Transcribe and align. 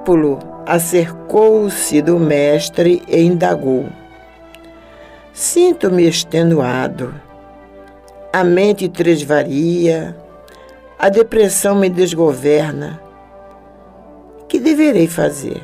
Discípulo 0.00 0.38
acercou-se 0.66 2.00
do 2.02 2.18
mestre 2.18 3.02
e 3.06 3.20
indagou: 3.20 3.86
Sinto-me 5.32 6.06
extenuado, 6.06 7.14
a 8.32 8.42
mente 8.42 8.88
tresvaria, 8.88 10.16
a 10.98 11.08
depressão 11.08 11.74
me 11.74 11.88
desgoverna. 11.88 13.00
Que 14.48 14.58
deverei 14.58 15.06
fazer? 15.06 15.62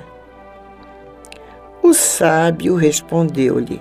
O 1.82 1.92
sábio 1.92 2.76
respondeu-lhe: 2.76 3.80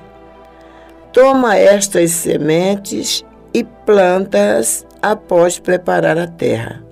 Toma 1.11 1.55
estas 1.55 2.11
sementes 2.11 3.25
e 3.53 3.63
planta-as 3.63 4.85
após 5.01 5.59
preparar 5.59 6.17
a 6.17 6.27
terra. 6.27 6.84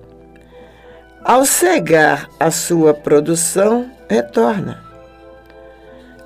Ao 1.24 1.46
cegar 1.46 2.28
a 2.38 2.50
sua 2.50 2.92
produção, 2.92 3.90
retorna. 4.10 4.84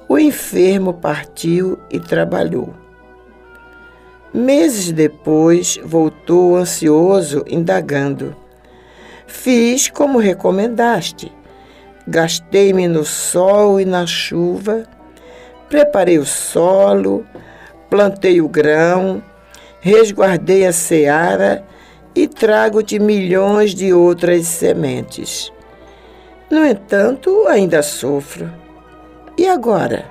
O 0.09 0.19
enfermo 0.19 0.93
partiu 0.93 1.79
e 1.89 2.01
trabalhou. 2.01 2.75
Meses 4.35 4.91
depois, 4.91 5.79
voltou 5.85 6.57
ansioso, 6.57 7.45
indagando: 7.47 8.35
Fiz 9.25 9.89
como 9.89 10.19
recomendaste. 10.19 11.33
Gastei-me 12.05 12.89
no 12.89 13.05
sol 13.05 13.79
e 13.79 13.85
na 13.85 14.05
chuva, 14.05 14.83
preparei 15.69 16.19
o 16.19 16.27
solo, 16.27 17.25
plantei 17.89 18.41
o 18.41 18.49
grão, 18.49 19.23
resguardei 19.81 20.67
a 20.67 20.73
seara 20.73 21.65
e 22.19 22.27
trago-te 22.27 22.99
milhões 22.99 23.73
de 23.73 23.93
outras 23.93 24.45
sementes. 24.49 25.53
No 26.51 26.67
entanto, 26.67 27.47
ainda 27.47 27.81
sofro. 27.81 28.53
E 29.37 29.47
agora? 29.47 30.05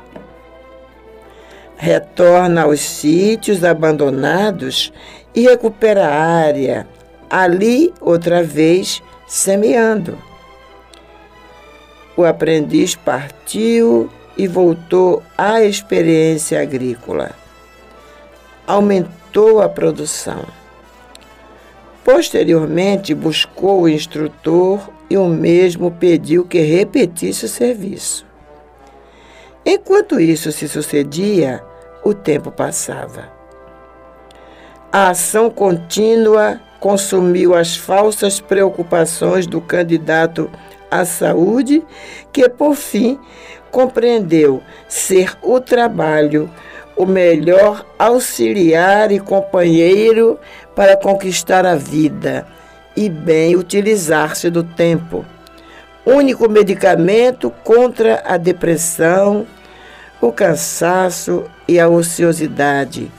Retorna 1.75 2.61
aos 2.61 2.79
sítios 2.79 3.61
abandonados 3.61 4.93
e 5.35 5.49
recupera 5.49 6.07
a 6.07 6.15
área, 6.15 6.87
ali 7.29 7.93
outra 7.99 8.41
vez 8.41 9.03
semeando. 9.27 10.17
O 12.15 12.23
aprendiz 12.23 12.95
partiu 12.95 14.09
e 14.37 14.47
voltou 14.47 15.21
à 15.37 15.61
experiência 15.61 16.61
agrícola. 16.61 17.31
Aumentou 18.65 19.61
a 19.61 19.67
produção. 19.67 20.45
Posteriormente, 22.07 23.13
buscou 23.13 23.81
o 23.81 23.89
instrutor 23.89 24.79
e 25.09 25.17
o 25.17 25.27
mesmo 25.27 25.91
pediu 25.91 26.45
que 26.45 26.61
repetisse 26.61 27.43
o 27.43 27.49
serviço. 27.49 28.25
Enquanto 29.65 30.17
isso 30.17 30.49
se 30.53 30.69
sucedia, 30.69 31.61
o 32.05 32.13
tempo 32.13 32.49
passava. 32.49 33.29
A 34.89 35.09
ação 35.09 35.49
contínua 35.49 36.61
consumiu 36.79 37.53
as 37.53 37.75
falsas 37.75 38.39
preocupações 38.39 39.45
do 39.45 39.59
candidato 39.59 40.49
à 40.89 41.03
saúde, 41.03 41.83
que 42.31 42.47
por 42.47 42.75
fim 42.75 43.19
compreendeu 43.69 44.63
ser 44.87 45.37
o 45.43 45.59
trabalho 45.59 46.49
o 46.97 47.05
melhor 47.05 47.85
auxiliar 47.97 49.11
e 49.11 49.19
companheiro 49.19 50.39
para 50.77 50.95
conquistar 50.95 51.65
a 51.65 51.75
vida 51.75 52.45
e 52.95 53.09
bem 53.09 53.55
utilizar-se 53.55 54.47
do 54.51 54.63
tempo. 54.63 55.25
Único 56.05 56.47
medicamento 56.47 57.49
contra 57.63 58.21
a 58.23 58.37
depressão, 58.37 59.47
o 60.21 60.31
cansaço 60.31 61.45
e 61.67 61.79
a 61.79 61.89
ociosidade, 61.89 63.11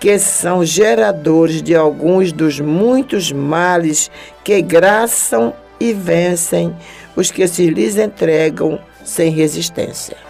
que 0.00 0.18
são 0.18 0.64
geradores 0.64 1.62
de 1.62 1.76
alguns 1.76 2.32
dos 2.32 2.58
muitos 2.58 3.30
males 3.30 4.10
que 4.42 4.60
graçam 4.60 5.54
e 5.78 5.92
vencem 5.92 6.74
os 7.14 7.30
que 7.30 7.46
se 7.46 7.70
lhes 7.70 7.96
entregam 7.96 8.80
sem 9.04 9.30
resistência. 9.30 10.27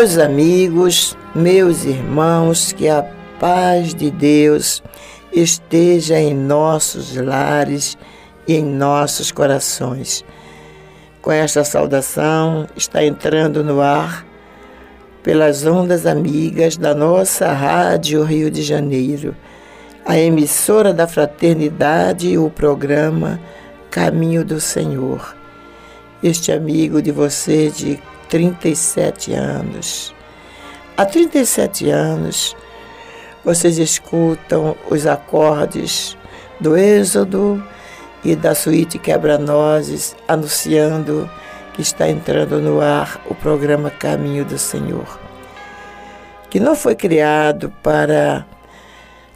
Meus 0.00 0.16
amigos, 0.16 1.14
meus 1.34 1.84
irmãos, 1.84 2.72
que 2.72 2.88
a 2.88 3.02
paz 3.38 3.94
de 3.94 4.10
Deus 4.10 4.82
esteja 5.30 6.18
em 6.18 6.32
nossos 6.34 7.14
lares 7.16 7.98
e 8.48 8.54
em 8.54 8.64
nossos 8.64 9.30
corações. 9.30 10.24
Com 11.20 11.30
esta 11.30 11.64
saudação, 11.64 12.66
está 12.74 13.04
entrando 13.04 13.62
no 13.62 13.82
ar, 13.82 14.26
pelas 15.22 15.66
ondas 15.66 16.06
amigas 16.06 16.78
da 16.78 16.94
nossa 16.94 17.52
Rádio 17.52 18.24
Rio 18.24 18.50
de 18.50 18.62
Janeiro, 18.62 19.36
a 20.06 20.18
emissora 20.18 20.94
da 20.94 21.06
Fraternidade 21.06 22.26
e 22.26 22.38
o 22.38 22.48
programa 22.48 23.38
Caminho 23.90 24.46
do 24.46 24.62
Senhor. 24.62 25.36
Este 26.22 26.52
amigo 26.52 27.02
de 27.02 27.12
você 27.12 27.68
de 27.68 28.02
37 28.30 29.34
anos. 29.34 30.14
Há 30.96 31.04
37 31.04 31.90
anos, 31.90 32.56
vocês 33.44 33.76
escutam 33.78 34.76
os 34.88 35.06
acordes 35.06 36.16
do 36.60 36.76
Êxodo 36.76 37.62
e 38.24 38.36
da 38.36 38.54
suíte 38.54 38.98
Quebra-Nozes 38.98 40.14
anunciando 40.28 41.28
que 41.74 41.82
está 41.82 42.08
entrando 42.08 42.60
no 42.60 42.80
ar 42.80 43.20
o 43.28 43.34
programa 43.34 43.90
Caminho 43.90 44.44
do 44.44 44.58
Senhor, 44.58 45.18
que 46.48 46.60
não 46.60 46.76
foi 46.76 46.94
criado 46.94 47.72
para 47.82 48.46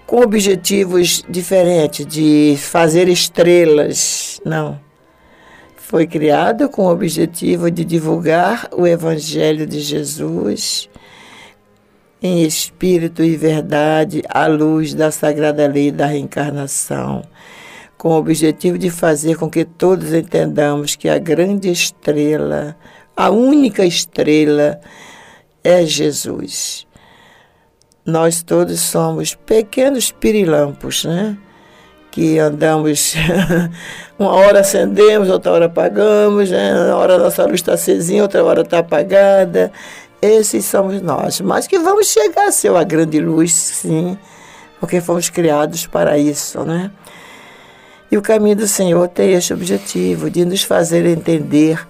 com 0.06 0.20
objetivos 0.20 1.24
diferentes 1.28 2.06
de 2.06 2.56
fazer 2.58 3.08
estrelas, 3.08 4.40
não 4.44 4.83
foi 5.94 6.08
criado 6.08 6.68
com 6.68 6.86
o 6.86 6.90
objetivo 6.90 7.70
de 7.70 7.84
divulgar 7.84 8.68
o 8.72 8.84
Evangelho 8.84 9.64
de 9.64 9.78
Jesus 9.78 10.90
em 12.20 12.42
espírito 12.42 13.22
e 13.22 13.36
verdade 13.36 14.20
à 14.28 14.48
luz 14.48 14.92
da 14.92 15.12
sagrada 15.12 15.68
lei 15.68 15.92
da 15.92 16.06
reencarnação, 16.06 17.22
com 17.96 18.08
o 18.08 18.18
objetivo 18.18 18.76
de 18.76 18.90
fazer 18.90 19.36
com 19.36 19.48
que 19.48 19.64
todos 19.64 20.12
entendamos 20.12 20.96
que 20.96 21.08
a 21.08 21.16
grande 21.16 21.70
estrela, 21.70 22.76
a 23.16 23.30
única 23.30 23.86
estrela, 23.86 24.80
é 25.62 25.86
Jesus. 25.86 26.88
Nós 28.04 28.42
todos 28.42 28.80
somos 28.80 29.36
pequenos 29.36 30.10
pirilampos, 30.10 31.04
né? 31.04 31.38
Que 32.14 32.38
andamos, 32.38 33.16
uma 34.16 34.30
hora 34.30 34.60
acendemos, 34.60 35.28
outra 35.28 35.50
hora 35.50 35.66
apagamos, 35.66 36.48
né? 36.48 36.72
uma 36.72 36.94
hora 36.94 37.18
nossa 37.18 37.42
luz 37.42 37.56
está 37.56 37.74
acesinha, 37.74 38.22
outra 38.22 38.44
hora 38.44 38.60
está 38.60 38.78
apagada. 38.78 39.72
Esses 40.22 40.64
somos 40.64 41.02
nós. 41.02 41.40
Mas 41.40 41.66
que 41.66 41.76
vamos 41.76 42.06
chegar 42.06 42.46
a 42.46 42.52
ser 42.52 42.70
uma 42.70 42.84
grande 42.84 43.18
luz, 43.18 43.52
sim, 43.52 44.16
porque 44.78 45.00
fomos 45.00 45.28
criados 45.28 45.88
para 45.88 46.16
isso, 46.16 46.62
né? 46.62 46.92
E 48.12 48.16
o 48.16 48.22
caminho 48.22 48.54
do 48.54 48.68
Senhor 48.68 49.08
tem 49.08 49.32
este 49.32 49.52
objetivo, 49.52 50.30
de 50.30 50.44
nos 50.44 50.62
fazer 50.62 51.04
entender, 51.06 51.84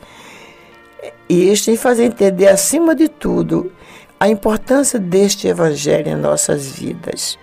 e 1.29 1.51
este 1.51 1.77
fazer 1.77 2.05
entender, 2.05 2.49
acima 2.49 2.95
de 2.95 3.09
tudo, 3.09 3.71
a 4.19 4.27
importância 4.27 4.99
deste 4.99 5.49
Evangelho 5.49 6.09
em 6.09 6.17
nossas 6.17 6.67
vidas 6.67 7.37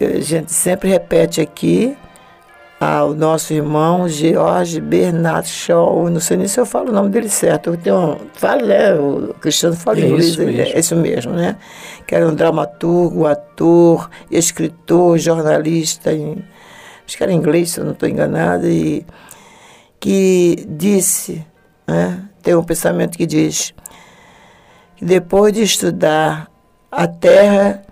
a 0.00 0.20
gente 0.20 0.52
sempre 0.52 0.88
repete 0.88 1.40
aqui 1.40 1.96
ao 2.80 3.12
nosso 3.12 3.52
irmão 3.52 4.08
George 4.08 4.80
Bernard 4.80 5.48
Shaw, 5.48 6.08
não 6.08 6.20
sei 6.20 6.36
nem 6.36 6.46
se 6.46 6.60
eu 6.60 6.66
falo 6.66 6.90
o 6.90 6.92
nome 6.92 7.08
dele 7.10 7.28
certo, 7.28 7.70
eu 7.70 7.76
tenho, 7.76 8.16
fala, 8.34 8.62
né, 8.62 8.94
o 8.94 9.34
Cristiano 9.40 9.74
fala 9.74 9.98
é 9.98 10.02
inglês, 10.02 10.26
isso 10.26 10.42
mesmo. 10.42 10.62
é 10.62 10.78
isso 10.78 10.96
mesmo, 10.96 11.32
né? 11.32 11.56
Que 12.06 12.14
era 12.14 12.28
um 12.28 12.34
dramaturgo, 12.34 13.26
ator, 13.26 14.08
escritor, 14.30 15.18
jornalista, 15.18 16.12
em, 16.12 16.44
acho 17.04 17.16
que 17.16 17.22
era 17.22 17.32
inglês, 17.32 17.70
se 17.70 17.80
eu 17.80 17.84
não 17.84 17.92
estou 17.92 18.08
enganado, 18.08 18.68
e 18.68 19.04
que 19.98 20.64
disse, 20.68 21.44
né, 21.86 22.22
tem 22.42 22.54
um 22.54 22.62
pensamento 22.62 23.18
que 23.18 23.26
diz 23.26 23.74
que 24.96 25.04
depois 25.04 25.52
de 25.52 25.62
estudar 25.62 26.48
a 26.90 27.08
Terra 27.08 27.82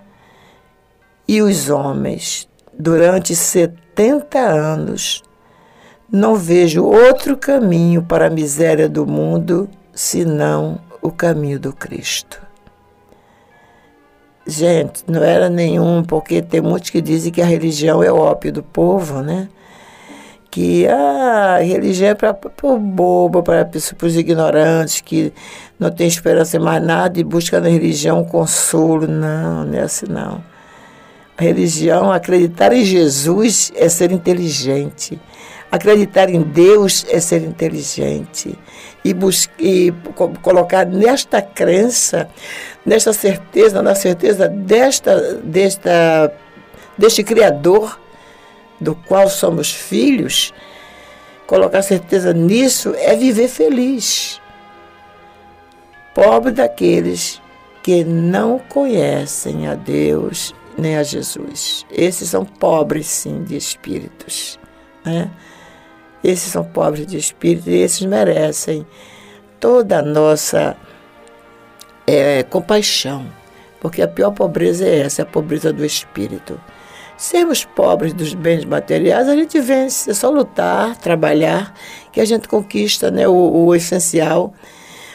e 1.28 1.42
os 1.42 1.68
homens 1.68 2.48
durante 2.78 3.34
70 3.34 4.38
anos. 4.38 5.22
Não 6.10 6.36
vejo 6.36 6.84
outro 6.84 7.36
caminho 7.36 8.02
para 8.02 8.26
a 8.26 8.30
miséria 8.30 8.88
do 8.88 9.06
mundo 9.06 9.68
senão 9.92 10.78
o 11.02 11.10
caminho 11.10 11.58
do 11.58 11.72
Cristo. 11.72 12.40
Gente, 14.46 15.02
não 15.08 15.24
era 15.24 15.48
nenhum, 15.48 16.04
porque 16.04 16.40
tem 16.40 16.60
muitos 16.60 16.90
que 16.90 17.00
dizem 17.00 17.32
que 17.32 17.42
a 17.42 17.46
religião 17.46 18.02
é 18.02 18.12
o 18.12 18.16
ópio 18.16 18.52
do 18.52 18.62
povo, 18.62 19.20
né? 19.20 19.48
Que 20.48 20.86
a 20.86 21.58
religião 21.58 22.10
é 22.10 22.14
para 22.14 22.38
o 22.62 22.78
bobo, 22.78 23.42
para 23.42 23.68
os 23.74 24.16
ignorantes, 24.16 25.00
que 25.00 25.32
não 25.78 25.90
tem 25.90 26.06
esperança 26.06 26.56
em 26.56 26.60
mais 26.60 26.82
nada 26.82 27.18
e 27.18 27.24
busca 27.24 27.60
na 27.60 27.68
religião 27.68 28.24
consolo. 28.24 29.08
Não, 29.08 29.64
não 29.64 29.74
é 29.74 29.80
assim 29.80 30.06
não. 30.08 30.40
Religião, 31.38 32.10
acreditar 32.10 32.72
em 32.72 32.82
Jesus 32.82 33.70
é 33.76 33.88
ser 33.90 34.10
inteligente. 34.10 35.20
Acreditar 35.70 36.30
em 36.30 36.40
Deus 36.40 37.04
é 37.10 37.20
ser 37.20 37.42
inteligente. 37.42 38.58
E, 39.04 39.14
e 39.58 39.92
colocar 40.40 40.86
nesta 40.86 41.42
crença, 41.42 42.28
nesta 42.86 43.12
certeza, 43.12 43.82
na 43.82 43.94
certeza 43.94 44.48
desta, 44.48 45.34
desta, 45.34 46.32
deste 46.96 47.22
Criador, 47.22 48.00
do 48.80 48.94
qual 48.94 49.28
somos 49.28 49.70
filhos, 49.70 50.54
colocar 51.46 51.82
certeza 51.82 52.32
nisso 52.32 52.94
é 52.96 53.14
viver 53.14 53.48
feliz. 53.48 54.40
Pobre 56.14 56.52
daqueles 56.52 57.42
que 57.82 58.04
não 58.04 58.58
conhecem 58.58 59.68
a 59.68 59.74
Deus 59.74 60.54
nem 60.76 60.96
a 60.96 61.02
Jesus. 61.02 61.86
Esses 61.90 62.28
são 62.30 62.44
pobres, 62.44 63.06
sim, 63.06 63.42
de 63.44 63.56
espíritos. 63.56 64.58
Né? 65.04 65.30
Esses 66.22 66.50
são 66.52 66.64
pobres 66.64 67.06
de 67.06 67.16
espírito 67.16 67.70
e 67.70 67.80
esses 67.80 68.02
merecem 68.02 68.86
toda 69.60 69.98
a 69.98 70.02
nossa 70.02 70.76
é, 72.06 72.42
compaixão, 72.44 73.26
porque 73.80 74.02
a 74.02 74.08
pior 74.08 74.32
pobreza 74.32 74.86
é 74.86 75.00
essa, 75.00 75.22
é 75.22 75.24
a 75.24 75.26
pobreza 75.26 75.72
do 75.72 75.84
espírito. 75.84 76.60
Sermos 77.16 77.64
pobres 77.64 78.12
dos 78.12 78.34
bens 78.34 78.64
materiais, 78.64 79.28
a 79.28 79.34
gente 79.34 79.58
vence, 79.58 80.10
é 80.10 80.14
só 80.14 80.28
lutar, 80.28 80.96
trabalhar, 80.98 81.72
que 82.12 82.20
a 82.20 82.24
gente 82.24 82.46
conquista 82.46 83.10
né, 83.10 83.26
o, 83.26 83.32
o 83.32 83.74
essencial. 83.74 84.52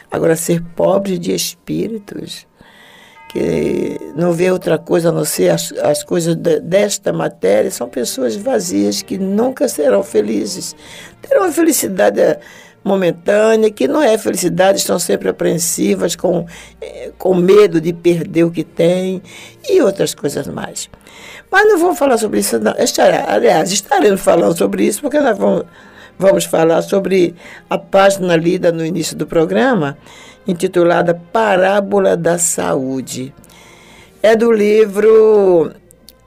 Agora, 0.10 0.36
ser 0.36 0.63
pobre 0.75 1.18
de 1.18 1.34
espíritos, 1.34 2.48
que 3.32 4.12
não 4.14 4.34
vê 4.34 4.52
outra 4.52 4.78
coisa 4.78 5.08
a 5.08 5.12
não 5.12 5.24
ser 5.24 5.50
as, 5.50 5.72
as 5.82 6.04
coisas 6.04 6.36
de, 6.36 6.60
desta 6.60 7.14
matéria, 7.14 7.72
são 7.72 7.88
pessoas 7.88 8.36
vazias 8.36 9.02
que 9.02 9.18
nunca 9.18 9.70
serão 9.70 10.04
felizes. 10.04 10.76
Terão 11.22 11.44
uma 11.44 11.52
felicidade 11.52 12.20
momentânea, 12.84 13.72
que 13.72 13.88
não 13.88 14.04
é 14.04 14.18
felicidade, 14.18 14.80
estão 14.80 15.00
sempre 15.00 15.30
apreensivas, 15.30 16.14
com, 16.14 16.46
eh, 16.82 17.12
com 17.18 17.34
medo 17.34 17.80
de 17.80 17.94
perder 17.94 18.44
o 18.44 18.52
que 18.52 18.66
têm 18.66 19.22
e 19.70 19.82
outras 19.82 20.14
coisas 20.14 20.46
mais. 20.48 20.90
Mas 21.50 21.70
não 21.70 21.78
vamos 21.78 21.98
falar 21.98 22.18
sobre 22.18 22.42
isso, 22.42 22.60
não. 22.60 22.74
Estará, 22.78 23.32
aliás, 23.32 23.72
estaremos 23.72 24.20
falando 24.20 24.58
sobre 24.58 24.84
isso, 24.84 25.00
porque 25.00 25.22
nós 25.22 25.38
vamos, 25.38 25.64
vamos 26.20 26.44
falar 26.44 26.82
sobre 26.82 27.34
a 27.70 27.78
página 27.78 28.36
lida 28.36 28.74
no 28.74 28.86
início 28.86 29.16
do 29.16 29.26
programa 29.26 29.98
intitulada 30.48 31.14
Parábola 31.14 32.18
da 32.18 32.38
Saúde. 32.38 33.34
É 34.22 34.36
do 34.36 34.52
livro 34.52 35.72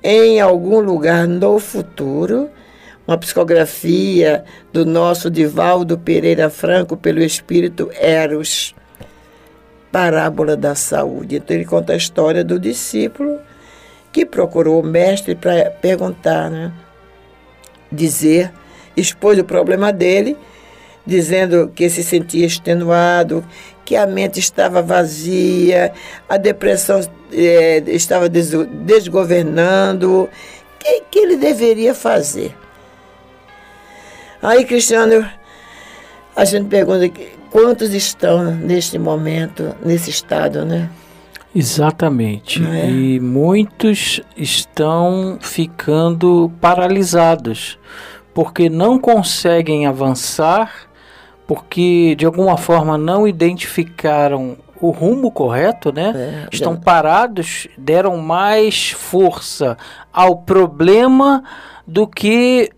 Em 0.03 0.41
Algum 0.41 0.81
Lugar 0.81 1.27
no 1.27 1.59
Futuro, 1.59 2.51
uma 3.07 3.19
psicografia 3.19 4.45
do 4.73 4.85
nosso 4.85 5.31
Divaldo 5.31 5.99
Pereira 5.99 6.49
Franco 6.51 6.97
pelo 6.97 7.23
espírito 7.23 7.91
Eros. 7.95 8.75
Parábola 9.95 10.57
da 10.57 10.75
Saúde. 10.75 11.37
Então 11.37 11.55
ele 11.55 11.65
conta 11.65 11.93
a 11.93 11.97
história 11.97 12.43
do 12.43 12.59
discípulo 12.59 13.39
que 14.11 14.27
procurou 14.27 14.81
o 14.81 14.85
mestre 14.85 15.37
para 15.37 15.71
perguntar, 15.71 16.51
né? 16.51 16.73
dizer, 17.93 18.53
expôs 18.97 19.39
o 19.39 19.45
problema 19.45 19.93
dele, 19.93 20.37
dizendo 21.07 21.71
que 21.73 21.89
se 21.89 22.03
sentia 22.03 22.45
extenuado, 22.45 23.45
que 23.85 23.97
a 23.97 24.07
mente 24.07 24.41
estava 24.41 24.83
vazia, 24.83 25.93
a 26.29 26.37
depressão 26.37 27.01
é, 27.33 27.83
estava 27.89 28.29
desgovernando. 28.29 30.23
O 30.23 30.29
que, 30.79 31.03
que 31.11 31.19
ele 31.19 31.37
deveria 31.37 31.95
fazer? 31.95 32.57
Aí 34.43 34.65
Cristiano 34.65 35.27
a 36.37 36.45
gente 36.45 36.69
pergunta 36.69 37.09
quantos 37.51 37.95
estão 37.95 38.45
neste 38.45 38.99
momento, 38.99 39.75
nesse 39.85 40.11
estado, 40.11 40.65
né? 40.65 40.91
Exatamente. 41.55 42.61
É? 42.67 42.91
E 42.91 43.21
muitos 43.21 44.21
estão 44.37 45.39
ficando 45.41 46.51
paralisados 46.61 47.79
porque 48.35 48.69
não 48.69 48.99
conseguem 48.99 49.87
avançar, 49.87 50.73
porque 51.47 52.15
de 52.17 52.25
alguma 52.27 52.57
forma 52.57 52.97
não 52.97 53.27
identificaram 53.29 54.57
o 54.81 54.91
rumo 54.91 55.31
correto, 55.31 55.93
né? 55.93 56.13
É, 56.15 56.49
Estão 56.53 56.77
parados, 56.77 57.69
deram 57.79 58.19
mais 58.19 58.91
força 58.91 59.79
ao 60.13 60.37
problema 60.37 61.43
do 61.87 62.07
que 62.07 62.71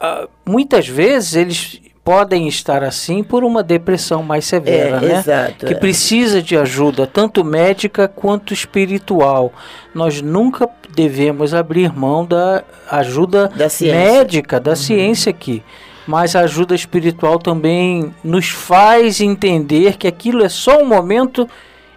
uh, 0.00 0.28
muitas 0.44 0.88
vezes 0.88 1.34
eles 1.34 1.80
podem 2.04 2.46
estar 2.46 2.84
assim 2.84 3.22
por 3.22 3.42
uma 3.42 3.62
depressão 3.62 4.22
mais 4.22 4.44
severa, 4.44 4.98
é, 4.98 5.00
né? 5.00 5.18
Exato, 5.18 5.66
que 5.66 5.72
é. 5.72 5.76
precisa 5.76 6.42
de 6.42 6.56
ajuda, 6.56 7.06
tanto 7.06 7.42
médica 7.42 8.06
quanto 8.06 8.52
espiritual. 8.52 9.52
Nós 9.94 10.20
nunca 10.20 10.68
devemos 10.94 11.54
abrir 11.54 11.92
mão 11.92 12.26
da 12.26 12.62
ajuda 12.90 13.48
da 13.48 13.68
médica, 13.80 14.60
da 14.60 14.72
uhum. 14.72 14.76
ciência 14.76 15.30
aqui. 15.30 15.62
Mas 16.06 16.36
a 16.36 16.40
ajuda 16.40 16.74
espiritual 16.74 17.38
também 17.38 18.14
nos 18.22 18.48
faz 18.48 19.20
entender 19.20 19.96
que 19.96 20.06
aquilo 20.06 20.44
é 20.44 20.48
só 20.48 20.82
um 20.82 20.86
momento 20.86 21.48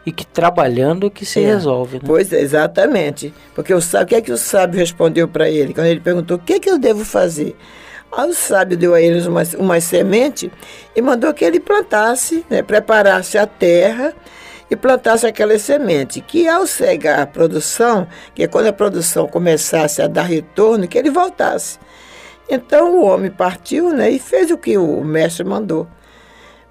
e 0.06 0.12
que 0.12 0.26
trabalhando 0.26 1.12
que 1.12 1.26
se 1.26 1.42
é. 1.42 1.46
resolve. 1.46 1.98
Né? 1.98 2.04
Pois 2.06 2.32
é, 2.32 2.40
exatamente. 2.40 3.34
Porque 3.54 3.74
o, 3.74 3.82
sábio, 3.82 4.06
o 4.06 4.08
que 4.08 4.16
é 4.16 4.22
que 4.22 4.32
o 4.32 4.38
sábio 4.38 4.80
respondeu 4.80 5.28
para 5.28 5.50
ele? 5.50 5.74
Quando 5.74 5.88
ele 5.88 6.00
perguntou 6.00 6.38
o 6.38 6.40
que 6.40 6.54
é 6.54 6.60
que 6.60 6.70
eu 6.70 6.80
devo 6.80 7.04
fazer? 7.04 7.58
Aí 8.10 8.30
o 8.30 8.34
sábio 8.34 8.78
deu 8.78 8.94
a 8.94 9.02
eles 9.02 9.26
uma, 9.26 9.44
uma 9.58 9.82
semente 9.82 10.50
e 10.96 11.02
mandou 11.02 11.34
que 11.34 11.44
ele 11.44 11.60
plantasse, 11.60 12.46
né, 12.50 12.62
preparasse 12.62 13.38
a 13.38 13.46
terra 13.46 14.14
e 14.72 14.76
plantasse 14.76 15.26
aquela 15.26 15.58
semente, 15.60 16.22
que 16.22 16.48
ao 16.48 16.66
cegar 16.66 17.20
a 17.20 17.26
produção, 17.26 18.08
que 18.34 18.44
é 18.44 18.48
quando 18.48 18.68
a 18.68 18.74
produção 18.74 19.28
começasse 19.28 20.02
a 20.02 20.08
dar 20.08 20.24
retorno, 20.24 20.88
que 20.88 20.98
ele 20.98 21.10
voltasse. 21.10 21.80
Então 22.50 23.00
o 23.00 23.06
homem 23.06 23.30
partiu 23.30 23.90
né, 23.90 24.10
e 24.10 24.20
fez 24.20 24.52
o 24.52 24.58
que 24.58 24.78
o 24.78 25.04
mestre 25.04 25.44
mandou. 25.44 25.88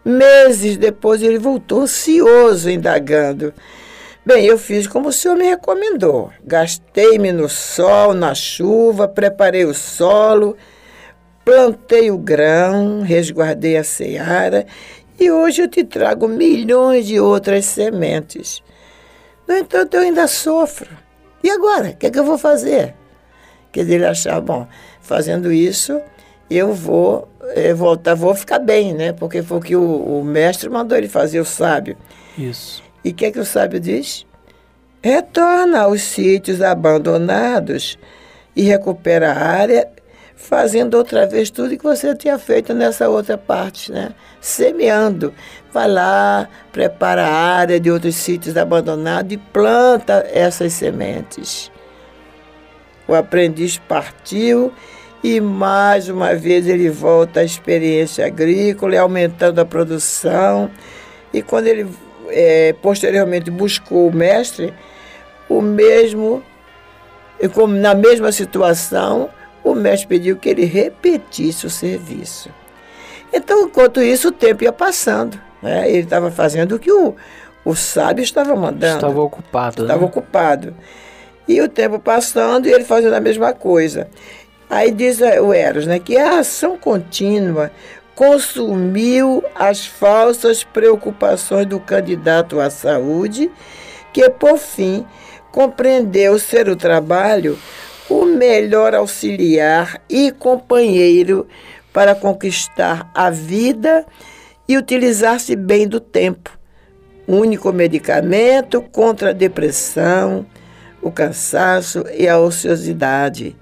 Meses 0.04 0.76
depois 0.76 1.22
ele 1.22 1.38
voltou 1.38 1.82
ansioso, 1.82 2.70
indagando. 2.70 3.52
Bem, 4.24 4.44
eu 4.44 4.58
fiz 4.58 4.86
como 4.86 5.08
o 5.08 5.12
senhor 5.12 5.36
me 5.36 5.44
recomendou. 5.44 6.32
Gastei-me 6.44 7.32
no 7.32 7.48
sol, 7.48 8.14
na 8.14 8.34
chuva, 8.34 9.06
preparei 9.06 9.64
o 9.64 9.74
solo 9.74 10.56
plantei 11.46 12.10
o 12.10 12.18
grão, 12.18 13.02
resguardei 13.02 13.76
a 13.76 13.84
seara 13.84 14.66
e 15.16 15.30
hoje 15.30 15.62
eu 15.62 15.68
te 15.68 15.84
trago 15.84 16.26
milhões 16.26 17.06
de 17.06 17.20
outras 17.20 17.66
sementes. 17.66 18.60
No 19.46 19.56
entanto, 19.56 19.94
eu 19.94 20.00
ainda 20.00 20.26
sofro. 20.26 20.88
E 21.44 21.48
agora? 21.48 21.90
O 21.90 21.96
que 21.96 22.08
é 22.08 22.10
que 22.10 22.18
eu 22.18 22.24
vou 22.24 22.36
fazer? 22.36 22.96
Quer 23.70 23.82
dizer, 23.84 23.94
ele 23.94 24.06
achava, 24.06 24.40
bom, 24.40 24.66
fazendo 25.06 25.52
isso, 25.52 26.00
eu 26.50 26.74
vou 26.74 27.28
é, 27.54 27.72
voltar, 27.72 28.14
vou 28.14 28.34
ficar 28.34 28.58
bem, 28.58 28.92
né? 28.92 29.12
Porque 29.12 29.42
foi 29.42 29.58
o 29.58 29.60
que 29.60 29.76
o, 29.76 29.82
o 29.82 30.24
mestre 30.24 30.68
mandou 30.68 30.96
ele 30.96 31.08
fazer, 31.08 31.40
o 31.40 31.44
sábio. 31.44 31.96
Isso. 32.36 32.82
E 33.04 33.10
o 33.10 33.14
que 33.14 33.26
é 33.26 33.30
que 33.30 33.38
o 33.38 33.44
sábio 33.44 33.80
diz? 33.80 34.26
Retorna 35.02 35.82
aos 35.82 36.02
sítios 36.02 36.60
abandonados 36.60 37.98
e 38.54 38.62
recupera 38.62 39.32
a 39.32 39.38
área 39.38 39.88
fazendo 40.34 40.94
outra 40.94 41.26
vez 41.26 41.50
tudo 41.50 41.76
que 41.76 41.82
você 41.82 42.14
tinha 42.14 42.38
feito 42.38 42.74
nessa 42.74 43.08
outra 43.08 43.38
parte, 43.38 43.90
né? 43.90 44.10
Semeando. 44.40 45.32
Vai 45.72 45.88
lá, 45.88 46.48
prepara 46.72 47.26
a 47.26 47.32
área 47.32 47.80
de 47.80 47.90
outros 47.90 48.16
sítios 48.16 48.56
abandonados 48.56 49.32
e 49.32 49.36
planta 49.36 50.26
essas 50.32 50.72
sementes. 50.72 51.70
O 53.08 53.14
aprendiz 53.14 53.78
partiu 53.78 54.72
e 55.22 55.40
mais 55.40 56.08
uma 56.08 56.34
vez 56.34 56.66
ele 56.66 56.88
volta 56.88 57.40
à 57.40 57.44
experiência 57.44 58.26
agrícola, 58.26 58.98
aumentando 58.98 59.60
a 59.60 59.64
produção. 59.64 60.70
E 61.32 61.42
quando 61.42 61.66
ele 61.66 61.86
é, 62.28 62.74
posteriormente 62.80 63.50
buscou 63.50 64.08
o 64.08 64.14
mestre, 64.14 64.72
o 65.48 65.60
mesmo, 65.60 66.42
como 67.54 67.74
na 67.74 67.94
mesma 67.94 68.30
situação, 68.32 69.30
o 69.64 69.74
mestre 69.74 70.06
pediu 70.06 70.36
que 70.36 70.48
ele 70.48 70.64
repetisse 70.64 71.66
o 71.66 71.70
serviço. 71.70 72.50
Então, 73.32 73.64
enquanto 73.64 74.00
isso, 74.00 74.28
o 74.28 74.32
tempo 74.32 74.64
ia 74.64 74.72
passando. 74.72 75.38
Né? 75.60 75.88
Ele 75.90 76.04
estava 76.04 76.30
fazendo 76.30 76.76
o 76.76 76.78
que 76.78 76.92
o, 76.92 77.14
o 77.64 77.74
sábio 77.74 78.22
estava 78.22 78.54
mandando. 78.54 78.96
Estava 78.96 79.20
ocupado. 79.20 79.82
Estava 79.82 80.00
né? 80.00 80.06
ocupado. 80.06 80.74
E 81.48 81.60
o 81.60 81.68
tempo 81.68 81.98
passando 81.98 82.66
e 82.66 82.72
ele 82.72 82.84
fazendo 82.84 83.14
a 83.14 83.20
mesma 83.20 83.52
coisa. 83.52 84.08
Aí 84.68 84.90
diz 84.90 85.20
o 85.20 85.52
Eros 85.52 85.86
né, 85.86 85.98
que 85.98 86.16
a 86.16 86.40
ação 86.40 86.76
contínua 86.76 87.70
consumiu 88.14 89.44
as 89.54 89.86
falsas 89.86 90.64
preocupações 90.64 91.66
do 91.66 91.78
candidato 91.78 92.58
à 92.58 92.70
saúde, 92.70 93.50
que 94.12 94.28
por 94.30 94.58
fim 94.58 95.06
compreendeu 95.52 96.38
ser 96.38 96.68
o 96.68 96.76
trabalho 96.76 97.58
o 98.08 98.24
melhor 98.24 98.94
auxiliar 98.94 100.00
e 100.08 100.30
companheiro 100.30 101.46
para 101.92 102.14
conquistar 102.14 103.10
a 103.14 103.30
vida 103.30 104.06
e 104.68 104.76
utilizar-se 104.76 105.56
bem 105.56 105.88
do 105.88 106.00
tempo. 106.00 106.56
Único 107.26 107.72
medicamento 107.72 108.80
contra 108.80 109.30
a 109.30 109.32
depressão, 109.32 110.46
o 111.02 111.10
cansaço 111.10 112.04
e 112.16 112.28
a 112.28 112.38
ociosidade, 112.38 113.56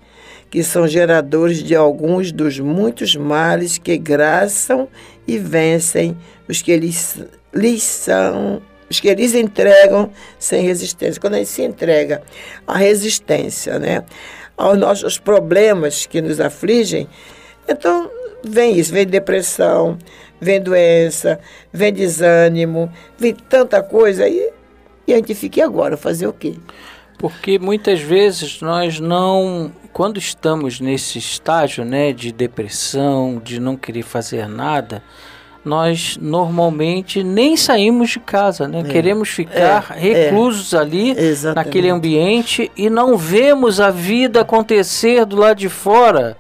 que 0.55 0.63
são 0.63 0.87
geradores 0.87 1.65
de 1.65 1.75
alguns 1.75 2.31
dos 2.31 2.61
muitos 2.61 3.17
males 3.17 3.77
que 3.77 3.99
graçam 3.99 4.87
e 5.27 5.37
vencem 5.37 6.17
os 6.49 6.63
que 6.63 6.77
lhes, 6.77 7.19
lhes 7.53 7.83
são 7.83 8.63
os 8.89 9.01
que 9.01 9.09
eles 9.09 9.35
entregam 9.35 10.13
sem 10.39 10.63
resistência. 10.63 11.21
Quando 11.21 11.35
a 11.35 11.39
gente 11.39 11.49
se 11.49 11.63
entrega 11.63 12.23
à 12.69 12.79
resistência, 12.79 13.81
né, 13.81 14.05
aos 14.57 14.79
nossos 14.79 15.19
problemas 15.19 16.07
que 16.07 16.23
nos 16.23 16.39
afligem, 16.39 17.09
então 17.69 18.09
vem 18.45 18.79
isso, 18.79 18.93
vem 18.93 19.05
depressão, 19.05 19.99
vem 20.41 20.61
doença, 20.61 21.41
vem 21.73 21.93
desânimo, 21.93 22.93
vem 23.19 23.35
tanta 23.35 23.83
coisa 23.83 24.29
e, 24.29 24.53
e 25.05 25.15
a 25.15 25.17
gente 25.17 25.35
fica 25.35 25.59
e 25.59 25.63
agora 25.65 25.97
fazer 25.97 26.29
o 26.29 26.33
quê? 26.33 26.55
Porque 27.19 27.59
muitas 27.59 27.99
vezes 27.99 28.61
nós 28.61 29.01
não, 29.01 29.73
quando 29.95 30.19
estamos 30.19 30.81
nesse 30.81 31.19
estágio, 31.19 31.85
né, 31.85 32.13
de 32.13 32.33
depressão, 32.33 33.41
de 33.43 33.61
não 33.61 33.77
querer 33.77 34.03
fazer 34.03 34.49
nada, 34.49 35.01
nós 35.65 36.19
normalmente 36.21 37.23
nem 37.23 37.57
saímos 37.57 38.11
de 38.11 38.19
casa, 38.19 38.67
né? 38.67 38.81
É, 38.81 38.83
Queremos 38.83 39.29
ficar 39.31 39.97
é, 39.97 40.01
reclusos 40.01 40.75
é, 40.75 40.79
ali 40.79 41.11
exatamente. 41.13 41.67
naquele 41.67 41.89
ambiente 41.89 42.71
e 42.77 42.91
não 42.91 43.17
vemos 43.17 43.81
a 43.81 43.91
vida 43.91 44.41
acontecer 44.41 45.25
do 45.25 45.37
lado 45.37 45.59
de 45.59 45.69
fora. 45.69 46.37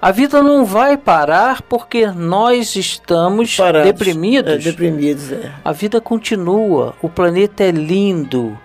A 0.00 0.10
vida 0.10 0.42
não 0.42 0.64
vai 0.64 0.96
parar 0.96 1.62
porque 1.62 2.06
nós 2.06 2.74
estamos 2.74 3.54
Parados, 3.54 3.86
deprimidos. 3.86 4.54
É, 4.54 4.70
deprimidos, 4.70 5.30
é. 5.30 5.52
A 5.62 5.72
vida 5.72 6.00
continua. 6.00 6.94
O 7.02 7.08
planeta 7.08 7.62
é 7.62 7.70
lindo. 7.70 8.58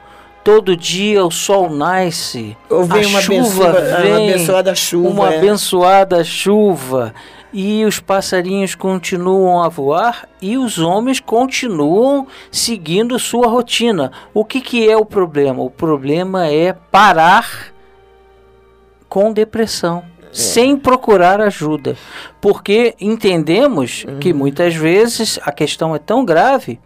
Todo 0.48 0.78
dia 0.78 1.26
o 1.26 1.30
sol 1.30 1.70
nasce. 1.70 2.56
Ou 2.70 2.86
vem 2.86 3.04
a 3.04 3.08
uma 3.10 3.22
chuva 3.22 3.74
vem, 4.02 4.12
uma 4.14 4.32
abençoada 4.32 4.76
chuva. 4.76 5.10
Uma 5.10 5.34
é. 5.34 5.38
abençoada 5.38 6.24
chuva 6.24 7.14
e 7.52 7.84
os 7.84 8.00
passarinhos 8.00 8.74
continuam 8.74 9.62
a 9.62 9.68
voar 9.68 10.26
e 10.42 10.58
os 10.58 10.80
homens 10.80 11.20
continuam 11.20 12.28
seguindo 12.50 13.20
sua 13.20 13.48
rotina. 13.48 14.14
O 14.34 14.46
que, 14.46 14.62
que 14.62 14.90
é 14.90 14.96
o 14.96 15.04
problema? 15.04 15.62
O 15.62 15.70
problema 15.70 16.48
é 16.48 16.72
parar 16.72 17.74
com 19.10 19.34
depressão. 19.34 20.02
É. 20.22 20.28
Sem 20.32 20.78
procurar 20.78 21.42
ajuda, 21.42 21.98
porque 22.40 22.96
entendemos 23.02 24.06
uhum. 24.08 24.18
que 24.20 24.32
muitas 24.32 24.74
vezes 24.74 25.38
a 25.44 25.52
questão 25.52 25.94
é 25.94 26.00
tão 26.00 26.24
grave 26.24 26.80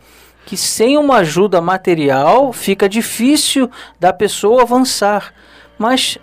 que 0.46 0.58
sem 0.58 0.98
uma 0.98 1.18
ajuda 1.18 1.62
material 1.62 2.52
fica 2.52 2.90
difícil 2.90 3.70
da 4.00 4.12
pessoa 4.12 4.64
avançar. 4.64 5.34
Mas 5.78 6.18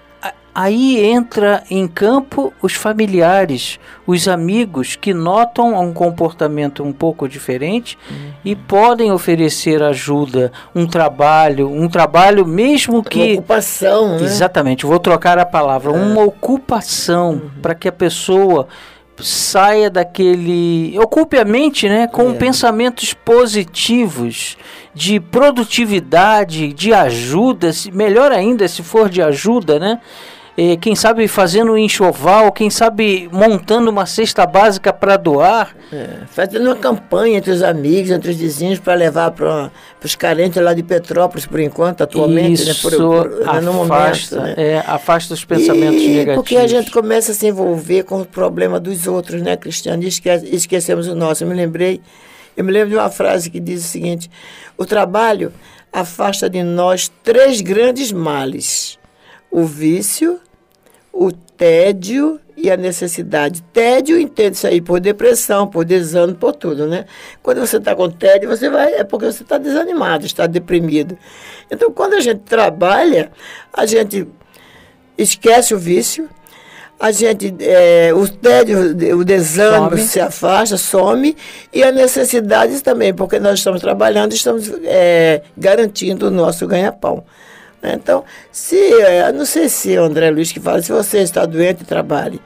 Aí 0.61 0.99
entra 1.05 1.63
em 1.71 1.87
campo 1.87 2.53
os 2.61 2.75
familiares, 2.75 3.79
os 4.05 4.27
amigos 4.27 4.97
que 4.97 5.15
notam 5.15 5.81
um 5.81 5.93
comportamento 5.93 6.83
um 6.83 6.93
pouco 6.93 7.29
diferente 7.29 7.97
uhum. 8.11 8.33
e 8.45 8.57
podem 8.57 9.13
oferecer 9.13 9.81
ajuda, 9.85 10.51
um 10.75 10.85
trabalho, 10.85 11.71
um 11.71 11.89
trabalho 11.89 12.45
mesmo 12.45 13.05
que 13.05 13.21
uma 13.21 13.33
ocupação, 13.35 14.17
né? 14.17 14.25
Exatamente, 14.25 14.85
vou 14.85 14.99
trocar 14.99 15.39
a 15.39 15.47
palavra, 15.47 15.93
é. 15.93 15.95
uma 15.95 16.25
ocupação 16.25 17.35
uhum. 17.35 17.51
para 17.63 17.77
que 17.77 17.87
a 17.87 17.93
pessoa 17.93 18.67
saia 19.21 19.91
daquele. 19.91 20.99
ocupe 20.99 21.39
a 21.39 21.45
mente 21.45 21.89
né, 21.89 22.07
com 22.07 22.31
é. 22.31 22.35
pensamentos 22.35 23.13
positivos, 23.13 24.57
de 24.95 25.21
produtividade, 25.21 26.73
de 26.73 26.93
ajuda, 26.93 27.71
melhor 27.93 28.33
ainda 28.33 28.67
se 28.69 28.83
for 28.83 29.09
de 29.09 29.23
ajuda, 29.23 29.79
né? 29.79 30.01
Eh, 30.61 30.77
quem 30.77 30.97
sabe 30.97 31.29
fazendo 31.29 31.71
um 31.71 31.79
enxoval, 31.79 32.51
quem 32.51 32.69
sabe 32.69 33.29
montando 33.31 33.89
uma 33.93 34.07
cesta 34.07 34.45
básica 34.45 34.93
para 34.93 35.17
doar. 35.17 35.77
É, 35.93 36.25
fazendo 36.27 36.67
uma 36.67 36.75
campanha 36.75 37.39
entre 37.39 37.53
os 37.53 37.63
amigos, 37.63 38.11
entre 38.11 38.33
os 38.33 38.37
vizinhos, 38.37 38.81
para 38.81 38.95
levar 38.95 39.31
para 39.31 39.71
os 40.03 40.17
carentes 40.17 40.61
lá 40.61 40.75
de 40.75 40.83
Petrópolis, 40.83 41.47
por 41.47 41.61
enquanto, 41.61 42.03
atualmente. 42.03 42.49
Né, 42.49 42.51
Isso, 42.55 42.67
né, 42.67 42.75
por, 42.83 42.97
por, 42.97 43.43
afasta, 43.43 43.61
no 43.61 43.73
momento, 43.73 44.37
né? 44.37 44.55
é, 44.57 44.83
afasta 44.85 45.33
os 45.33 45.45
pensamentos 45.45 46.03
e, 46.03 46.09
negativos. 46.09 46.35
Porque 46.35 46.57
a 46.57 46.67
gente 46.67 46.91
começa 46.91 47.31
a 47.31 47.35
se 47.37 47.47
envolver 47.47 48.03
com 48.03 48.23
o 48.23 48.27
problema 48.27 48.81
dos 48.81 49.07
outros, 49.07 49.41
né, 49.41 49.57
Cristiano? 49.57 50.03
E 50.03 50.09
esquece, 50.09 50.45
esquecemos 50.53 51.07
o 51.07 51.15
nosso. 51.15 51.45
Eu 51.45 51.49
me 51.49 51.55
lembrei, 51.55 52.01
eu 52.57 52.65
me 52.65 52.73
lembro 52.73 52.89
de 52.89 52.97
uma 52.97 53.11
frase 53.11 53.49
que 53.49 53.61
diz 53.61 53.85
o 53.85 53.89
seguinte: 53.89 54.29
o 54.77 54.85
trabalho 54.85 55.53
afasta 55.93 56.51
de 56.51 56.65
nós 56.65 57.09
três 57.23 57.61
grandes 57.61 58.11
males: 58.11 58.99
o 59.53 59.63
vício, 59.63 60.41
o 61.13 61.33
tédio 61.33 62.41
e 62.57 62.71
a 62.71 62.77
necessidade. 62.77 63.63
Tédio 63.73 64.19
entende 64.19 64.57
isso 64.57 64.67
aí 64.67 64.81
por 64.81 64.99
depressão, 64.99 65.67
por 65.67 65.85
desânimo, 65.85 66.37
por 66.37 66.53
tudo, 66.53 66.87
né? 66.87 67.05
Quando 67.43 67.61
você 67.61 67.77
está 67.77 67.95
com 67.95 68.11
tédio, 68.11 68.49
você 68.49 68.69
vai 68.69 68.95
é 68.95 69.05
porque 69.05 69.27
você 69.27 69.43
está 69.43 69.59
desanimado, 69.59 70.27
está 70.27 70.47
deprimido. 70.47 71.17
Então, 71.71 71.93
quando 71.93 72.15
a 72.15 72.21
gente 72.21 72.41
trabalha, 72.41 73.31
a 73.73 73.87
gente 73.87 74.27
esquece 75.17 75.73
o 75.73 75.79
vício, 75.79 76.29
a 76.99 77.13
gente 77.13 77.55
é, 77.61 78.13
o 78.13 78.27
tédio, 78.29 78.91
o 79.17 79.25
desânimo 79.25 79.91
some. 79.91 80.03
se 80.03 80.21
afasta, 80.21 80.77
some 80.77 81.37
e 81.73 81.83
a 81.85 81.93
necessidade 81.93 82.81
também, 82.83 83.15
porque 83.15 83.39
nós 83.39 83.61
estamos 83.61 83.81
trabalhando, 83.81 84.33
estamos 84.33 84.69
é, 84.83 85.43
garantindo 85.57 86.27
o 86.27 86.31
nosso 86.31 86.67
ganha-pão. 86.67 87.25
Né? 87.83 87.95
Então, 87.95 88.25
se, 88.51 88.77
é, 88.77 89.33
não 89.33 89.45
sei 89.45 89.69
se 89.69 89.95
é 89.95 90.01
o 90.01 90.05
André 90.05 90.31
Luiz 90.31 90.53
que 90.53 90.61
fala, 90.61 90.83
se 90.83 90.93
você 90.93 91.19
está 91.19 91.47
doente, 91.47 91.85
trabalhe. 91.85 92.41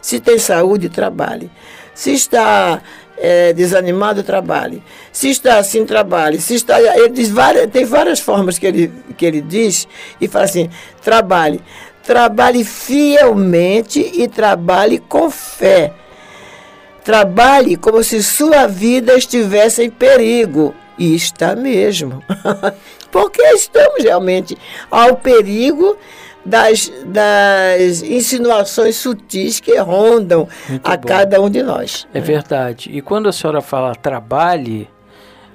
Se 0.00 0.20
tem 0.20 0.38
saúde, 0.38 0.88
trabalhe. 0.88 1.50
Se 1.94 2.12
está 2.12 2.80
é, 3.16 3.52
desanimado, 3.52 4.22
trabalhe. 4.22 4.82
Se 5.12 5.28
está 5.28 5.58
assim, 5.58 5.84
trabalhe. 5.84 6.40
Se 6.40 6.54
está, 6.54 6.80
ele 6.80 7.10
diz 7.10 7.28
várias, 7.28 7.68
tem 7.70 7.84
várias 7.84 8.20
formas 8.20 8.58
que 8.58 8.66
ele, 8.66 8.92
que 9.16 9.26
ele 9.26 9.40
diz 9.40 9.88
e 10.20 10.28
fala 10.28 10.44
assim: 10.44 10.70
trabalhe. 11.02 11.60
Trabalhe 12.04 12.64
fielmente 12.64 14.00
e 14.00 14.28
trabalhe 14.28 14.98
com 14.98 15.30
fé. 15.30 15.92
Trabalhe 17.04 17.76
como 17.76 18.02
se 18.02 18.22
sua 18.22 18.66
vida 18.66 19.14
estivesse 19.14 19.82
em 19.82 19.90
perigo. 19.90 20.74
E 20.98 21.14
está 21.14 21.54
mesmo. 21.54 22.22
porque 23.10 23.42
estamos 23.42 24.02
realmente 24.02 24.56
ao 24.90 25.16
perigo 25.16 25.96
das, 26.44 26.90
das 27.04 28.02
insinuações 28.02 28.96
sutis 28.96 29.60
que 29.60 29.76
rondam 29.78 30.48
Muito 30.68 30.86
a 30.86 30.96
bom. 30.96 31.06
cada 31.06 31.40
um 31.40 31.50
de 31.50 31.62
nós. 31.62 32.06
É 32.14 32.20
né? 32.20 32.24
verdade. 32.24 32.90
E 32.92 33.02
quando 33.02 33.28
a 33.28 33.32
senhora 33.32 33.60
fala 33.60 33.94
trabalhe, 33.94 34.88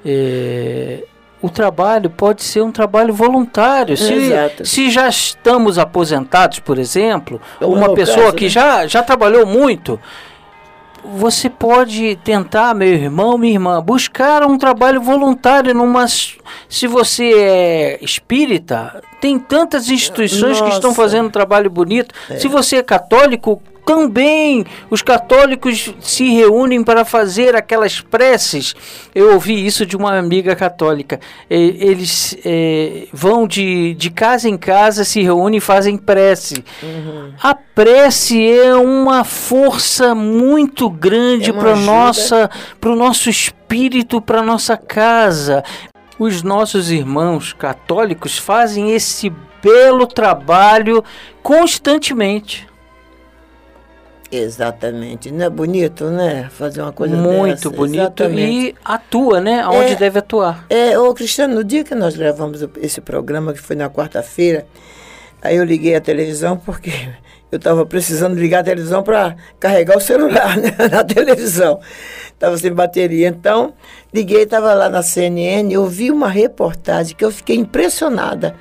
é, 0.05 1.03
o 1.41 1.49
trabalho 1.49 2.09
pode 2.09 2.43
ser 2.43 2.61
um 2.61 2.71
trabalho 2.71 3.13
voluntário. 3.13 3.97
Se, 3.97 4.13
Exato. 4.13 4.65
se 4.65 4.91
já 4.91 5.09
estamos 5.09 5.79
aposentados, 5.79 6.59
por 6.59 6.77
exemplo, 6.77 7.41
uma 7.59 7.93
pessoa 7.93 8.25
caso, 8.25 8.35
que 8.35 8.45
né? 8.45 8.49
já, 8.49 8.87
já 8.87 9.03
trabalhou 9.03 9.45
muito 9.45 9.99
você 11.05 11.49
pode 11.49 12.15
tentar, 12.23 12.73
meu 12.73 12.87
irmão, 12.87 13.37
minha 13.37 13.53
irmã, 13.53 13.81
buscar 13.81 14.43
um 14.43 14.57
trabalho 14.57 15.01
voluntário 15.01 15.73
numa. 15.73 16.05
Se 16.07 16.87
você 16.87 17.33
é 17.33 18.03
espírita, 18.03 19.01
tem 19.19 19.37
tantas 19.37 19.89
instituições 19.89 20.59
Nossa. 20.59 20.63
que 20.63 20.75
estão 20.75 20.93
fazendo 20.93 21.27
um 21.27 21.31
trabalho 21.31 21.69
bonito. 21.69 22.13
É. 22.29 22.37
Se 22.37 22.47
você 22.47 22.77
é 22.77 22.83
católico, 22.83 23.61
também 23.85 24.65
os 24.89 25.01
católicos 25.01 25.93
se 25.99 26.29
reúnem 26.29 26.83
para 26.83 27.03
fazer 27.03 27.55
aquelas 27.55 27.99
preces. 28.01 28.75
Eu 29.13 29.33
ouvi 29.33 29.65
isso 29.65 29.85
de 29.85 29.95
uma 29.95 30.17
amiga 30.17 30.55
católica. 30.55 31.19
Eles 31.49 32.37
é, 32.45 33.07
vão 33.11 33.47
de, 33.47 33.93
de 33.95 34.09
casa 34.09 34.47
em 34.47 34.57
casa, 34.57 35.03
se 35.03 35.21
reúnem 35.21 35.57
e 35.57 35.61
fazem 35.61 35.97
prece. 35.97 36.63
Uhum. 36.81 37.33
A 37.41 37.53
prece 37.53 38.49
é 38.49 38.73
uma 38.75 39.23
força 39.23 40.15
muito 40.15 40.89
grande 40.89 41.49
é 41.49 41.53
para 41.53 41.73
o 41.73 42.95
nosso 42.95 43.29
espírito, 43.29 44.21
para 44.21 44.41
nossa 44.41 44.77
casa. 44.77 45.63
Os 46.17 46.41
nossos 46.41 46.91
irmãos 46.91 47.53
católicos 47.53 48.37
fazem 48.37 48.91
esse 48.91 49.31
belo 49.61 50.05
trabalho 50.05 51.03
constantemente. 51.41 52.67
Exatamente. 54.35 55.31
Não 55.31 55.45
é 55.45 55.49
bonito, 55.49 56.09
né? 56.09 56.49
Fazer 56.49 56.81
uma 56.81 56.91
coisa 56.91 57.15
Muito 57.15 57.49
dessa. 57.49 57.69
bonito 57.69 58.23
Exatamente. 58.23 58.69
e 58.69 58.75
atua, 58.83 59.39
né? 59.39 59.65
Onde 59.67 59.91
é, 59.91 59.95
deve 59.95 60.17
atuar. 60.17 60.65
É, 60.71 60.97
ô 60.97 61.13
Cristiano, 61.13 61.53
no 61.53 61.63
dia 61.63 61.83
que 61.83 61.93
nós 61.93 62.15
gravamos 62.15 62.67
esse 62.81 62.99
programa, 62.99 63.53
que 63.53 63.59
foi 63.59 63.75
na 63.75 63.91
quarta-feira, 63.91 64.65
aí 65.39 65.55
eu 65.55 65.63
liguei 65.63 65.95
a 65.95 66.01
televisão 66.01 66.57
porque 66.57 66.89
eu 67.51 67.57
estava 67.57 67.85
precisando 67.85 68.35
ligar 68.35 68.61
a 68.61 68.63
televisão 68.63 69.03
para 69.03 69.35
carregar 69.59 69.97
o 69.97 70.01
celular 70.01 70.57
né? 70.57 70.71
na 70.91 71.03
televisão. 71.03 71.79
Estava 72.25 72.57
sem 72.57 72.73
bateria. 72.73 73.27
Então, 73.27 73.75
liguei, 74.11 74.43
estava 74.43 74.73
lá 74.73 74.89
na 74.89 75.03
CNN, 75.03 75.71
eu 75.71 75.85
vi 75.85 76.09
uma 76.09 76.27
reportagem 76.27 77.15
que 77.15 77.23
eu 77.23 77.29
fiquei 77.29 77.55
impressionada. 77.55 78.55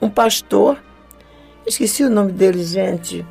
Um 0.00 0.08
pastor, 0.08 0.78
esqueci 1.66 2.04
o 2.04 2.10
nome 2.10 2.30
dele, 2.30 2.62
gente 2.62 3.26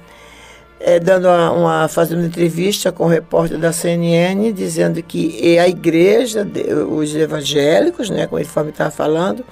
é, 0.80 1.00
dando 1.00 1.28
uma, 1.28 1.52
uma, 1.52 1.88
fazendo 1.88 2.26
entrevista 2.26 2.92
com 2.92 3.06
o 3.06 3.08
repórter 3.08 3.58
da 3.58 3.72
CNN, 3.72 4.52
dizendo 4.52 5.02
que 5.02 5.58
a 5.58 5.68
igreja, 5.68 6.48
os 6.90 7.16
evangélicos, 7.16 8.10
né, 8.10 8.28
conforme 8.28 8.72
estava 8.72 8.92
falando, 8.92 9.44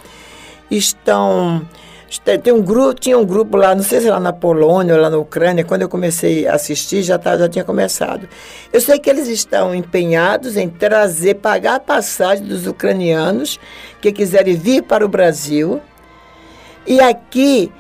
estão 0.69 1.65
tem 2.43 2.53
um 2.53 2.61
grupo, 2.61 2.93
tinha 2.93 3.17
um 3.17 3.25
grupo 3.25 3.57
lá, 3.57 3.73
não 3.73 3.81
sei 3.81 3.99
se 3.99 4.09
lá 4.09 4.19
na 4.19 4.31
Polônia 4.31 4.93
ou 4.93 5.01
lá 5.01 5.09
na 5.09 5.17
Ucrânia, 5.17 5.63
quando 5.63 5.81
eu 5.81 5.89
comecei 5.89 6.47
a 6.47 6.53
assistir, 6.53 7.01
já, 7.01 7.17
tá, 7.17 7.35
já 7.35 7.49
tinha 7.49 7.63
começado. 7.63 8.29
Eu 8.71 8.79
sei 8.79 8.99
que 8.99 9.09
eles 9.09 9.27
estão 9.27 9.73
empenhados 9.73 10.55
em 10.55 10.69
trazer, 10.69 11.35
pagar 11.35 11.75
a 11.75 11.79
passagem 11.79 12.45
dos 12.45 12.67
ucranianos 12.67 13.59
que 13.99 14.11
quiserem 14.11 14.55
vir 14.55 14.83
para 14.83 15.03
o 15.03 15.09
Brasil. 15.09 15.81
E 16.85 16.99
aqui 16.99 17.71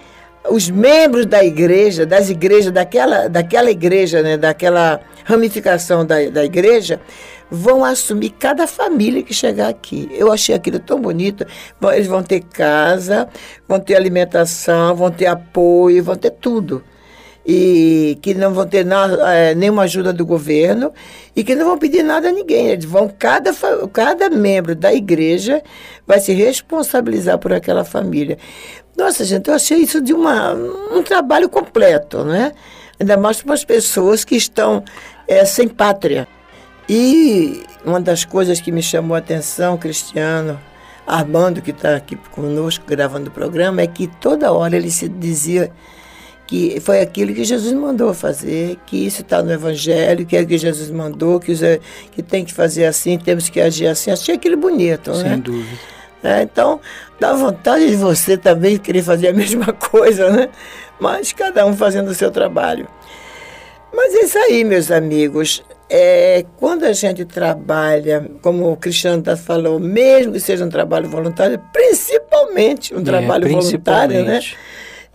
os 0.49 0.69
membros 0.69 1.25
da 1.25 1.43
igreja, 1.43 2.05
das 2.05 2.29
igrejas, 2.29 2.71
daquela, 2.71 3.27
daquela 3.27 3.71
igreja, 3.71 4.21
né, 4.21 4.37
daquela 4.37 4.99
ramificação 5.23 6.05
da, 6.05 6.29
da 6.29 6.43
igreja, 6.43 6.99
vão 7.49 7.83
assumir 7.83 8.31
cada 8.31 8.67
família 8.67 9.23
que 9.23 9.33
chegar 9.33 9.69
aqui. 9.69 10.09
Eu 10.11 10.31
achei 10.31 10.53
aquilo 10.53 10.79
tão 10.79 10.99
bonito. 10.99 11.45
Eles 11.93 12.07
vão 12.07 12.23
ter 12.23 12.41
casa, 12.41 13.29
vão 13.67 13.79
ter 13.79 13.95
alimentação, 13.95 14.95
vão 14.95 15.11
ter 15.11 15.27
apoio, 15.27 16.03
vão 16.03 16.15
ter 16.15 16.31
tudo 16.31 16.83
e 17.45 18.17
que 18.21 18.33
não 18.33 18.53
vão 18.53 18.65
ter 18.65 18.85
nada, 18.85 19.33
é, 19.33 19.53
nenhuma 19.53 19.83
ajuda 19.83 20.13
do 20.13 20.25
governo 20.25 20.93
e 21.35 21.43
que 21.43 21.55
não 21.55 21.65
vão 21.65 21.77
pedir 21.77 22.03
nada 22.03 22.29
a 22.29 22.31
ninguém. 22.31 22.67
Eles 22.69 22.85
vão, 22.85 23.09
cada, 23.09 23.51
cada 23.91 24.29
membro 24.29 24.75
da 24.75 24.93
igreja 24.93 25.61
vai 26.07 26.19
se 26.19 26.33
responsabilizar 26.33 27.37
por 27.37 27.51
aquela 27.51 27.83
família. 27.83 28.37
Nossa, 28.95 29.25
gente, 29.25 29.49
eu 29.49 29.55
achei 29.55 29.79
isso 29.79 29.99
de 29.99 30.13
uma, 30.13 30.53
um 30.53 31.03
trabalho 31.03 31.49
completo, 31.49 32.23
né? 32.23 32.53
Ainda 32.99 33.17
mais 33.17 33.41
para 33.41 33.53
as 33.53 33.65
pessoas 33.65 34.23
que 34.23 34.35
estão 34.35 34.83
é, 35.27 35.43
sem 35.43 35.67
pátria. 35.67 36.27
E 36.87 37.63
uma 37.83 37.99
das 37.99 38.23
coisas 38.23 38.61
que 38.61 38.71
me 38.71 38.83
chamou 38.83 39.15
a 39.15 39.19
atenção, 39.19 39.77
Cristiano, 39.77 40.59
Armando, 41.05 41.61
que 41.61 41.71
está 41.71 41.95
aqui 41.95 42.15
conosco 42.15 42.85
gravando 42.87 43.29
o 43.29 43.33
programa, 43.33 43.81
é 43.81 43.87
que 43.87 44.07
toda 44.07 44.51
hora 44.51 44.75
ele 44.75 44.91
se 44.91 45.09
dizia 45.09 45.71
que 46.45 46.79
foi 46.81 47.01
aquilo 47.01 47.33
que 47.33 47.43
Jesus 47.43 47.73
mandou 47.73 48.13
fazer, 48.13 48.77
que 48.85 49.05
isso 49.05 49.21
está 49.21 49.41
no 49.41 49.51
Evangelho, 49.51 50.25
que 50.25 50.35
é 50.35 50.41
o 50.41 50.47
que 50.47 50.57
Jesus 50.57 50.89
mandou, 50.89 51.39
que, 51.39 51.53
que 52.11 52.21
tem 52.21 52.43
que 52.43 52.53
fazer 52.53 52.85
assim, 52.85 53.17
temos 53.17 53.49
que 53.49 53.59
agir 53.59 53.87
assim. 53.87 54.11
Achei 54.11 54.35
aquilo 54.35 54.57
bonito, 54.57 55.13
Sem 55.15 55.23
né? 55.23 55.37
dúvida. 55.37 55.79
É, 56.23 56.41
então, 56.41 56.79
dá 57.19 57.33
vontade 57.33 57.89
de 57.89 57.95
você 57.97 58.37
também 58.37 58.77
querer 58.77 59.03
fazer 59.03 59.29
a 59.29 59.33
mesma 59.33 59.73
coisa, 59.73 60.29
né? 60.31 60.49
Mas 60.99 61.33
cada 61.33 61.65
um 61.65 61.73
fazendo 61.73 62.09
o 62.09 62.13
seu 62.13 62.31
trabalho. 62.31 62.87
Mas 63.93 64.15
é 64.15 64.19
isso 64.23 64.37
aí, 64.37 64.63
meus 64.63 64.89
amigos. 64.89 65.63
É, 65.89 66.45
quando 66.57 66.85
a 66.85 66.93
gente 66.93 67.25
trabalha, 67.25 68.31
como 68.41 68.71
o 68.71 68.77
Cristiano 68.77 69.21
tá 69.21 69.35
falou, 69.35 69.79
mesmo 69.79 70.33
que 70.33 70.39
seja 70.39 70.65
um 70.65 70.69
trabalho 70.69 71.07
voluntário, 71.07 71.61
principalmente 71.71 72.95
um 72.95 73.01
é, 73.01 73.03
trabalho 73.03 73.43
principalmente. 73.43 74.23
voluntário, 74.23 74.25
né? 74.25 74.39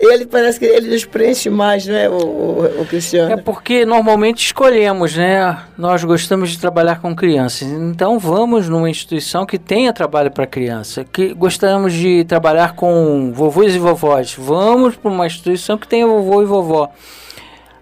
Ele 0.01 0.27
parece 0.27 0.61
que 0.61 0.65
ele 0.65 0.93
nos 0.93 1.05
preenche 1.05 1.51
mais, 1.51 1.85
né, 1.87 2.09
o, 2.09 2.15
o, 2.15 2.83
o, 2.83 2.87
Cristiano? 2.87 3.33
É 3.33 3.37
porque 3.37 3.85
normalmente 3.85 4.45
escolhemos, 4.45 5.17
né? 5.17 5.59
Nós 5.77 6.05
gostamos 6.05 6.51
de 6.51 6.59
trabalhar 6.59 7.01
com 7.01 7.17
crianças. 7.17 7.67
Então 7.67 8.17
vamos 8.17 8.69
numa 8.69 8.89
instituição 8.89 9.45
que 9.45 9.59
tenha 9.59 9.93
trabalho 9.93 10.31
para 10.31 10.47
criança. 10.47 11.05
Que 11.05 11.35
gostamos 11.35 11.93
de 11.93 12.25
trabalhar 12.25 12.77
com 12.77 13.33
vovôs 13.35 13.75
e 13.75 13.79
vovós. 13.79 14.37
Vamos 14.39 14.95
para 14.95 15.11
uma 15.11 15.27
instituição 15.27 15.77
que 15.77 15.89
tenha 15.89 16.07
vovô 16.07 16.43
e 16.43 16.47
vovó. 16.47 16.91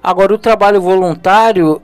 Agora 0.02 0.32
o 0.32 0.38
trabalho 0.38 0.80
voluntário 0.80 1.82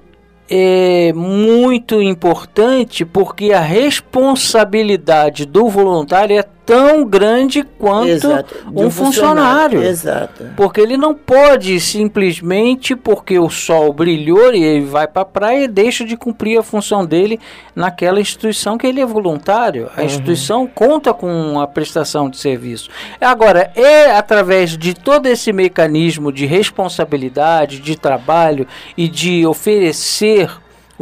é 0.48 1.12
muito 1.14 2.00
importante 2.00 3.04
porque 3.04 3.52
a 3.52 3.60
responsabilidade 3.60 5.44
do 5.44 5.68
voluntário 5.68 6.38
é 6.38 6.42
tão 6.64 7.04
grande 7.04 7.62
quanto 7.62 8.08
Exato, 8.08 8.54
um, 8.68 8.90
funcionário. 8.90 8.92
funcionário. 8.92 9.82
Exato. 9.82 10.44
Porque 10.56 10.80
ele 10.80 10.96
não 10.96 11.14
pode 11.14 11.78
simplesmente 11.80 12.94
porque 12.94 13.38
o 13.38 13.50
sol 13.50 13.92
brilhou 13.92 14.54
e 14.54 14.62
ele 14.62 14.84
vai 14.84 15.06
para 15.06 15.22
a 15.22 15.26
praia 15.26 15.64
e 15.64 15.68
deixa 15.68 16.04
de 16.04 16.16
cumprir 16.16 16.58
a 16.58 16.62
função 16.62 17.04
dele 17.04 17.40
naquela 17.74 18.20
instituição 18.20 18.78
que 18.78 18.86
ele 18.86 19.00
é 19.00 19.06
voluntário. 19.06 19.90
A 19.96 20.00
uhum. 20.00 20.06
instituição 20.06 20.66
conta 20.66 21.12
com 21.12 21.60
a 21.60 21.66
prestação 21.66 22.30
de 22.30 22.38
serviço. 22.38 22.88
Agora, 23.20 23.72
é 23.74 24.16
através 24.16 24.76
de 24.76 24.94
todo 24.94 25.26
esse 25.26 25.52
mecanismo 25.52 26.32
de 26.32 26.46
responsabilidade, 26.46 27.80
de 27.80 27.96
trabalho 27.96 28.66
e 28.96 29.08
de 29.08 29.46
oferecer 29.46 30.50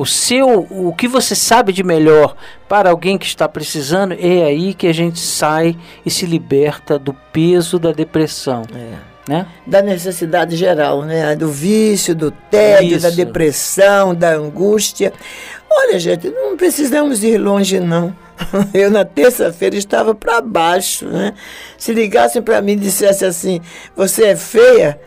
o 0.01 0.07
seu, 0.07 0.67
o 0.71 0.95
que 0.95 1.07
você 1.07 1.35
sabe 1.35 1.75
de 1.75 1.83
melhor 1.83 2.35
para 2.67 2.89
alguém 2.89 3.19
que 3.19 3.27
está 3.27 3.47
precisando, 3.47 4.15
é 4.19 4.45
aí 4.45 4.73
que 4.73 4.87
a 4.87 4.95
gente 4.95 5.19
sai 5.19 5.77
e 6.07 6.11
se 6.11 6.25
liberta 6.25 6.99
do 6.99 7.13
peso 7.31 7.79
da 7.79 7.93
depressão. 7.93 8.63
É. 8.75 9.11
Né? 9.31 9.47
Da 9.67 9.83
necessidade 9.83 10.57
geral, 10.57 11.03
né? 11.03 11.37
Do 11.37 11.51
vício, 11.51 12.15
do 12.15 12.31
tédio, 12.31 12.97
Isso. 12.97 13.03
da 13.03 13.11
depressão, 13.15 14.15
da 14.15 14.31
angústia. 14.31 15.13
Olha, 15.71 15.99
gente, 15.99 16.31
não 16.31 16.57
precisamos 16.57 17.23
ir 17.23 17.37
longe, 17.37 17.79
não. 17.79 18.17
Eu, 18.73 18.91
na 18.91 19.05
terça-feira, 19.05 19.77
estava 19.77 20.15
para 20.15 20.41
baixo, 20.41 21.05
né? 21.07 21.35
Se 21.77 21.93
ligassem 21.93 22.41
para 22.41 22.63
mim 22.63 22.73
e 22.73 22.77
dissessem 22.77 23.29
assim: 23.29 23.61
Você 23.95 24.25
é 24.25 24.37
feia? 24.37 24.99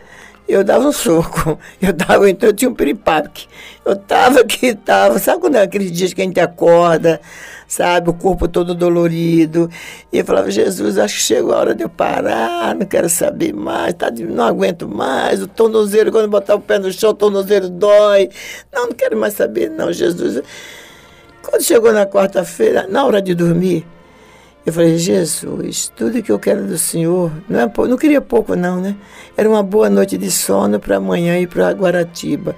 Eu 0.46 0.62
dava 0.62 0.86
um 0.86 0.92
soco. 0.92 1.58
Eu 1.80 1.92
dava, 1.92 2.28
então 2.30 2.48
eu 2.48 2.54
tinha 2.54 2.70
um 2.70 2.74
piripaque. 2.74 3.46
Eu 3.84 3.96
tava 3.96 4.44
que 4.46 4.74
tava, 4.74 5.18
sabe 5.18 5.40
quando 5.40 5.56
é 5.56 5.62
aqueles 5.62 5.90
dias 5.90 6.12
que 6.12 6.22
a 6.22 6.24
gente 6.24 6.40
acorda, 6.40 7.20
sabe, 7.68 8.10
o 8.10 8.14
corpo 8.14 8.46
todo 8.48 8.74
dolorido. 8.74 9.70
E 10.12 10.18
eu 10.18 10.24
falava, 10.24 10.50
Jesus, 10.50 10.98
acho 10.98 11.16
que 11.16 11.22
chegou 11.22 11.52
a 11.52 11.58
hora 11.58 11.74
de 11.74 11.82
eu 11.82 11.88
parar, 11.88 12.74
não 12.74 12.86
quero 12.86 13.08
saber 13.08 13.52
mais, 13.52 13.94
tá, 13.94 14.10
não 14.10 14.44
aguento 14.44 14.88
mais, 14.88 15.42
o 15.42 15.46
tornozelo, 15.46 16.10
quando 16.10 16.28
botar 16.28 16.54
o 16.54 16.60
pé 16.60 16.78
no 16.78 16.92
chão, 16.92 17.10
o 17.10 17.14
tornozelo 17.14 17.68
dói. 17.68 18.30
Não, 18.72 18.86
não 18.86 18.92
quero 18.94 19.16
mais 19.16 19.34
saber, 19.34 19.70
não, 19.70 19.92
Jesus. 19.92 20.42
Quando 21.42 21.62
chegou 21.62 21.92
na 21.92 22.06
quarta-feira, 22.06 22.86
na 22.88 23.04
hora 23.04 23.20
de 23.20 23.34
dormir, 23.34 23.86
eu 24.66 24.72
falei, 24.72 24.96
Jesus, 24.96 25.92
tudo 25.94 26.22
que 26.22 26.32
eu 26.32 26.38
quero 26.38 26.64
do 26.64 26.78
Senhor, 26.78 27.30
não, 27.46 27.60
é, 27.60 27.70
não 27.86 27.96
queria 27.98 28.20
pouco 28.20 28.56
não, 28.56 28.80
né? 28.80 28.96
Era 29.36 29.46
uma 29.46 29.62
boa 29.62 29.90
noite 29.90 30.16
de 30.16 30.30
sono 30.30 30.80
para 30.80 30.96
amanhã 30.96 31.38
ir 31.38 31.48
para 31.48 31.70
Guaratiba. 31.72 32.56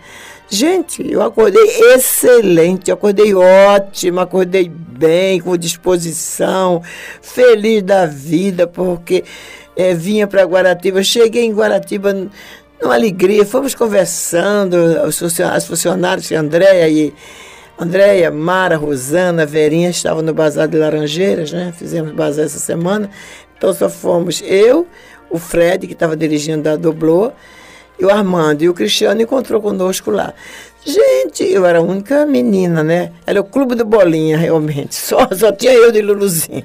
Gente, 0.49 1.05
eu 1.11 1.21
acordei 1.21 1.64
excelente, 1.95 2.92
acordei 2.92 3.35
ótimo, 3.35 4.21
acordei 4.21 4.69
bem, 4.69 5.40
com 5.40 5.57
disposição, 5.57 6.81
feliz 7.21 7.83
da 7.83 8.07
vida, 8.07 8.69
porque 8.69 9.25
é, 9.75 9.92
vinha 9.92 10.29
para 10.29 10.45
Guaratiba. 10.45 11.03
Cheguei 11.03 11.45
em 11.45 11.53
Guaratiba 11.53 12.12
numa 12.81 12.95
alegria, 12.95 13.45
fomos 13.45 13.75
conversando, 13.75 14.77
os 15.05 15.19
funcionários, 15.66 16.31
Andréia 16.31 16.88
e 16.88 17.12
Andréia, 17.79 18.31
Mara, 18.31 18.77
Rosana, 18.77 19.45
Verinha 19.45 19.91
estavam 19.91 20.23
no 20.23 20.33
Bazar 20.33 20.67
de 20.67 20.79
Laranjeiras, 20.79 21.53
né? 21.53 21.75
Fizemos 21.77 22.12
bazar 22.12 22.47
essa 22.47 22.59
semana. 22.59 23.11
Então 23.57 23.73
só 23.75 23.91
fomos 23.91 24.43
eu, 24.45 24.87
o 25.29 25.39
Fred, 25.39 25.87
que 25.87 25.93
estava 25.93 26.17
dirigindo 26.17 26.69
a 26.69 26.77
Doblô, 26.77 27.33
e 27.99 28.05
o 28.05 28.11
Armando. 28.11 28.62
E 28.62 28.69
o 28.69 28.75
Cristiano 28.75 29.21
encontrou 29.21 29.61
conosco 29.61 30.11
lá. 30.11 30.33
Gente, 30.88 31.42
eu 31.42 31.66
era 31.66 31.81
a 31.81 31.83
única 31.83 32.25
menina, 32.25 32.85
né? 32.85 33.11
Era 33.27 33.40
o 33.40 33.44
clube 33.44 33.75
do 33.75 33.85
Bolinha, 33.85 34.38
realmente. 34.38 34.94
Só, 35.07 35.29
só 35.35 35.51
tinha 35.51 35.72
eu 35.72 35.90
de 35.90 36.01
Luluzinha. 36.01 36.64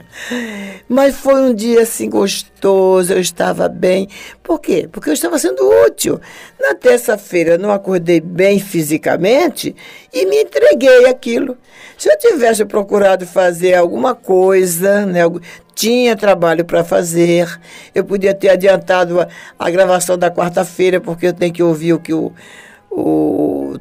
Mas 0.87 1.15
foi 1.15 1.41
um 1.41 1.55
dia 1.55 1.81
assim 1.81 2.07
gostoso, 2.07 3.13
eu 3.13 3.19
estava 3.19 3.67
bem. 3.67 4.07
Por 4.43 4.59
quê? 4.59 4.87
Porque 4.91 5.09
eu 5.09 5.13
estava 5.13 5.39
sendo 5.39 5.67
útil. 5.87 6.21
Na 6.59 6.75
terça-feira 6.75 7.53
eu 7.53 7.59
não 7.59 7.71
acordei 7.71 8.21
bem 8.21 8.59
fisicamente 8.59 9.75
e 10.13 10.25
me 10.27 10.43
entreguei 10.43 11.07
aquilo. 11.07 11.57
Se 11.97 12.07
eu 12.07 12.17
tivesse 12.19 12.63
procurado 12.65 13.25
fazer 13.25 13.73
alguma 13.73 14.13
coisa, 14.13 15.03
né, 15.03 15.21
tinha 15.73 16.15
trabalho 16.15 16.63
para 16.63 16.83
fazer, 16.83 17.47
eu 17.95 18.03
podia 18.03 18.35
ter 18.35 18.49
adiantado 18.49 19.19
a, 19.19 19.27
a 19.57 19.69
gravação 19.71 20.15
da 20.15 20.29
quarta-feira, 20.29 21.01
porque 21.01 21.25
eu 21.25 21.33
tenho 21.33 21.53
que 21.53 21.63
ouvir 21.63 21.93
o 21.93 21.99
que 21.99 22.13
o 22.13 22.31
o, 22.91 23.73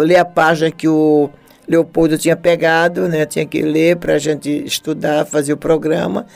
ler 0.00 0.18
a 0.18 0.24
página 0.24 0.70
que 0.70 0.86
o 0.86 1.30
Leopoldo 1.66 2.18
tinha 2.18 2.36
pegado, 2.36 3.08
né? 3.08 3.24
Tinha 3.26 3.46
que 3.46 3.62
ler 3.62 3.96
para 3.96 4.14
a 4.14 4.18
gente 4.18 4.64
estudar, 4.64 5.26
fazer 5.26 5.52
o 5.52 5.56
programa. 5.56 6.26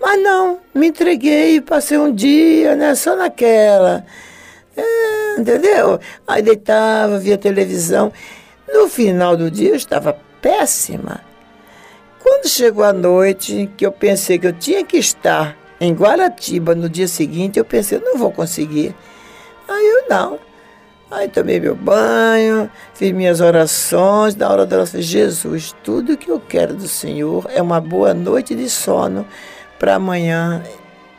Mas 0.00 0.20
não, 0.20 0.58
me 0.74 0.88
entreguei, 0.88 1.60
passei 1.60 1.96
um 1.96 2.12
dia, 2.12 2.74
né? 2.74 2.94
Só 2.94 3.14
naquela. 3.16 4.04
É, 4.76 5.40
entendeu? 5.40 6.00
Aí 6.26 6.42
deitava, 6.42 7.18
via 7.18 7.38
televisão. 7.38 8.12
No 8.72 8.88
final 8.88 9.36
do 9.36 9.50
dia 9.50 9.70
eu 9.70 9.76
estava 9.76 10.18
péssima. 10.40 11.20
Quando 12.20 12.48
chegou 12.48 12.84
a 12.84 12.92
noite, 12.92 13.70
que 13.76 13.84
eu 13.84 13.92
pensei 13.92 14.38
que 14.38 14.46
eu 14.46 14.52
tinha 14.52 14.84
que 14.84 14.96
estar 14.96 15.56
em 15.80 15.92
Guaratiba 15.92 16.74
no 16.74 16.88
dia 16.88 17.08
seguinte, 17.08 17.58
eu 17.58 17.64
pensei, 17.64 17.98
não 17.98 18.16
vou 18.16 18.30
conseguir. 18.30 18.94
Aí 19.68 19.86
eu 19.86 20.08
não. 20.08 20.38
Aí 21.12 21.28
tomei 21.28 21.60
meu 21.60 21.74
banho, 21.74 22.70
fiz 22.94 23.12
minhas 23.12 23.42
orações. 23.42 24.34
Na 24.34 24.48
hora 24.48 24.64
da 24.64 24.76
oração, 24.76 24.98
Jesus, 24.98 25.76
tudo 25.84 26.16
que 26.16 26.30
eu 26.30 26.40
quero 26.40 26.72
do 26.72 26.88
Senhor 26.88 27.44
é 27.50 27.60
uma 27.60 27.82
boa 27.82 28.14
noite 28.14 28.54
de 28.54 28.66
sono 28.70 29.26
para 29.78 29.96
amanhã 29.96 30.62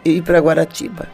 ir 0.03 0.23
para 0.23 0.39
Guaratiba. 0.39 1.07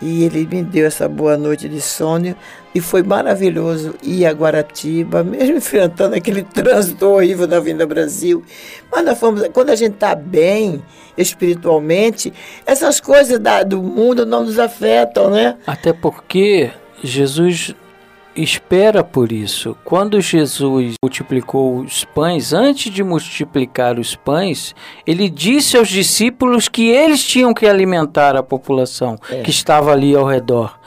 E 0.00 0.22
ele 0.22 0.46
me 0.46 0.62
deu 0.62 0.86
essa 0.86 1.08
boa 1.08 1.36
noite 1.36 1.68
de 1.68 1.80
sono 1.80 2.36
e 2.72 2.80
foi 2.80 3.02
maravilhoso 3.02 3.96
ir 4.00 4.26
a 4.26 4.30
Guaratiba, 4.30 5.22
mesmo 5.24 5.56
enfrentando 5.56 6.14
aquele 6.14 6.44
trânsito 6.44 7.08
horrível 7.08 7.48
da 7.48 7.58
Vinda 7.58 7.84
Brasil. 7.84 8.44
Mas 8.92 9.04
nós 9.04 9.18
fomos, 9.18 9.48
quando 9.52 9.70
a 9.70 9.76
gente 9.76 9.94
está 9.94 10.14
bem 10.14 10.80
espiritualmente, 11.18 12.32
essas 12.64 13.00
coisas 13.00 13.40
da, 13.40 13.64
do 13.64 13.82
mundo 13.82 14.24
não 14.24 14.44
nos 14.44 14.60
afetam, 14.60 15.30
né? 15.30 15.56
Até 15.66 15.92
porque 15.92 16.70
Jesus 17.02 17.74
espera 18.34 19.04
por 19.04 19.30
isso. 19.30 19.76
Quando 19.84 20.20
Jesus 20.20 20.94
multiplicou 21.02 21.80
os 21.80 22.04
pães, 22.04 22.52
antes 22.52 22.92
de 22.92 23.02
multiplicar 23.02 23.98
os 23.98 24.14
pães, 24.14 24.74
ele 25.06 25.28
disse 25.28 25.76
aos 25.76 25.88
discípulos 25.88 26.68
que 26.68 26.88
eles 26.88 27.22
tinham 27.22 27.52
que 27.52 27.66
alimentar 27.66 28.36
a 28.36 28.42
população 28.42 29.18
é. 29.30 29.42
que 29.42 29.50
estava 29.50 29.92
ali 29.92 30.14
ao 30.14 30.24
redor. 30.24 30.78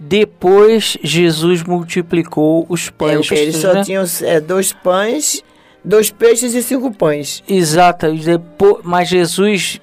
Depois 0.00 0.96
Jesus 1.02 1.62
multiplicou 1.62 2.64
os 2.68 2.88
pães. 2.88 3.30
É, 3.32 3.34
eles 3.36 3.56
só 3.56 3.74
né? 3.74 3.82
tinham 3.82 4.04
é, 4.22 4.40
dois 4.40 4.72
pães, 4.72 5.42
dois 5.84 6.10
peixes 6.10 6.54
e 6.54 6.62
cinco 6.62 6.92
pães. 6.92 7.42
Exato. 7.48 8.12
Depois, 8.12 8.78
mas 8.84 9.08
Jesus 9.08 9.80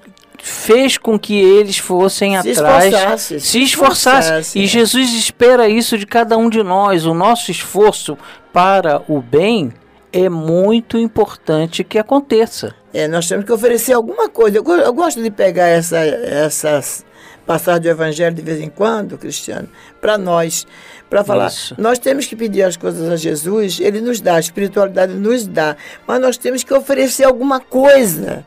fez 0.48 0.96
com 0.96 1.18
que 1.18 1.34
eles 1.34 1.80
fossem 1.80 2.40
se 2.40 2.52
atrás, 2.52 2.86
esforçasse, 2.86 3.40
se, 3.40 3.48
se 3.48 3.64
esforçasse. 3.64 4.60
E 4.60 4.64
é. 4.64 4.68
Jesus 4.68 5.12
espera 5.14 5.68
isso 5.68 5.98
de 5.98 6.06
cada 6.06 6.38
um 6.38 6.52
de 6.52 6.62
nós. 6.62 7.08
O 7.08 7.16
nosso 7.16 7.50
esforço 7.50 8.16
para 8.54 9.02
o 9.08 9.24
bem 9.24 9.74
é 10.14 10.30
muito 10.30 11.00
importante 11.00 11.84
que 11.84 11.98
aconteça. 11.98 12.76
É, 12.94 13.08
nós 13.08 13.28
temos 13.28 13.44
que 13.44 13.52
oferecer 13.52 13.94
alguma 13.94 14.30
coisa. 14.30 14.60
Eu, 14.60 14.64
eu 14.64 14.94
gosto 14.94 15.20
de 15.20 15.32
pegar 15.32 15.66
essa, 15.66 15.98
essas 15.98 17.04
passagens 17.44 17.82
do 17.82 17.90
Evangelho 17.90 18.36
de 18.36 18.44
vez 18.44 18.62
em 18.62 18.70
quando, 18.70 19.18
Cristiano, 19.18 19.68
para 20.00 20.16
nós, 20.16 20.68
para 21.10 21.24
falar. 21.24 21.48
Isso. 21.48 21.74
Nós 21.80 21.98
temos 21.98 22.28
que 22.28 22.36
pedir 22.36 22.62
as 22.62 22.78
coisas 22.78 23.10
a 23.10 23.16
Jesus, 23.16 23.80
Ele 23.80 24.00
nos 24.00 24.22
dá, 24.22 24.36
a 24.36 24.40
espiritualidade 24.40 25.14
nos 25.14 25.48
dá, 25.48 25.76
mas 26.06 26.22
nós 26.22 26.38
temos 26.38 26.64
que 26.64 26.72
oferecer 26.72 27.24
alguma 27.24 27.60
coisa 27.60 28.46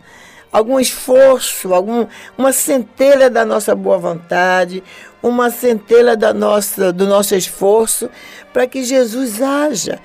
algum 0.53 0.79
esforço, 0.81 1.75
algum, 1.75 2.07
uma 2.37 2.53
centelha 2.53 3.29
da 3.29 3.45
nossa 3.45 3.75
boa 3.75 3.99
vontade, 3.99 4.83
uma 5.23 5.51
centelha 5.51 6.17
da 6.17 6.33
nossa, 6.33 6.93
do 6.93 7.07
nosso 7.07 7.35
esforço 7.35 8.09
para 8.53 8.67
que 8.67 8.83
Jesus 8.83 9.43
haja. 9.43 9.99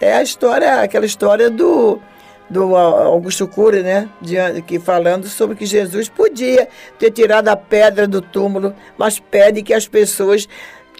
É 0.00 0.14
a 0.14 0.22
história, 0.22 0.82
aquela 0.82 1.06
história 1.06 1.48
do, 1.48 2.00
do 2.48 2.76
Augusto 2.76 3.48
Cury, 3.48 3.82
né? 3.82 4.08
De, 4.20 4.36
que 4.62 4.78
falando 4.78 5.26
sobre 5.26 5.56
que 5.56 5.66
Jesus 5.66 6.08
podia 6.08 6.68
ter 6.98 7.10
tirado 7.10 7.48
a 7.48 7.56
pedra 7.56 8.06
do 8.06 8.20
túmulo, 8.20 8.74
mas 8.98 9.18
pede 9.18 9.62
que 9.62 9.72
as 9.72 9.88
pessoas 9.88 10.48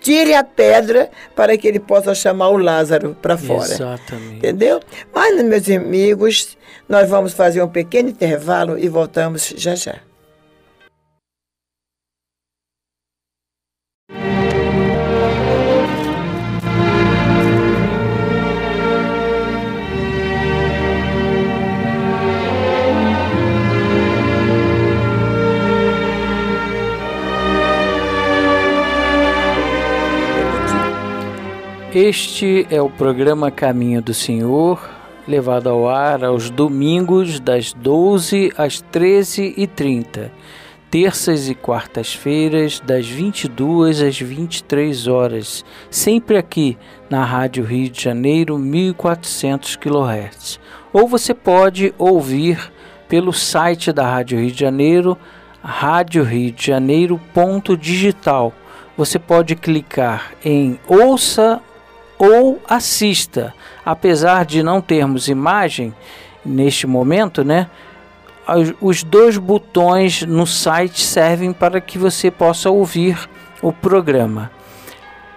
tirem 0.07 0.37
a 0.37 0.45
pedra 0.45 1.11
para 1.35 1.59
que 1.59 1.67
ele 1.67 1.81
possa 1.81 2.15
chamar 2.15 2.51
o 2.51 2.57
Lázaro 2.57 3.17
para 3.21 3.37
fora. 3.37 3.65
Exatamente. 3.65 4.37
Entendeu? 4.37 4.81
Mas, 5.13 5.43
meus 5.43 5.69
amigos, 5.69 6.57
nós 6.89 7.09
vamos 7.09 7.33
fazer 7.33 7.61
um 7.61 7.69
pequeno 7.69 8.11
intervalo 8.11 8.79
e 8.79 8.89
voltamos 8.89 9.53
já 9.57 9.75
já. 9.75 9.97
Este 31.99 32.67
é 32.71 32.83
o 32.83 32.91
programa 32.91 33.51
Caminho 33.51 34.03
do 34.03 34.13
Senhor, 34.13 34.87
levado 35.27 35.71
ao 35.71 35.89
ar 35.89 36.23
aos 36.25 36.51
domingos 36.51 37.41
das 37.41 37.73
12 37.73 38.53
às 38.55 38.83
13h30, 38.93 40.31
terças 40.91 41.49
e 41.49 41.55
quartas-feiras 41.55 42.81
das 42.81 43.09
22 43.09 44.03
às 44.03 44.21
23 44.21 45.09
horas, 45.09 45.65
sempre 45.91 46.37
aqui 46.37 46.77
na 47.09 47.25
Rádio 47.25 47.65
Rio 47.65 47.89
de 47.89 48.03
Janeiro 48.03 48.59
1400 48.59 49.77
kHz. 49.77 50.61
Ou 50.93 51.09
você 51.09 51.33
pode 51.33 51.95
ouvir 51.97 52.71
pelo 53.09 53.33
site 53.33 53.91
da 53.91 54.07
Rádio 54.07 54.39
Rio 54.39 54.51
de 54.51 54.61
Janeiro, 54.61 55.17
rádio 55.63 56.25
Rio 56.25 56.53
de 56.53 56.67
Janeiro 56.67 57.19
ponto 57.33 57.75
digital. 57.75 58.53
Você 58.99 59.19
pode 59.19 59.57
clicar 59.57 60.33
em 60.45 60.79
ouça 60.87 61.63
ou 62.19 62.61
assista. 62.69 63.55
Apesar 63.85 64.45
de 64.45 64.63
não 64.63 64.81
termos 64.81 65.29
imagem 65.29 65.95
neste 66.45 66.87
momento, 66.87 67.45
né? 67.45 67.69
Os 68.81 69.03
dois 69.03 69.37
botões 69.37 70.23
no 70.23 70.47
site 70.47 71.03
servem 71.03 71.53
para 71.53 71.81
que 71.81 71.99
você 71.99 72.31
possa 72.31 72.71
ouvir 72.71 73.29
o 73.61 73.73
programa. 73.73 74.51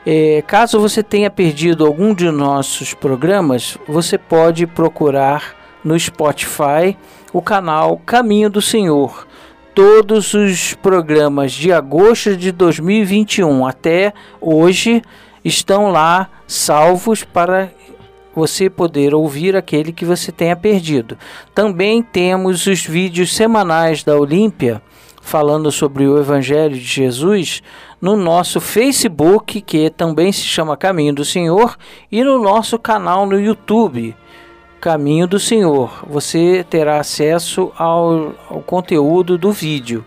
É, 0.05 0.43
caso 0.47 0.79
você 0.79 1.03
tenha 1.03 1.29
perdido 1.29 1.85
algum 1.85 2.13
de 2.13 2.29
nossos 2.31 2.93
programas, 2.93 3.77
você 3.87 4.17
pode 4.17 4.65
procurar 4.65 5.55
no 5.83 5.99
Spotify 5.99 6.97
o 7.33 7.41
canal 7.41 7.97
Caminho 8.05 8.49
do 8.49 8.61
Senhor. 8.61 9.27
Todos 9.75 10.33
os 10.33 10.73
programas 10.75 11.51
de 11.51 11.71
agosto 11.71 12.35
de 12.35 12.51
2021 12.51 13.65
até 13.65 14.13
hoje 14.41 15.01
estão 15.49 15.89
lá 15.89 16.29
salvos 16.47 17.23
para 17.23 17.69
você 18.33 18.69
poder 18.69 19.13
ouvir 19.13 19.55
aquele 19.55 19.91
que 19.91 20.05
você 20.05 20.31
tenha 20.31 20.55
perdido. 20.55 21.17
Também 21.53 22.01
temos 22.01 22.65
os 22.67 22.85
vídeos 22.85 23.35
semanais 23.35 24.03
da 24.03 24.17
Olímpia 24.17 24.81
falando 25.21 25.71
sobre 25.71 26.07
o 26.07 26.17
Evangelho 26.17 26.75
de 26.75 26.85
Jesus 26.85 27.61
no 28.01 28.15
nosso 28.15 28.59
Facebook, 28.59 29.61
que 29.61 29.89
também 29.89 30.31
se 30.31 30.41
chama 30.41 30.77
Caminho 30.77 31.13
do 31.13 31.25
Senhor, 31.25 31.77
e 32.11 32.23
no 32.23 32.41
nosso 32.41 32.79
canal 32.79 33.25
no 33.25 33.39
YouTube, 33.39 34.15
Caminho 34.79 35.27
do 35.27 35.39
Senhor. 35.39 36.05
Você 36.07 36.65
terá 36.69 36.99
acesso 36.99 37.71
ao, 37.77 38.33
ao 38.49 38.61
conteúdo 38.61 39.37
do 39.37 39.51
vídeo. 39.51 40.03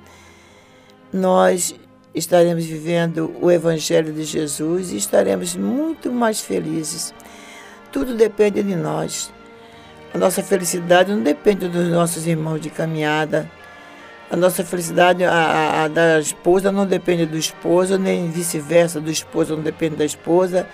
nós 1.11 1.75
estaremos 2.13 2.65
vivendo 2.65 3.35
o 3.41 3.51
Evangelho 3.51 4.13
de 4.13 4.23
Jesus 4.23 4.91
e 4.91 4.97
estaremos 4.97 5.55
muito 5.55 6.11
mais 6.11 6.41
felizes. 6.41 7.13
Tudo 7.91 8.15
depende 8.15 8.63
de 8.63 8.75
nós. 8.75 9.31
A 10.13 10.17
nossa 10.17 10.41
felicidade 10.41 11.11
não 11.11 11.21
depende 11.21 11.67
dos 11.67 11.87
nossos 11.89 12.25
irmãos 12.25 12.59
de 12.59 12.69
caminhada, 12.69 13.49
a 14.29 14.35
nossa 14.35 14.63
felicidade, 14.63 15.23
a, 15.23 15.83
a, 15.83 15.87
da 15.87 16.19
esposa 16.19 16.71
não 16.71 16.85
depende 16.85 17.25
do 17.25 17.37
esposo, 17.37 17.97
nem 17.97 18.29
vice-versa, 18.29 18.99
do 18.99 19.09
esposo 19.09 19.55
não 19.55 19.63
depende 19.63 19.95
da 19.95 20.05
esposa, 20.05 20.67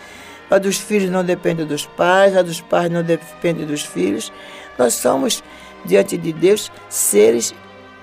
a 0.49 0.57
dos 0.57 0.77
filhos 0.77 1.09
não 1.09 1.23
depende 1.23 1.63
dos 1.63 1.85
pais, 1.85 2.35
a 2.35 2.41
dos 2.41 2.61
pais 2.61 2.89
não 2.89 3.03
depende 3.03 3.65
dos 3.65 3.83
filhos. 3.83 4.31
Nós 4.77 4.93
somos, 4.95 5.43
diante 5.85 6.17
de 6.17 6.33
Deus, 6.33 6.71
seres 6.89 7.53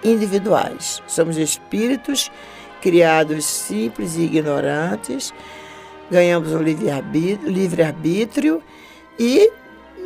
individuais. 0.02 1.02
Somos 1.06 1.36
espíritos 1.36 2.30
criados 2.80 3.44
simples 3.44 4.16
e 4.16 4.22
ignorantes, 4.22 5.34
ganhamos 6.10 6.52
um 6.52 6.62
livre-arbítrio 6.62 7.50
livre 7.50 8.62
e, 9.18 9.52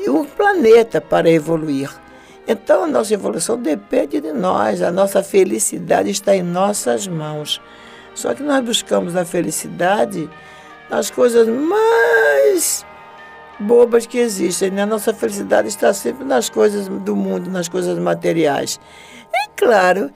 e 0.05 0.11
um 0.11 0.25
planeta 0.25 1.01
para 1.01 1.31
evoluir. 1.31 2.04
Então 2.47 2.85
a 2.85 2.87
nossa 2.87 3.15
evolução 3.15 3.59
depende 3.59 4.21
de 4.21 4.33
nós, 4.33 4.83
a 4.83 4.91
nossa 4.91 5.23
felicidade 5.23 6.11
está 6.11 6.37
em 6.37 6.43
nossas 6.43 7.07
mãos. 7.07 7.61
Só 8.15 8.35
que 8.35 8.43
nós 8.43 8.65
buscamos 8.65 9.17
a 9.17 9.25
felicidade 9.25 10.29
nas 10.91 11.11
coisas 11.11 11.49
mais 11.49 12.85
bobas 13.59 14.07
que 14.07 14.19
existem. 14.19 14.71
Né? 14.71 14.83
A 14.83 14.87
nossa 14.87 15.13
felicidade 15.13 15.69
está 15.69 15.93
sempre 15.93 16.25
nas 16.25 16.49
coisas 16.49 16.87
do 16.89 17.17
mundo, 17.17 17.51
nas 17.51 17.69
coisas 17.69 17.99
materiais. 17.99 18.79
É 19.33 19.49
claro 19.57 20.11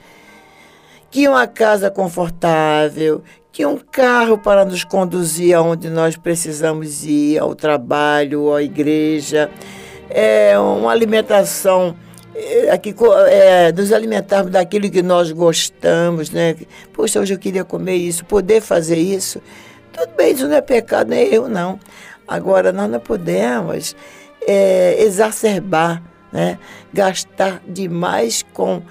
que 1.11 1.27
uma 1.27 1.47
casa 1.47 1.89
confortável, 1.89 3.23
que 3.51 3.65
um 3.65 3.77
carro 3.77 4.37
para 4.37 4.63
nos 4.63 4.83
conduzir 4.83 5.55
aonde 5.55 5.89
nós 5.89 6.15
precisamos 6.15 7.03
ir, 7.05 7.39
ao 7.39 7.55
trabalho, 7.55 8.53
à 8.53 8.61
igreja, 8.61 9.49
é 10.09 10.57
uma 10.57 10.91
alimentação 10.91 11.95
é, 12.39 12.71
aqui 12.71 12.95
é, 13.27 13.71
nos 13.73 13.91
alimentarmos 13.91 14.51
daquilo 14.51 14.89
que 14.89 15.01
nós 15.03 15.31
gostamos, 15.31 16.31
né? 16.31 16.55
Poxa, 16.93 17.19
hoje 17.19 17.33
eu 17.33 17.37
queria 17.37 17.65
comer 17.65 17.95
isso, 17.95 18.23
poder 18.23 18.61
fazer 18.61 18.97
isso. 18.97 19.41
Tudo 19.91 20.11
bem, 20.15 20.31
isso 20.31 20.47
não 20.47 20.55
é 20.55 20.61
pecado, 20.61 21.09
nem 21.09 21.27
eu 21.27 21.49
não. 21.49 21.77
Agora, 22.25 22.71
nós 22.71 22.89
não 22.89 22.99
podemos 22.99 23.95
é, 24.47 25.01
exacerbar, 25.03 26.01
né? 26.31 26.57
gastar 26.93 27.61
demais 27.67 28.45
com 28.53 28.81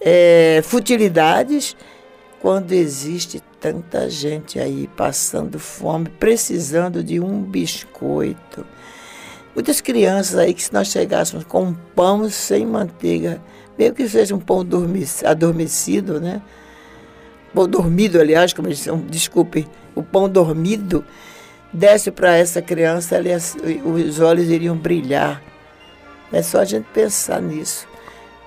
é, 0.00 0.60
futilidades 0.62 1.76
quando 2.40 2.72
existe 2.72 3.42
tanta 3.60 4.08
gente 4.08 4.60
aí 4.60 4.88
passando 4.96 5.58
fome, 5.58 6.08
precisando 6.08 7.02
de 7.02 7.18
um 7.18 7.42
biscoito 7.42 8.64
muitas 9.56 9.80
crianças 9.80 10.36
aí 10.36 10.52
que 10.52 10.62
se 10.62 10.72
nós 10.72 10.88
chegássemos 10.88 11.42
com 11.44 11.62
um 11.62 11.74
pão 11.94 12.28
sem 12.28 12.66
manteiga, 12.66 13.40
mesmo 13.78 13.96
que 13.96 14.06
seja 14.06 14.34
um 14.34 14.38
pão 14.38 14.64
adormecido, 15.24 16.20
né? 16.20 16.42
Pão 17.54 17.66
dormido, 17.66 18.20
aliás, 18.20 18.52
como 18.52 18.68
eles 18.68 18.78
dizem, 18.78 18.98
desculpe, 19.08 19.66
o 19.94 20.02
pão 20.02 20.28
dormido, 20.28 21.02
desce 21.72 22.10
para 22.10 22.36
essa 22.36 22.60
criança, 22.60 23.16
ela, 23.16 23.28
os 23.82 24.20
olhos 24.20 24.50
iriam 24.50 24.76
brilhar. 24.76 25.42
É 26.30 26.42
só 26.42 26.60
a 26.60 26.64
gente 26.66 26.84
pensar 26.92 27.40
nisso. 27.40 27.88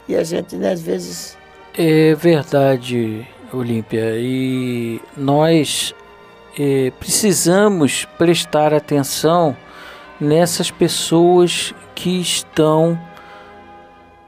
E 0.07 0.15
a 0.15 0.23
gente, 0.23 0.55
né, 0.55 0.73
às 0.73 0.81
vezes. 0.81 1.35
É 1.75 2.13
verdade, 2.13 3.27
Olímpia. 3.51 4.13
E 4.15 5.01
nós 5.17 5.95
é, 6.57 6.91
precisamos 6.99 8.05
prestar 8.17 8.75
atenção 8.75 9.57
nessas 10.19 10.69
pessoas 10.69 11.73
que 11.95 12.19
estão 12.19 12.99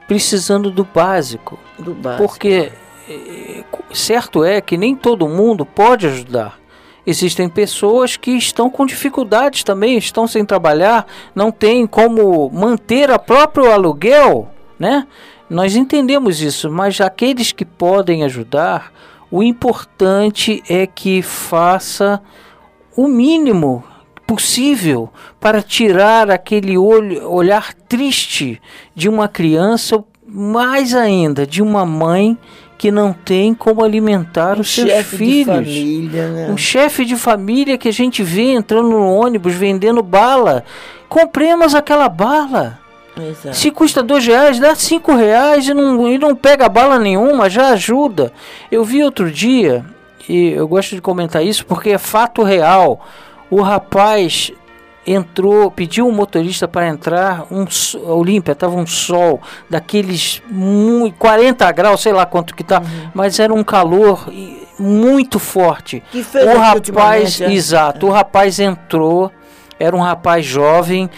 precisando 0.06 0.70
do 0.70 0.84
básico. 0.84 1.58
Do 1.78 1.94
básico. 1.94 2.22
Porque 2.22 2.72
é, 3.08 3.64
certo 3.92 4.44
é 4.44 4.60
que 4.60 4.76
nem 4.76 4.94
todo 4.94 5.28
mundo 5.28 5.64
pode 5.64 6.06
ajudar. 6.06 6.58
Existem 7.04 7.48
pessoas 7.48 8.16
que 8.16 8.30
estão 8.30 8.70
com 8.70 8.86
dificuldades 8.86 9.64
também, 9.64 9.98
estão 9.98 10.26
sem 10.26 10.44
trabalhar, 10.44 11.04
não 11.34 11.50
tem 11.50 11.84
como 11.84 12.48
manter 12.50 13.10
a 13.10 13.18
próprio 13.18 13.72
aluguel, 13.72 14.48
né? 14.78 15.06
Nós 15.50 15.74
entendemos 15.74 16.40
isso, 16.40 16.70
mas 16.70 17.00
aqueles 17.00 17.50
que 17.50 17.64
podem 17.64 18.22
ajudar, 18.22 18.92
o 19.30 19.42
importante 19.42 20.62
é 20.68 20.86
que 20.86 21.22
faça 21.22 22.22
o 22.96 23.08
mínimo 23.08 23.82
possível 24.26 25.10
para 25.40 25.62
tirar 25.62 26.30
aquele 26.30 26.78
olho, 26.78 27.30
olhar 27.30 27.74
triste 27.74 28.60
de 28.94 29.08
uma 29.08 29.28
criança, 29.28 30.02
mais 30.26 30.94
ainda 30.94 31.46
de 31.46 31.62
uma 31.62 31.84
mãe 31.84 32.38
que 32.78 32.90
não 32.90 33.12
tem 33.12 33.54
como 33.54 33.84
alimentar 33.84 34.58
os 34.58 34.74
seus 34.74 34.90
filhos. 35.06 35.46
Família, 35.46 36.28
né? 36.28 36.48
Um 36.50 36.56
chefe 36.56 37.04
de 37.04 37.14
família 37.14 37.78
que 37.78 37.88
a 37.88 37.92
gente 37.92 38.24
vê 38.24 38.54
entrando 38.54 38.88
no 38.88 39.14
ônibus 39.14 39.54
vendendo 39.54 40.02
bala. 40.02 40.64
Compremos 41.08 41.74
aquela 41.74 42.08
bala. 42.08 42.80
Exato. 43.16 43.56
Se 43.56 43.70
custa 43.70 44.02
dois 44.02 44.26
reais, 44.26 44.58
dá 44.58 44.74
cinco 44.74 45.14
reais 45.14 45.68
e 45.68 45.74
não, 45.74 46.08
e 46.08 46.18
não 46.18 46.34
pega 46.34 46.68
bala 46.68 46.98
nenhuma, 46.98 47.50
já 47.50 47.68
ajuda. 47.68 48.32
Eu 48.70 48.84
vi 48.84 49.04
outro 49.04 49.30
dia, 49.30 49.84
e 50.28 50.48
eu 50.48 50.66
gosto 50.66 50.94
de 50.94 51.00
comentar 51.00 51.44
isso 51.44 51.64
porque 51.66 51.90
é 51.90 51.98
fato 51.98 52.42
real. 52.42 53.04
O 53.52 53.60
rapaz 53.60 54.50
entrou, 55.06 55.70
pediu 55.70 56.08
um 56.08 56.10
motorista 56.10 56.66
para 56.66 56.88
entrar, 56.88 57.44
um 57.50 57.66
Olímpia 58.10 58.54
tava 58.54 58.74
um 58.76 58.86
sol 58.86 59.42
daqueles 59.68 60.42
muito, 60.50 61.14
40 61.18 61.70
graus, 61.70 62.00
sei 62.00 62.14
lá 62.14 62.24
quanto 62.24 62.54
que 62.54 62.64
tá, 62.64 62.80
uhum. 62.80 63.10
mas 63.12 63.38
era 63.38 63.52
um 63.52 63.62
calor 63.62 64.26
muito 64.78 65.38
forte. 65.38 66.02
Que 66.10 66.20
o 66.20 66.58
rapaz, 66.58 67.42
é? 67.42 67.52
exato, 67.52 68.06
é. 68.06 68.08
o 68.08 68.12
rapaz 68.12 68.58
entrou, 68.58 69.30
era 69.78 69.94
um 69.94 70.00
rapaz 70.00 70.46
jovem 70.46 71.10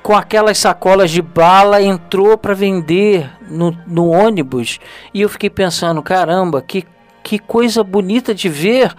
com 0.00 0.14
aquelas 0.14 0.58
sacolas 0.58 1.10
de 1.10 1.20
bala, 1.20 1.82
entrou 1.82 2.38
para 2.38 2.54
vender 2.54 3.28
no, 3.50 3.76
no 3.84 4.10
ônibus. 4.10 4.78
E 5.12 5.22
eu 5.22 5.28
fiquei 5.28 5.50
pensando, 5.50 6.00
caramba, 6.04 6.62
que, 6.62 6.84
que 7.20 7.36
coisa 7.36 7.82
bonita 7.82 8.32
de 8.32 8.48
ver. 8.48 8.94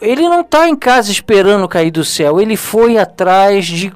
Ele 0.00 0.22
não 0.22 0.40
está 0.40 0.68
em 0.68 0.76
casa 0.76 1.10
esperando 1.10 1.68
cair 1.68 1.90
do 1.90 2.04
céu, 2.04 2.40
ele 2.40 2.56
foi 2.56 2.98
atrás 2.98 3.66
de 3.66 3.92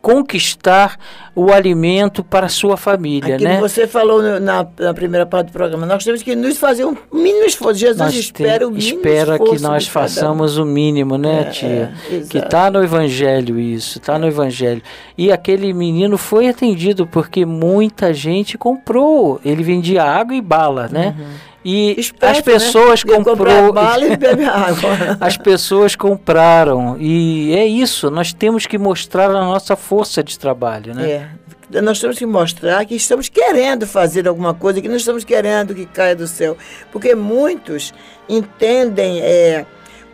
conquistar 0.00 0.98
o 1.34 1.52
alimento 1.52 2.22
para 2.22 2.46
a 2.46 2.48
sua 2.48 2.76
família, 2.76 3.36
Aquilo 3.36 3.50
né? 3.50 3.60
Você 3.60 3.86
falou 3.86 4.22
na, 4.22 4.66
na, 4.78 4.94
primeira 4.94 5.24
parte 5.24 5.48
do 5.48 5.52
programa. 5.52 5.86
Nós 5.86 6.04
temos 6.04 6.22
que 6.22 6.36
nos 6.36 6.58
fazer 6.58 6.84
um 6.84 6.96
mínimo 7.12 7.44
esforço. 7.44 7.80
Jesus 7.80 7.98
nós 7.98 8.14
espera 8.14 8.66
o 8.66 8.70
mínimo 8.70 8.98
espera 8.98 9.32
esforço 9.34 9.54
que 9.54 9.62
nós 9.62 9.86
façamos 9.86 10.58
o 10.58 10.64
mínimo, 10.64 11.16
né, 11.16 11.42
é, 11.42 11.44
tia? 11.44 11.94
É, 12.10 12.20
que 12.28 12.38
está 12.38 12.70
no 12.70 12.82
Evangelho 12.82 13.58
isso, 13.58 13.98
está 13.98 14.18
no 14.18 14.26
Evangelho. 14.26 14.82
E 15.16 15.32
aquele 15.32 15.72
menino 15.72 16.18
foi 16.18 16.48
atendido 16.48 17.06
porque 17.06 17.46
muita 17.46 18.12
gente 18.12 18.58
comprou. 18.58 19.40
Ele 19.44 19.62
vendia 19.62 20.02
água 20.02 20.34
e 20.34 20.40
bala, 20.40 20.88
né? 20.88 21.16
Uhum. 21.18 21.49
E 21.64 21.94
as 22.22 22.40
pessoas 22.40 23.04
né? 23.04 23.14
comprou 23.14 23.74
e 23.74 23.76
as 25.20 25.36
pessoas 25.36 25.94
compraram 25.94 26.96
e 26.98 27.54
é 27.54 27.66
isso. 27.66 28.10
Nós 28.10 28.32
temos 28.32 28.66
que 28.66 28.78
mostrar 28.78 29.30
a 29.30 29.44
nossa 29.44 29.76
força 29.76 30.22
de 30.22 30.38
trabalho, 30.38 30.94
né? 30.94 31.10
É. 31.10 31.80
Nós 31.82 32.00
temos 32.00 32.18
que 32.18 32.26
mostrar 32.26 32.84
que 32.84 32.96
estamos 32.96 33.28
querendo 33.28 33.86
fazer 33.86 34.26
alguma 34.26 34.52
coisa, 34.52 34.80
que 34.80 34.88
não 34.88 34.96
estamos 34.96 35.22
querendo 35.22 35.72
que 35.72 35.86
caia 35.86 36.16
do 36.16 36.26
céu, 36.26 36.56
porque 36.90 37.14
muitos 37.14 37.94
entendem 38.28 39.20
é, 39.20 39.64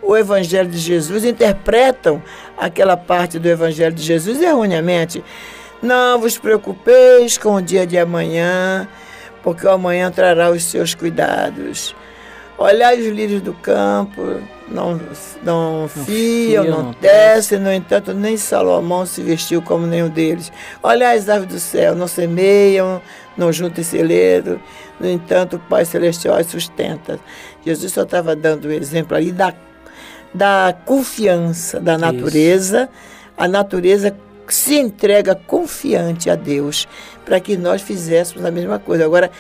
o 0.02 0.14
Evangelho 0.16 0.68
de 0.68 0.76
Jesus, 0.76 1.24
interpretam 1.24 2.22
aquela 2.59 2.96
parte 2.96 3.38
do 3.38 3.48
Evangelho 3.48 3.94
de 3.94 4.02
Jesus 4.02 4.42
erroneamente. 4.42 5.24
Não 5.80 6.20
vos 6.20 6.37
preocupeis 6.37 7.38
com 7.38 7.54
o 7.54 7.62
dia 7.62 7.87
de 7.87 7.96
amanhã 7.96 8.87
porque 9.46 9.64
o 9.64 9.70
amanhã 9.70 10.11
trará 10.11 10.50
os 10.50 10.64
seus 10.64 10.92
cuidados. 10.92 11.94
Olhai 12.59 12.98
os 12.98 13.06
lírios 13.06 13.40
do 13.40 13.52
campo, 13.54 14.40
não, 14.66 15.00
não 15.40 15.88
fiam, 15.88 16.64
não, 16.64 16.82
não 16.82 16.92
tecem, 16.92 17.61
no 17.61 17.72
entanto, 17.72 18.12
nem 18.12 18.37
Salomão 18.37 19.06
se 19.06 19.22
vestiu 19.22 19.62
como 19.62 19.87
nenhum 19.87 20.09
deles. 20.09 20.50
Olhai 20.82 21.16
as 21.16 21.28
aves 21.28 21.46
do 21.46 21.61
céu, 21.61 21.94
não 21.94 22.09
semeiam, 22.09 23.00
não 23.37 23.52
juntam 23.52 23.85
celeiro, 23.85 24.61
no 24.98 25.09
entanto, 25.09 25.54
o 25.54 25.61
Pai 25.61 25.85
Celestial 25.85 26.35
as 26.35 26.46
sustenta. 26.46 27.20
Jesus 27.64 27.92
só 27.92 28.02
estava 28.02 28.35
dando 28.35 28.64
o 28.64 28.72
exemplo 28.72 29.16
ali 29.16 29.30
da, 29.30 29.54
da 30.35 30.76
confiança 30.85 31.78
da 31.78 31.96
natureza. 31.96 32.90
Isso. 32.90 33.37
A 33.38 33.46
natureza 33.46 34.16
se 34.54 34.76
entrega 34.76 35.35
confiante 35.35 36.30
a 36.30 36.35
Deus 36.35 36.87
para 37.24 37.40
que 37.40 37.56
nós 37.56 37.82
fizéssemos 37.82 38.44
a 38.44 38.50
mesma 38.50 38.78
coisa. 38.78 39.04
Agora 39.04 39.30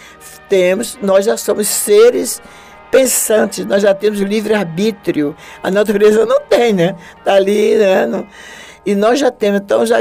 temos, 0.48 0.98
nós 1.02 1.24
já 1.24 1.36
somos 1.36 1.68
seres 1.68 2.40
pensantes, 2.90 3.64
nós 3.66 3.82
já 3.82 3.94
temos 3.94 4.20
livre 4.20 4.54
arbítrio. 4.54 5.36
A 5.62 5.70
natureza 5.70 6.24
não 6.24 6.40
tem, 6.42 6.72
né? 6.72 6.96
Está 7.18 7.34
ali, 7.34 7.76
né? 7.76 8.06
Não, 8.06 8.26
e 8.86 8.94
nós 8.94 9.18
já 9.18 9.32
temos, 9.32 9.60
então 9.60 9.84
já 9.84 9.96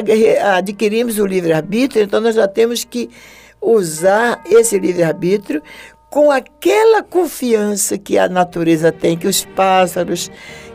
adquirimos 0.55 1.17
o 1.17 1.25
livre 1.25 1.51
arbítrio, 1.51 2.03
então 2.03 2.21
nós 2.21 2.35
já 2.35 2.47
temos 2.47 2.83
que 2.83 3.09
usar 3.59 4.43
esse 4.45 4.77
livre 4.77 5.01
arbítrio 5.01 5.61
com 6.07 6.29
aquela 6.29 7.01
confiança 7.01 7.97
que 7.97 8.17
a 8.17 8.29
natureza 8.29 8.91
tem, 8.91 9.17
que 9.17 9.27
os 9.27 9.43
pássaros, 9.43 10.29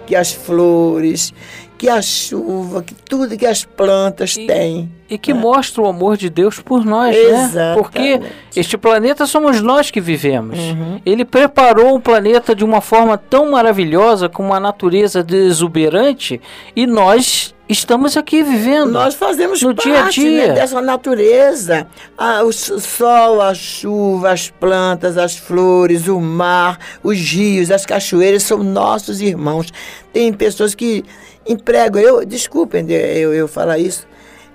que 0.07 0.17
as 0.17 0.33
flores, 0.33 1.33
que 1.81 1.89
a 1.89 2.03
chuva, 2.03 2.83
que 2.83 2.95
tudo 2.95 3.39
que 3.39 3.47
as 3.47 3.65
plantas 3.65 4.37
e, 4.37 4.47
têm. 4.47 4.93
E 5.09 5.17
que 5.17 5.33
né? 5.33 5.41
mostra 5.41 5.81
o 5.81 5.87
amor 5.87 6.15
de 6.19 6.29
Deus 6.29 6.61
por 6.61 6.85
nós, 6.85 7.17
Exatamente. 7.17 7.55
né? 7.57 7.75
Porque 7.75 8.21
este 8.55 8.77
planeta 8.77 9.25
somos 9.25 9.63
nós 9.63 9.91
que 9.91 9.99
vivemos. 9.99 10.59
Uhum. 10.59 11.01
Ele 11.07 11.25
preparou 11.25 11.95
o 11.95 12.01
planeta 12.01 12.55
de 12.55 12.63
uma 12.63 12.83
forma 12.83 13.17
tão 13.17 13.53
maravilhosa, 13.53 14.29
com 14.29 14.45
uma 14.45 14.61
natureza 14.61 15.25
exuberante, 15.27 16.39
e 16.77 16.87
nós 16.87 17.55
estamos 17.67 18.15
aqui 18.15 18.43
vivendo. 18.43 18.91
Nós 18.91 19.15
fazemos 19.15 19.63
no 19.63 19.75
parte 19.75 19.89
dia 19.89 20.05
a 20.05 20.09
dia. 20.11 20.49
Né, 20.49 20.53
dessa 20.53 20.83
natureza. 20.83 21.87
Ah, 22.19 22.43
o 22.43 22.53
sol, 22.53 23.41
a 23.41 23.55
chuva, 23.55 24.33
as 24.33 24.51
plantas, 24.51 25.17
as 25.17 25.35
flores, 25.35 26.09
o 26.09 26.21
mar, 26.21 26.79
os 27.03 27.19
rios, 27.19 27.71
as 27.71 27.87
cachoeiras 27.87 28.43
são 28.43 28.63
nossos 28.63 29.23
irmãos. 29.23 29.73
Tem 30.13 30.31
pessoas 30.31 30.75
que 30.75 31.05
emprego. 31.47 31.99
Eu, 31.99 32.25
desculpem 32.25 32.91
eu, 32.91 33.33
eu 33.35 33.49
falar 33.49 33.79
isso. 33.79 34.07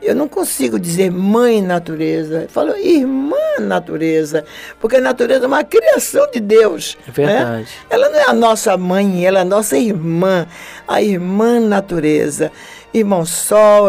Eu 0.01 0.13
não 0.13 0.27
consigo 0.27 0.79
dizer 0.79 1.09
mãe 1.09 1.61
natureza. 1.61 2.43
Eu 2.43 2.49
falo 2.49 2.75
irmã 2.77 3.35
natureza. 3.59 4.45
Porque 4.79 4.97
a 4.97 5.01
natureza 5.01 5.45
é 5.45 5.47
uma 5.47 5.63
criação 5.63 6.29
de 6.31 6.39
Deus. 6.39 6.97
É 7.07 7.11
verdade. 7.11 7.63
Né? 7.63 7.67
Ela 7.89 8.09
não 8.09 8.19
é 8.19 8.29
a 8.29 8.33
nossa 8.33 8.77
mãe, 8.77 9.25
ela 9.25 9.39
é 9.39 9.41
a 9.41 9.45
nossa 9.45 9.77
irmã. 9.77 10.45
A 10.87 11.01
irmã 11.01 11.59
natureza. 11.59 12.51
Irmão 12.93 13.25
Sol, 13.25 13.87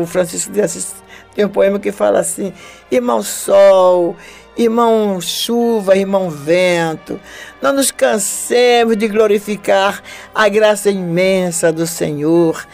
o 0.00 0.06
Francisco 0.06 0.52
de 0.52 0.60
Assis 0.60 0.94
tem 1.38 1.44
um 1.44 1.48
poema 1.48 1.78
que 1.78 1.92
fala 1.92 2.18
assim: 2.18 2.52
Irmão 2.90 3.22
Sol, 3.22 4.16
irmão 4.58 5.20
chuva, 5.20 5.96
irmão 5.96 6.28
vento, 6.28 7.20
não 7.62 7.72
nos 7.72 7.92
cansemos 7.92 8.96
de 8.96 9.06
glorificar 9.06 10.02
a 10.34 10.48
graça 10.48 10.90
imensa 10.90 11.72
do 11.72 11.86
Senhor, 11.86 12.66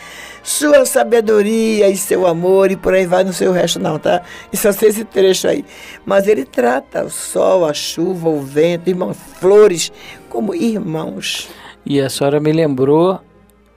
sua 0.43 0.87
sabedoria 0.87 1.89
e 1.91 1.97
seu 1.97 2.27
amor, 2.27 2.71
e 2.71 2.77
por 2.77 2.95
aí 2.95 3.07
vai 3.07 3.23
no 3.23 3.33
seu 3.33 3.53
resto, 3.53 3.79
não, 3.79 3.99
tá? 3.99 4.23
E 4.53 4.57
só 4.57 4.73
sei 4.73 4.89
esse 4.89 5.05
trecho 5.05 5.47
aí. 5.47 5.65
Mas 6.05 6.27
ele 6.27 6.45
trata 6.45 7.05
o 7.05 7.11
sol, 7.11 7.65
a 7.67 7.73
chuva, 7.73 8.29
o 8.29 8.41
vento, 8.41 8.89
irmão, 8.89 9.15
flores, 9.15 9.93
como 10.29 10.55
irmãos. 10.55 11.49
E 11.85 12.01
a 12.01 12.09
senhora 12.09 12.41
me 12.41 12.53
lembrou 12.53 13.21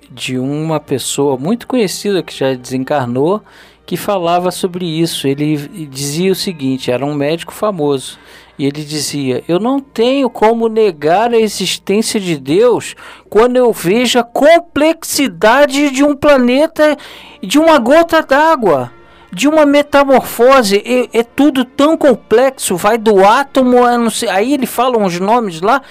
de 0.10 0.38
uma 0.40 0.80
pessoa 0.80 1.38
muito 1.38 1.68
conhecida 1.68 2.24
que 2.24 2.34
já 2.34 2.54
desencarnou 2.54 3.42
que 3.88 3.96
falava 3.96 4.52
sobre 4.52 4.86
isso. 4.86 5.28
Ele 5.28 5.58
dizia 5.88 6.32
o 6.32 6.36
seguinte: 6.36 6.92
era 6.92 7.04
um 7.04 7.16
médico 7.16 7.54
famoso. 7.54 8.20
E 8.60 8.66
ele 8.66 8.84
dizia: 8.84 9.44
Eu 9.48 9.60
não 9.60 9.80
tenho 9.80 10.30
como 10.30 10.68
negar 10.68 11.34
a 11.34 11.40
existência 11.40 12.20
de 12.20 12.38
Deus 12.38 12.96
quando 13.30 13.56
eu 13.56 13.72
vejo 13.72 14.20
a 14.20 14.24
complexidade 14.24 15.90
de 15.90 16.04
um 16.04 16.16
planeta, 16.16 16.98
de 17.42 17.58
uma 17.58 17.80
gota 17.80 18.22
d'água, 18.22 18.92
de 19.32 19.48
uma 19.48 19.66
metamorfose. 19.66 20.84
É, 20.86 21.20
é, 21.20 21.24
tudo 21.24 21.64
tão 21.64 21.96
complexo, 21.96 22.76
vai 22.76 22.98
do 22.98 23.26
átomo 23.26 23.86
a 23.86 23.98
não 23.98 24.10
sei. 24.10 24.28
Aí 24.28 24.54
ele 24.54 24.66
fala 24.66 24.98
uns 24.98 25.18
nomes 25.18 25.62
lá 25.62 25.82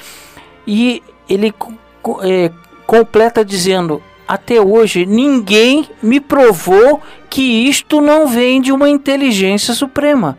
e 0.66 1.02
ele 1.30 1.54
é, 2.24 2.50
completa 2.86 3.42
dizendo: 3.42 4.02
Até 4.28 4.60
hoje 4.60 5.06
ninguém 5.06 5.88
me 6.02 6.20
provou 6.20 7.00
que 7.36 7.68
isto 7.68 8.00
não 8.00 8.26
vem 8.26 8.62
de 8.62 8.72
uma 8.72 8.88
inteligência 8.88 9.74
suprema 9.74 10.38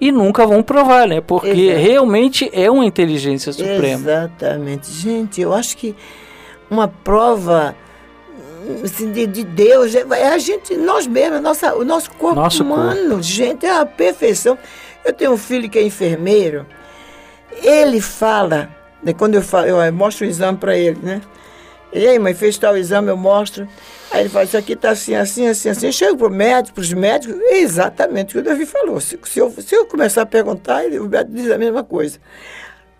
e 0.00 0.10
nunca 0.10 0.46
vão 0.46 0.62
provar, 0.62 1.06
né? 1.06 1.20
Porque 1.20 1.74
realmente 1.74 2.48
é 2.54 2.70
uma 2.70 2.86
inteligência 2.86 3.52
suprema. 3.52 4.00
Exatamente. 4.00 4.90
Gente, 4.90 5.38
eu 5.38 5.52
acho 5.52 5.76
que 5.76 5.94
uma 6.70 6.88
prova 6.88 7.76
assim, 8.82 9.12
de, 9.12 9.26
de, 9.26 9.44
Deus 9.44 9.94
é, 9.94 10.02
é 10.12 10.28
a 10.28 10.38
gente, 10.38 10.74
nós 10.78 11.06
mesmos, 11.06 11.42
nossa, 11.42 11.74
o 11.74 11.84
nosso 11.84 12.10
corpo 12.12 12.40
nosso 12.40 12.62
humano, 12.62 13.10
corpo. 13.10 13.22
gente, 13.22 13.66
é 13.66 13.78
a 13.78 13.84
perfeição. 13.84 14.56
Eu 15.04 15.12
tenho 15.12 15.32
um 15.32 15.36
filho 15.36 15.68
que 15.68 15.78
é 15.78 15.82
enfermeiro, 15.82 16.64
ele 17.62 18.00
fala, 18.00 18.70
né, 19.02 19.12
quando 19.12 19.34
eu, 19.34 19.42
falo, 19.42 19.66
eu 19.66 19.92
mostro 19.92 20.26
o 20.26 20.30
exame 20.30 20.56
para 20.56 20.74
ele, 20.74 21.00
né? 21.02 21.20
E 21.92 22.06
aí, 22.06 22.18
mãe, 22.18 22.34
fez 22.34 22.56
tal 22.56 22.76
exame, 22.76 23.08
eu 23.08 23.16
mostro. 23.16 23.66
Aí 24.10 24.22
ele 24.22 24.28
fala, 24.28 24.44
isso 24.44 24.56
aqui 24.56 24.72
está 24.72 24.90
assim, 24.90 25.14
assim, 25.14 25.46
assim, 25.46 25.68
assim. 25.68 25.86
Eu 25.86 25.92
chego 25.92 26.16
para 26.16 26.26
o 26.26 26.30
médico, 26.30 26.74
para 26.74 26.82
os 26.82 26.92
médicos, 26.92 27.36
é 27.40 27.58
exatamente 27.58 28.30
o 28.30 28.32
que 28.32 28.38
o 28.38 28.42
Davi 28.42 28.66
falou. 28.66 29.00
Se, 29.00 29.18
se, 29.24 29.38
eu, 29.38 29.50
se 29.50 29.74
eu 29.74 29.86
começar 29.86 30.22
a 30.22 30.26
perguntar, 30.26 30.84
ele, 30.84 30.98
o 30.98 31.08
médico 31.08 31.34
diz 31.34 31.50
a 31.50 31.58
mesma 31.58 31.82
coisa. 31.82 32.18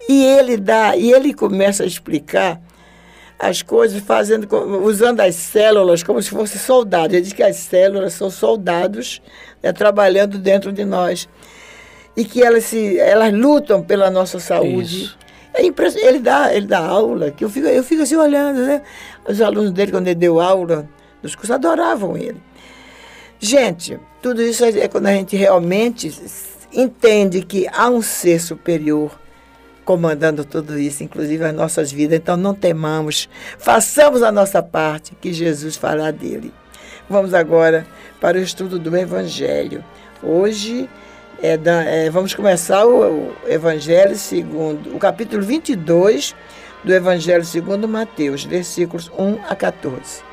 E 0.08 0.24
ele 0.24 0.56
dá, 0.56 0.96
e 0.96 1.12
ele 1.12 1.32
começa 1.32 1.82
a 1.82 1.86
explicar 1.86 2.60
as 3.38 3.62
coisas 3.62 4.02
fazendo, 4.02 4.46
usando 4.84 5.20
as 5.20 5.34
células 5.34 6.02
como 6.02 6.20
se 6.22 6.30
fossem 6.30 6.60
soldados. 6.60 7.14
Ele 7.14 7.22
diz 7.22 7.32
que 7.32 7.42
as 7.42 7.56
células 7.56 8.12
são 8.12 8.30
soldados 8.30 9.22
né, 9.62 9.72
trabalhando 9.72 10.38
dentro 10.38 10.72
de 10.72 10.84
nós. 10.84 11.28
E 12.16 12.24
que 12.24 12.42
elas, 12.42 12.64
se, 12.64 12.98
elas 12.98 13.32
lutam 13.32 13.82
pela 13.82 14.10
nossa 14.10 14.38
saúde. 14.38 15.04
Isso. 15.04 15.18
É. 15.54 15.62
Ele 15.62 16.18
dá, 16.18 16.54
ele 16.54 16.66
dá 16.66 16.78
aula, 16.78 17.30
que 17.30 17.44
eu 17.44 17.50
fico, 17.50 17.66
eu 17.66 17.82
fico 17.82 18.02
assim 18.02 18.16
olhando, 18.16 18.60
né? 18.60 18.82
Os 19.28 19.40
alunos 19.40 19.72
dele, 19.72 19.92
quando 19.92 20.06
ele 20.06 20.14
deu 20.14 20.40
aula, 20.40 20.88
os 21.22 21.34
cursos 21.34 21.50
adoravam 21.50 22.16
ele. 22.16 22.40
Gente, 23.38 23.98
tudo 24.22 24.42
isso 24.42 24.64
é 24.64 24.86
quando 24.88 25.06
a 25.06 25.12
gente 25.12 25.36
realmente 25.36 26.12
entende 26.72 27.42
que 27.42 27.66
há 27.72 27.88
um 27.88 28.02
ser 28.02 28.40
superior 28.40 29.18
comandando 29.84 30.44
tudo 30.44 30.78
isso, 30.78 31.02
inclusive 31.02 31.44
as 31.44 31.54
nossas 31.54 31.90
vidas. 31.90 32.18
Então 32.18 32.36
não 32.36 32.54
temamos, 32.54 33.28
façamos 33.58 34.22
a 34.22 34.30
nossa 34.30 34.62
parte, 34.62 35.16
que 35.20 35.32
Jesus 35.32 35.76
fará 35.76 36.10
dele. 36.10 36.52
Vamos 37.08 37.34
agora 37.34 37.86
para 38.20 38.38
o 38.38 38.40
estudo 38.40 38.78
do 38.78 38.96
Evangelho. 38.96 39.82
Hoje 40.22 40.88
é 41.42 41.58
é, 41.86 42.10
vamos 42.10 42.34
começar 42.34 42.86
o, 42.86 43.28
o, 43.28 43.34
Evangelho 43.46 44.14
segundo, 44.16 44.94
o 44.94 44.98
capítulo 44.98 45.42
22 45.42 46.34
do 46.84 46.92
Evangelho 46.92 47.44
segundo 47.44 47.88
Mateus, 47.88 48.44
versículos 48.44 49.10
1 49.18 49.38
a 49.48 49.56
14. 49.56 50.29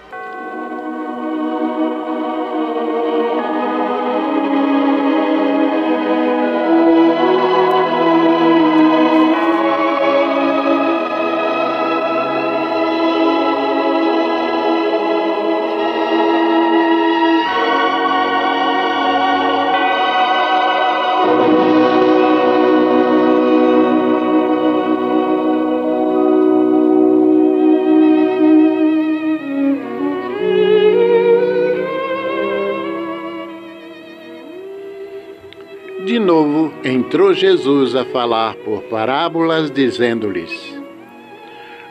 Entrou 36.87 37.33
Jesus 37.33 37.95
a 37.95 38.05
falar 38.05 38.55
por 38.55 38.81
parábolas, 38.83 39.69
dizendo-lhes: 39.69 40.81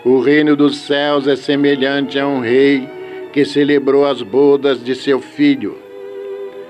O 0.04 0.20
reino 0.20 0.56
dos 0.56 0.78
céus 0.78 1.28
é 1.28 1.36
semelhante 1.36 2.18
a 2.18 2.26
um 2.26 2.40
rei 2.40 2.88
que 3.30 3.44
celebrou 3.44 4.06
as 4.06 4.22
bodas 4.22 4.82
de 4.82 4.94
seu 4.94 5.20
filho. 5.20 5.76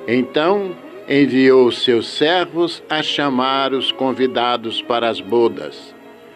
Então 0.08 0.74
enviou 1.08 1.70
seus 1.70 2.08
servos 2.08 2.82
a 2.90 3.00
chamar 3.00 3.72
os 3.72 3.92
convidados 3.92 4.82
para 4.82 5.08
as 5.08 5.20
bodas, 5.20 5.94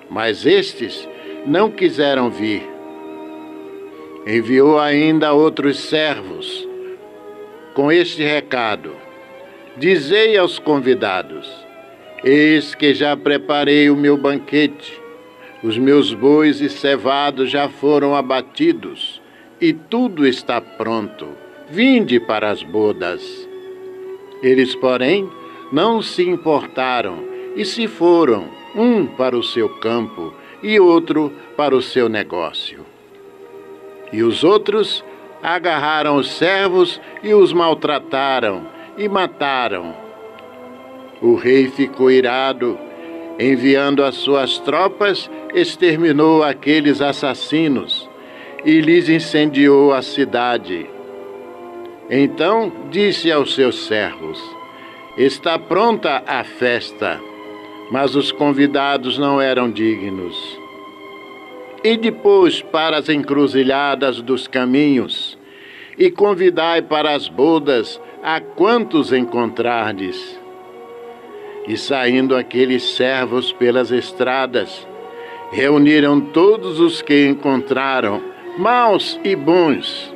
mas 0.08 0.46
estes 0.46 1.08
não 1.44 1.72
quiseram 1.72 2.30
vir. 2.30 2.62
Enviou 4.24 4.78
ainda 4.78 5.32
outros 5.32 5.80
servos 5.80 6.68
com 7.74 7.90
este 7.90 8.22
recado: 8.22 8.92
Dizei 9.76 10.36
aos 10.36 10.60
convidados: 10.60 11.69
Eis 12.22 12.74
que 12.74 12.92
já 12.92 13.16
preparei 13.16 13.88
o 13.88 13.96
meu 13.96 14.14
banquete, 14.14 15.00
os 15.62 15.78
meus 15.78 16.12
bois 16.12 16.60
e 16.60 16.68
cevados 16.68 17.50
já 17.50 17.66
foram 17.68 18.14
abatidos, 18.14 19.22
e 19.58 19.72
tudo 19.72 20.26
está 20.26 20.60
pronto. 20.60 21.28
Vinde 21.70 22.20
para 22.20 22.50
as 22.50 22.62
bodas. 22.62 23.48
Eles, 24.42 24.74
porém, 24.74 25.30
não 25.72 26.02
se 26.02 26.28
importaram 26.28 27.24
e 27.56 27.64
se 27.64 27.86
foram, 27.86 28.48
um 28.74 29.06
para 29.06 29.36
o 29.36 29.42
seu 29.42 29.68
campo 29.68 30.34
e 30.62 30.78
outro 30.78 31.32
para 31.56 31.74
o 31.74 31.80
seu 31.80 32.08
negócio. 32.08 32.84
E 34.12 34.22
os 34.22 34.44
outros 34.44 35.02
agarraram 35.42 36.16
os 36.16 36.30
servos 36.32 37.00
e 37.22 37.32
os 37.32 37.52
maltrataram 37.52 38.66
e 38.98 39.08
mataram 39.08 39.94
o 41.20 41.34
rei 41.34 41.68
ficou 41.68 42.10
irado, 42.10 42.78
enviando 43.38 44.02
as 44.02 44.16
suas 44.16 44.58
tropas, 44.58 45.30
exterminou 45.54 46.42
aqueles 46.42 47.00
assassinos 47.00 48.08
e 48.64 48.80
lhes 48.80 49.08
incendiou 49.08 49.92
a 49.92 50.02
cidade. 50.02 50.86
Então 52.08 52.72
disse 52.90 53.30
aos 53.30 53.54
seus 53.54 53.86
servos: 53.86 54.40
Está 55.16 55.58
pronta 55.58 56.22
a 56.26 56.42
festa, 56.42 57.20
mas 57.90 58.14
os 58.14 58.32
convidados 58.32 59.18
não 59.18 59.40
eram 59.40 59.70
dignos. 59.70 60.58
E 61.84 61.96
depois 61.96 62.60
para 62.60 62.98
as 62.98 63.08
encruzilhadas 63.08 64.20
dos 64.20 64.46
caminhos, 64.46 65.38
e 65.98 66.10
convidai 66.10 66.82
para 66.82 67.14
as 67.14 67.28
bodas 67.28 68.00
a 68.22 68.40
quantos 68.40 69.12
encontrardes. 69.12 70.39
E 71.66 71.76
saindo 71.76 72.34
aqueles 72.34 72.96
servos 72.96 73.52
pelas 73.52 73.90
estradas, 73.90 74.86
reuniram 75.52 76.20
todos 76.20 76.80
os 76.80 77.02
que 77.02 77.26
encontraram, 77.26 78.22
maus 78.56 79.20
e 79.22 79.36
bons, 79.36 80.14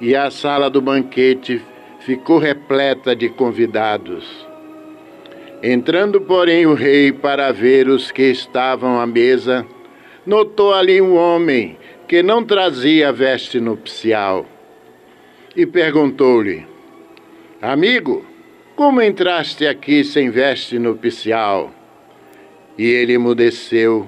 e 0.00 0.14
a 0.14 0.30
sala 0.30 0.68
do 0.68 0.80
banquete 0.80 1.62
ficou 2.00 2.38
repleta 2.38 3.16
de 3.16 3.28
convidados. 3.28 4.46
Entrando, 5.62 6.20
porém, 6.20 6.66
o 6.66 6.74
rei 6.74 7.10
para 7.10 7.50
ver 7.50 7.88
os 7.88 8.10
que 8.10 8.24
estavam 8.24 9.00
à 9.00 9.06
mesa, 9.06 9.66
notou 10.24 10.74
ali 10.74 11.00
um 11.00 11.16
homem 11.16 11.78
que 12.06 12.22
não 12.22 12.44
trazia 12.44 13.12
veste 13.12 13.58
nupcial 13.58 14.46
e 15.56 15.64
perguntou-lhe: 15.64 16.66
Amigo, 17.60 18.24
como 18.76 19.00
entraste 19.00 19.66
aqui 19.66 20.04
sem 20.04 20.30
veste 20.30 20.78
nupcial? 20.78 21.72
E 22.76 22.84
ele 22.84 23.14
emudeceu. 23.14 24.06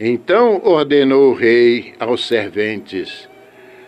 Então 0.00 0.60
ordenou 0.64 1.30
o 1.30 1.34
rei 1.34 1.94
aos 1.98 2.26
serventes: 2.26 3.28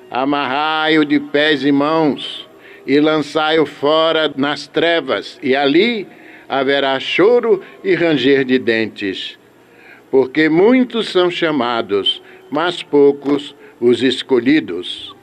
Amarrai-o 0.08 1.04
de 1.04 1.18
pés 1.18 1.64
e 1.64 1.72
mãos 1.72 2.48
e 2.86 3.00
lançai-o 3.00 3.66
fora 3.66 4.32
nas 4.36 4.66
trevas, 4.66 5.38
e 5.42 5.54
ali 5.54 6.06
haverá 6.48 6.98
choro 6.98 7.62
e 7.84 7.94
ranger 7.94 8.44
de 8.44 8.58
dentes. 8.58 9.38
Porque 10.10 10.48
muitos 10.48 11.08
são 11.08 11.30
chamados, 11.30 12.22
mas 12.50 12.82
poucos 12.82 13.54
os 13.80 14.02
escolhidos. 14.02 15.14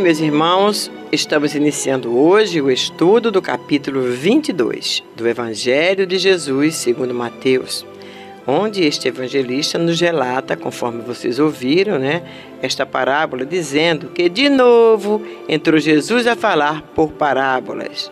Meus 0.00 0.18
irmãos, 0.18 0.90
estamos 1.12 1.54
iniciando 1.54 2.18
hoje 2.18 2.58
o 2.62 2.70
estudo 2.70 3.30
do 3.30 3.42
capítulo 3.42 4.00
22 4.00 5.04
do 5.14 5.28
Evangelho 5.28 6.06
de 6.06 6.16
Jesus 6.16 6.76
segundo 6.76 7.12
Mateus, 7.12 7.84
onde 8.46 8.82
este 8.82 9.08
evangelista 9.08 9.76
nos 9.76 10.00
relata, 10.00 10.56
conforme 10.56 11.02
vocês 11.02 11.38
ouviram, 11.38 11.98
né, 11.98 12.22
esta 12.62 12.86
parábola 12.86 13.44
dizendo 13.44 14.08
que 14.08 14.30
de 14.30 14.48
novo 14.48 15.20
entrou 15.46 15.78
Jesus 15.78 16.26
a 16.26 16.34
falar 16.34 16.80
por 16.94 17.12
parábolas. 17.12 18.10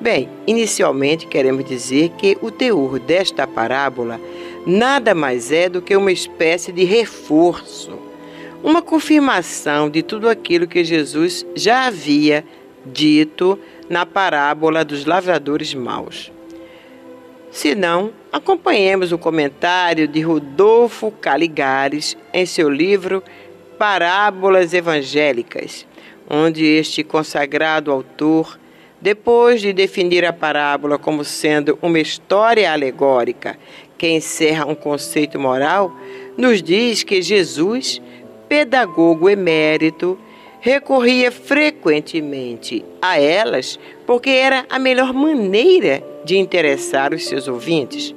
Bem, 0.00 0.26
inicialmente 0.46 1.26
queremos 1.26 1.66
dizer 1.66 2.08
que 2.16 2.38
o 2.40 2.50
teor 2.50 2.98
desta 2.98 3.46
parábola 3.46 4.18
nada 4.66 5.14
mais 5.14 5.52
é 5.52 5.68
do 5.68 5.82
que 5.82 5.94
uma 5.94 6.10
espécie 6.10 6.72
de 6.72 6.84
reforço, 6.84 8.09
uma 8.62 8.82
confirmação 8.82 9.88
de 9.88 10.02
tudo 10.02 10.28
aquilo 10.28 10.66
que 10.66 10.84
Jesus 10.84 11.46
já 11.54 11.86
havia 11.86 12.44
dito 12.84 13.58
na 13.88 14.04
parábola 14.04 14.84
dos 14.84 15.04
lavradores 15.04 15.74
maus. 15.74 16.30
Se 17.50 17.74
não, 17.74 18.12
acompanhemos 18.32 19.12
o 19.12 19.18
comentário 19.18 20.06
de 20.06 20.20
Rodolfo 20.20 21.10
Caligares 21.10 22.16
em 22.32 22.46
seu 22.46 22.68
livro 22.68 23.22
Parábolas 23.78 24.72
Evangélicas, 24.72 25.86
onde 26.28 26.64
este 26.64 27.02
consagrado 27.02 27.90
autor 27.90 28.58
depois 29.00 29.62
de 29.62 29.72
definir 29.72 30.24
a 30.24 30.32
parábola 30.32 30.98
como 30.98 31.24
sendo 31.24 31.78
uma 31.80 31.98
história 31.98 32.70
alegórica 32.70 33.58
que 33.96 34.08
encerra 34.08 34.66
um 34.66 34.74
conceito 34.74 35.38
moral, 35.38 35.94
nos 36.36 36.62
diz 36.62 37.02
que 37.02 37.22
Jesus, 37.22 38.00
pedagogo 38.50 39.30
emérito, 39.30 40.18
recorria 40.58 41.30
frequentemente 41.30 42.84
a 43.00 43.16
elas 43.16 43.78
porque 44.04 44.28
era 44.28 44.66
a 44.68 44.76
melhor 44.76 45.14
maneira 45.14 46.02
de 46.24 46.36
interessar 46.36 47.14
os 47.14 47.26
seus 47.26 47.46
ouvintes 47.46 48.12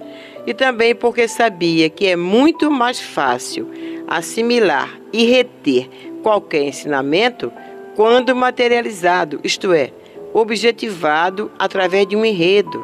e 0.48 0.52
também 0.52 0.96
porque 0.96 1.28
sabia 1.28 1.88
que 1.88 2.08
é 2.08 2.16
muito 2.16 2.72
mais 2.72 3.00
fácil 3.00 3.70
assimilar 4.08 5.00
e 5.14 5.24
reter 5.26 5.88
qualquer 6.24 6.64
ensinamento 6.64 7.54
quando 7.96 8.36
materializado, 8.36 9.40
isto 9.44 9.72
é, 9.72 9.92
objetivado 10.34 11.52
através 11.60 12.08
de 12.08 12.16
um 12.16 12.26
enredo, 12.26 12.84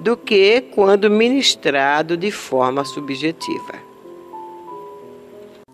do 0.00 0.16
que 0.16 0.62
quando 0.74 1.10
ministrado 1.10 2.16
de 2.16 2.30
forma 2.30 2.82
subjetiva. 2.82 3.87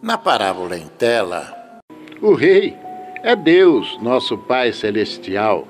Na 0.05 0.19
parábola 0.19 0.77
em 0.77 0.87
tela, 0.87 1.81
o 2.21 2.35
rei 2.35 2.77
é 3.23 3.35
Deus, 3.35 3.99
nosso 4.03 4.37
Pai 4.37 4.71
Celestial. 4.71 5.67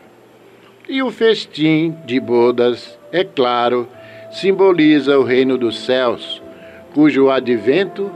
E 0.88 1.00
o 1.04 1.12
festim 1.12 1.96
de 2.04 2.18
bodas, 2.18 2.98
é 3.12 3.22
claro, 3.22 3.86
simboliza 4.32 5.16
o 5.16 5.22
reino 5.22 5.56
dos 5.56 5.78
céus, 5.78 6.42
cujo 6.92 7.30
advento 7.30 8.10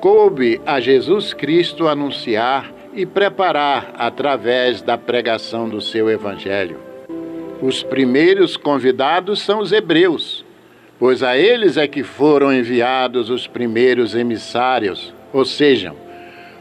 coube 0.00 0.58
a 0.64 0.80
Jesus 0.80 1.34
Cristo 1.34 1.88
anunciar 1.88 2.72
e 2.94 3.04
preparar 3.04 3.92
através 3.98 4.80
da 4.80 4.96
pregação 4.96 5.68
do 5.68 5.82
seu 5.82 6.08
Evangelho. 6.08 6.78
Os 7.60 7.82
primeiros 7.82 8.56
convidados 8.56 9.42
são 9.42 9.58
os 9.58 9.72
hebreus, 9.72 10.42
pois 10.98 11.22
a 11.22 11.36
eles 11.36 11.76
é 11.76 11.86
que 11.86 12.02
foram 12.02 12.50
enviados 12.50 13.28
os 13.28 13.46
primeiros 13.46 14.14
emissários, 14.14 15.12
ou 15.32 15.44
seja, 15.44 15.94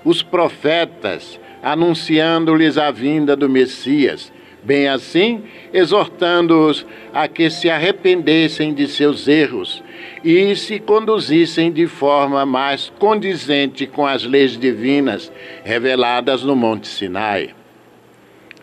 os 0.03 0.24
profetas, 0.24 1.39
anunciando-lhes 1.61 2.78
a 2.78 2.91
vinda 2.91 3.36
do 3.36 3.49
Messias, 3.49 4.32
bem 4.63 4.88
assim, 4.88 5.43
exortando-os 5.74 6.86
a 7.13 7.28
que 7.28 7.49
se 7.49 7.70
arrependessem 7.70 8.74
de 8.74 8.88
seus 8.88 9.28
erros 9.28 9.84
e 10.24 10.55
se 10.55 10.80
conduzissem 10.80 11.72
de 11.72 11.88
forma 11.88 12.45
mais 12.45 12.91
condizente 12.99 13.88
com 13.88 14.05
as 14.05 14.24
leis 14.24 14.57
divinas 14.57 15.32
reveladas 15.63 16.43
no 16.43 16.55
Monte 16.55 16.88
Sinai. 16.88 17.51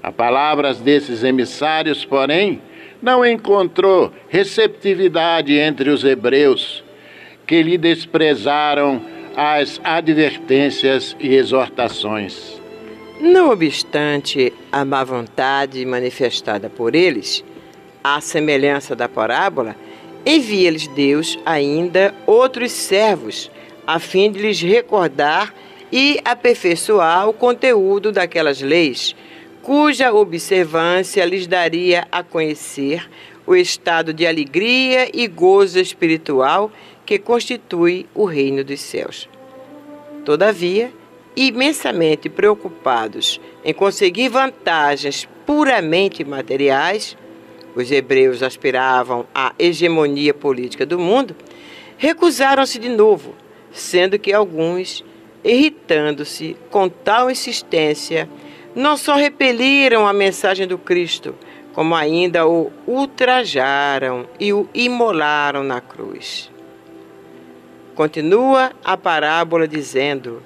A 0.02 0.12
palavras 0.12 0.80
desses 0.80 1.24
emissários, 1.24 2.04
porém, 2.04 2.60
não 3.02 3.24
encontrou 3.24 4.12
receptividade 4.28 5.56
entre 5.56 5.90
os 5.90 6.04
hebreus, 6.04 6.84
que 7.46 7.62
lhe 7.62 7.76
desprezaram 7.76 9.02
as 9.36 9.78
advertências 9.84 11.14
e 11.20 11.34
exortações. 11.34 12.58
Não 13.20 13.50
obstante 13.50 14.50
a 14.72 14.82
má 14.82 15.04
vontade 15.04 15.84
manifestada 15.84 16.70
por 16.70 16.94
eles, 16.94 17.44
à 18.02 18.18
semelhança 18.20 18.96
da 18.96 19.08
parábola, 19.08 19.76
envia-lhes 20.24 20.86
Deus 20.88 21.38
ainda 21.44 22.14
outros 22.26 22.72
servos, 22.72 23.50
a 23.86 23.98
fim 23.98 24.32
de 24.32 24.40
lhes 24.40 24.60
recordar 24.60 25.54
e 25.92 26.18
aperfeiçoar 26.24 27.28
o 27.28 27.34
conteúdo 27.34 28.10
daquelas 28.10 28.62
leis, 28.62 29.14
cuja 29.62 30.12
observância 30.12 31.24
lhes 31.24 31.46
daria 31.46 32.06
a 32.10 32.22
conhecer 32.22 33.08
o 33.46 33.54
estado 33.54 34.12
de 34.12 34.26
alegria 34.26 35.08
e 35.12 35.28
gozo 35.28 35.78
espiritual 35.78 36.72
que 37.06 37.18
constitui 37.18 38.06
o 38.12 38.24
reino 38.24 38.64
dos 38.64 38.80
céus. 38.80 39.28
Todavia, 40.24 40.92
imensamente 41.36 42.28
preocupados 42.28 43.40
em 43.64 43.72
conseguir 43.72 44.28
vantagens 44.28 45.28
puramente 45.46 46.24
materiais, 46.24 47.16
os 47.76 47.92
hebreus 47.92 48.42
aspiravam 48.42 49.24
à 49.32 49.54
hegemonia 49.58 50.34
política 50.34 50.84
do 50.84 50.98
mundo, 50.98 51.36
recusaram-se 51.96 52.78
de 52.78 52.88
novo, 52.88 53.34
sendo 53.70 54.18
que 54.18 54.32
alguns, 54.32 55.04
irritando-se 55.44 56.56
com 56.70 56.88
tal 56.88 57.30
insistência, 57.30 58.28
não 58.74 58.96
só 58.96 59.14
repeliram 59.14 60.06
a 60.06 60.12
mensagem 60.12 60.66
do 60.66 60.76
Cristo, 60.76 61.34
como 61.72 61.94
ainda 61.94 62.48
o 62.48 62.72
ultrajaram 62.86 64.26
e 64.40 64.52
o 64.52 64.68
imolaram 64.74 65.62
na 65.62 65.80
cruz. 65.80 66.50
Continua 67.96 68.72
a 68.84 68.94
parábola 68.94 69.66
dizendo: 69.66 70.42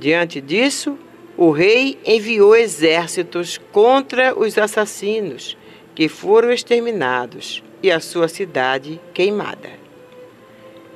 Diante 0.00 0.40
disso, 0.40 0.98
o 1.36 1.52
rei 1.52 1.96
enviou 2.04 2.56
exércitos 2.56 3.56
contra 3.70 4.36
os 4.36 4.58
assassinos 4.58 5.56
que 5.94 6.08
foram 6.08 6.50
exterminados 6.50 7.62
e 7.80 7.92
a 7.92 8.00
sua 8.00 8.26
cidade 8.26 9.00
queimada. 9.14 9.70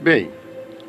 Bem, 0.00 0.30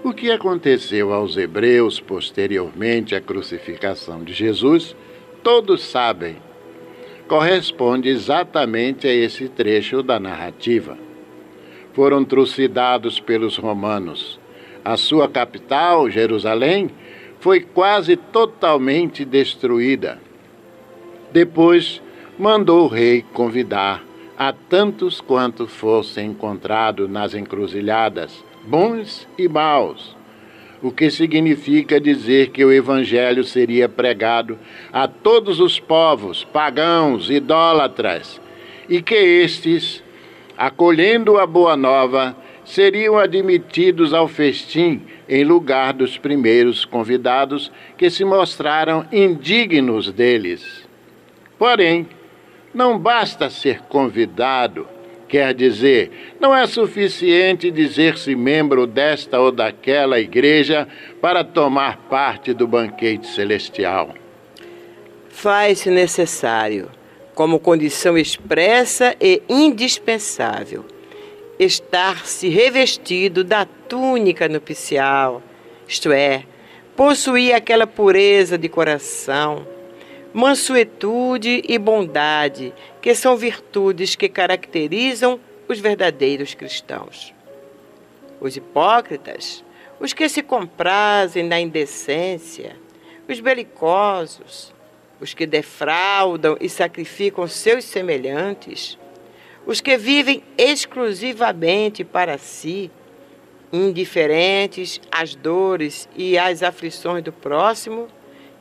o 0.03 0.11
que 0.11 0.31
aconteceu 0.31 1.13
aos 1.13 1.37
hebreus 1.37 1.99
posteriormente 1.99 3.13
à 3.13 3.21
crucificação 3.21 4.23
de 4.23 4.33
Jesus, 4.33 4.95
todos 5.43 5.83
sabem. 5.83 6.37
Corresponde 7.27 8.09
exatamente 8.09 9.07
a 9.07 9.13
esse 9.13 9.49
trecho 9.49 10.01
da 10.01 10.19
narrativa. 10.19 10.97
Foram 11.93 12.25
trucidados 12.25 13.19
pelos 13.19 13.55
romanos. 13.55 14.39
A 14.85 14.97
sua 14.97 15.27
capital, 15.27 16.11
Jerusalém, 16.11 16.91
foi 17.39 17.59
quase 17.59 18.15
totalmente 18.15 19.25
destruída. 19.25 20.19
Depois, 21.33 21.99
mandou 22.37 22.85
o 22.85 22.87
rei 22.87 23.25
convidar 23.33 24.03
a 24.37 24.53
tantos 24.53 25.19
quanto 25.19 25.65
fossem 25.65 26.27
encontrados 26.27 27.09
nas 27.09 27.33
encruzilhadas, 27.33 28.43
bons 28.67 29.27
e 29.39 29.47
maus, 29.47 30.15
o 30.83 30.91
que 30.91 31.09
significa 31.09 31.99
dizer 31.99 32.51
que 32.51 32.63
o 32.63 32.71
evangelho 32.71 33.43
seria 33.43 33.89
pregado 33.89 34.59
a 34.93 35.07
todos 35.07 35.59
os 35.59 35.79
povos, 35.79 36.43
pagãos, 36.43 37.31
idólatras, 37.31 38.39
e 38.87 39.01
que 39.01 39.15
estes, 39.15 40.03
acolhendo 40.55 41.39
a 41.39 41.47
boa 41.47 41.75
nova, 41.75 42.35
seriam 42.65 43.17
admitidos 43.17 44.13
ao 44.13 44.27
festim 44.27 45.01
em 45.29 45.43
lugar 45.43 45.93
dos 45.93 46.17
primeiros 46.17 46.83
convidados 46.83 47.71
que 47.95 48.09
se 48.09 48.25
mostraram 48.25 49.05
indignos 49.11 50.11
deles. 50.11 50.83
Porém, 51.57 52.07
não 52.73 52.99
basta 52.99 53.49
ser 53.49 53.81
convidado, 53.83 54.87
quer 55.29 55.53
dizer, 55.53 56.35
não 56.39 56.53
é 56.53 56.67
suficiente 56.67 57.71
dizer-se 57.71 58.35
membro 58.35 58.85
desta 58.85 59.39
ou 59.39 59.51
daquela 59.51 60.19
igreja 60.19 60.87
para 61.21 61.43
tomar 61.43 61.97
parte 62.09 62.53
do 62.53 62.67
banquete 62.67 63.27
celestial. 63.27 64.13
Faz-se 65.29 65.89
necessário, 65.89 66.89
como 67.33 67.59
condição 67.59 68.17
expressa 68.17 69.15
e 69.21 69.41
indispensável, 69.47 70.85
estar-se 71.59 72.49
revestido 72.49 73.43
da 73.43 73.65
túnica 73.65 74.47
nupcial, 74.47 75.41
isto 75.87 76.11
é, 76.11 76.43
possuir 76.95 77.53
aquela 77.53 77.87
pureza 77.87 78.57
de 78.57 78.67
coração 78.67 79.65
mansuetude 80.35 81.63
e 81.65 81.79
bondade, 81.79 82.73
que 83.01 83.15
são 83.15 83.37
virtudes 83.37 84.17
que 84.17 84.27
caracterizam 84.27 85.39
os 85.65 85.79
verdadeiros 85.79 86.53
cristãos. 86.53 87.33
Os 88.41 88.57
hipócritas, 88.57 89.63
os 89.97 90.11
que 90.11 90.27
se 90.27 90.43
comprazem 90.43 91.41
na 91.41 91.57
indecência, 91.57 92.75
os 93.29 93.39
belicosos, 93.39 94.73
os 95.21 95.33
que 95.33 95.45
defraudam 95.45 96.57
e 96.59 96.67
sacrificam 96.67 97.47
seus 97.47 97.85
semelhantes, 97.85 98.97
os 99.65 99.81
que 99.81 99.97
vivem 99.97 100.43
exclusivamente 100.57 102.03
para 102.03 102.37
si, 102.37 102.91
indiferentes 103.73 105.01
às 105.11 105.35
dores 105.35 106.07
e 106.15 106.37
às 106.37 106.61
aflições 106.61 107.23
do 107.23 107.31
próximo, 107.31 108.07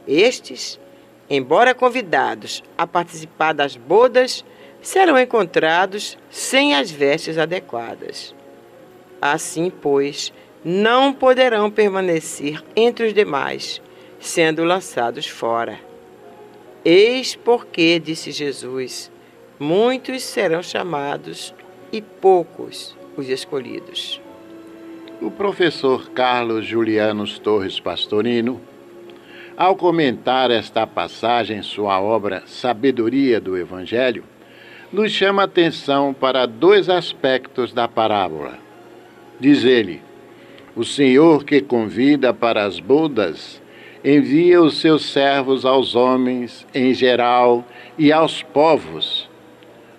estes, 0.08 0.80
embora 1.28 1.74
convidados 1.74 2.62
a 2.76 2.86
participar 2.86 3.52
das 3.52 3.76
bodas, 3.76 4.44
serão 4.80 5.18
encontrados 5.18 6.18
sem 6.30 6.74
as 6.74 6.90
vestes 6.90 7.38
adequadas. 7.38 8.34
Assim, 9.20 9.70
pois, 9.70 10.32
não 10.64 11.12
poderão 11.12 11.70
permanecer 11.70 12.62
entre 12.74 13.06
os 13.06 13.14
demais, 13.14 13.80
sendo 14.18 14.64
lançados 14.64 15.26
fora. 15.26 15.78
Eis 16.84 17.34
porque, 17.34 17.98
disse 17.98 18.30
Jesus, 18.30 19.10
muitos 19.58 20.22
serão 20.22 20.62
chamados 20.62 21.54
e 21.92 22.02
poucos 22.02 22.96
os 23.16 23.28
escolhidos. 23.28 24.20
O 25.20 25.30
professor 25.30 26.10
Carlos 26.10 26.66
Julianos 26.66 27.38
Torres 27.38 27.78
Pastorino, 27.78 28.60
ao 29.56 29.76
comentar 29.76 30.50
esta 30.50 30.86
passagem 30.86 31.58
em 31.58 31.62
sua 31.62 32.00
obra 32.00 32.42
Sabedoria 32.46 33.40
do 33.40 33.56
Evangelho, 33.56 34.24
nos 34.92 35.12
chama 35.12 35.44
atenção 35.44 36.12
para 36.12 36.46
dois 36.46 36.88
aspectos 36.88 37.72
da 37.72 37.86
parábola. 37.86 38.58
Diz 39.38 39.64
ele: 39.64 40.02
O 40.74 40.84
Senhor 40.84 41.44
que 41.44 41.60
convida 41.60 42.34
para 42.34 42.64
as 42.64 42.80
bodas 42.80 43.62
envia 44.04 44.60
os 44.60 44.80
seus 44.80 45.06
servos 45.06 45.64
aos 45.64 45.94
homens 45.94 46.66
em 46.74 46.92
geral 46.92 47.64
e 47.96 48.12
aos 48.12 48.42
povos. 48.42 49.28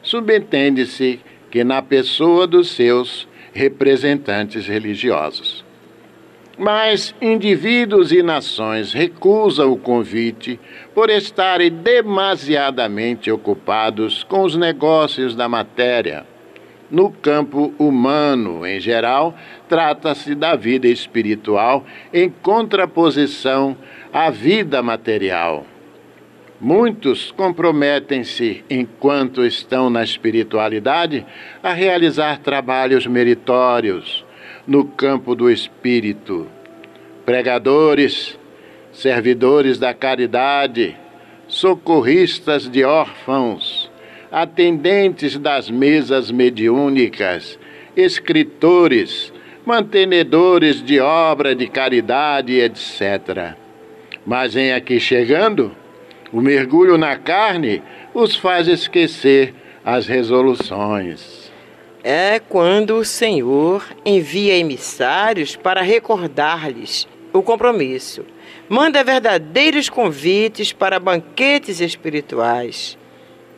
Subentende-se 0.06 1.20
que 1.50 1.64
na 1.64 1.82
pessoa 1.82 2.46
dos 2.46 2.70
seus 2.70 3.28
representantes 3.52 4.68
religiosos. 4.68 5.66
Mas 6.60 7.16
indivíduos 7.20 8.12
e 8.12 8.22
nações 8.22 8.94
recusam 8.94 9.72
o 9.72 9.78
convite 9.78 10.60
por 10.94 11.10
estarem 11.10 11.72
demasiadamente 11.72 13.32
ocupados 13.32 14.24
com 14.24 14.44
os 14.44 14.56
negócios 14.56 15.36
da 15.36 15.50
matéria. 15.50 16.24
No 16.92 17.10
campo 17.10 17.74
humano, 17.80 18.64
em 18.64 18.80
geral, 18.80 19.34
trata-se 19.68 20.36
da 20.36 20.56
vida 20.56 20.88
espiritual 20.88 21.84
em 22.14 22.30
contraposição 22.30 23.76
à 24.14 24.30
vida 24.30 24.84
material. 24.84 25.66
Muitos 26.60 27.32
comprometem-se, 27.32 28.64
enquanto 28.70 29.46
estão 29.46 29.90
na 29.90 30.04
espiritualidade, 30.04 31.26
a 31.62 31.74
realizar 31.74 32.40
trabalhos 32.40 33.06
meritórios 33.06 34.26
no 34.66 34.86
campo 34.86 35.36
do 35.36 35.52
espírito. 35.52 36.48
Pregadores, 37.26 38.40
servidores 38.94 39.78
da 39.78 39.94
caridade, 39.94 40.96
socorristas 41.48 42.70
de 42.70 42.86
órfãos, 42.86 43.92
atendentes 44.32 45.38
das 45.38 45.70
mesas 45.70 46.32
mediúnicas, 46.32 47.60
escritores, 47.98 49.34
mantenedores 49.66 50.82
de 50.82 51.02
obra 51.02 51.54
de 51.54 51.68
caridade, 51.68 52.54
etc. 52.54 53.56
Mas 54.26 54.56
em 54.56 54.72
aqui 54.72 55.00
chegando, 55.02 55.76
o 56.36 56.42
mergulho 56.42 56.98
na 56.98 57.16
carne 57.16 57.82
os 58.14 58.36
faz 58.36 58.68
esquecer 58.68 59.56
as 59.86 60.06
resoluções. 60.06 61.50
É 62.04 62.40
quando 62.40 62.98
o 62.98 63.06
Senhor 63.06 63.86
envia 64.06 64.58
emissários 64.58 65.56
para 65.56 65.82
recordar-lhes 65.82 67.08
o 67.32 67.42
compromisso. 67.42 68.26
Manda 68.68 69.02
verdadeiros 69.02 69.88
convites 69.88 70.74
para 70.74 71.00
banquetes 71.00 71.80
espirituais. 71.80 72.98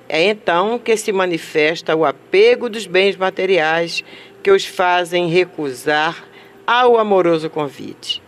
É 0.08 0.30
então 0.30 0.78
que 0.78 0.96
se 0.96 1.12
manifesta 1.12 1.96
o 1.96 2.06
apego 2.06 2.70
dos 2.70 2.86
bens 2.86 3.18
materiais 3.18 4.04
que 4.44 4.52
os 4.52 4.66
fazem 4.66 5.28
recusar 5.30 6.24
ao 6.68 7.00
amoroso 7.00 7.50
convite. 7.50 8.22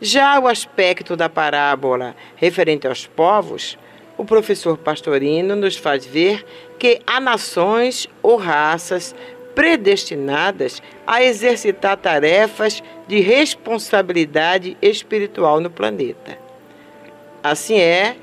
Já 0.00 0.38
o 0.38 0.46
aspecto 0.46 1.16
da 1.16 1.28
parábola 1.28 2.14
referente 2.36 2.86
aos 2.86 3.06
povos, 3.06 3.76
o 4.16 4.24
professor 4.24 4.78
Pastorino 4.78 5.56
nos 5.56 5.76
faz 5.76 6.06
ver 6.06 6.44
que 6.78 7.00
há 7.04 7.18
nações 7.18 8.08
ou 8.22 8.36
raças 8.36 9.12
predestinadas 9.56 10.80
a 11.04 11.20
exercitar 11.20 11.96
tarefas 11.96 12.80
de 13.08 13.18
responsabilidade 13.18 14.76
espiritual 14.80 15.60
no 15.60 15.68
planeta. 15.68 16.38
Assim 17.42 17.80
é 17.80 18.14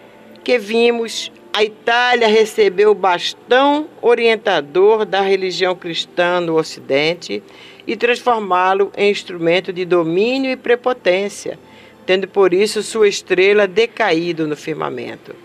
que 0.45 0.57
vimos 0.57 1.29
a 1.51 1.61
Itália 1.61 2.29
receber 2.29 2.85
o 2.85 2.95
bastão 2.95 3.89
orientador 4.01 5.05
da 5.05 5.19
religião 5.19 5.75
cristã 5.75 6.39
no 6.39 6.57
Ocidente 6.57 7.43
e 7.87 7.95
transformá-lo 7.95 8.91
em 8.97 9.11
instrumento 9.11 9.71
de 9.71 9.85
domínio 9.85 10.51
e 10.51 10.55
prepotência, 10.55 11.59
tendo 12.05 12.27
por 12.27 12.53
isso 12.53 12.83
sua 12.83 13.07
estrela 13.07 13.67
decaído 13.67 14.47
no 14.47 14.55
firmamento. 14.55 15.35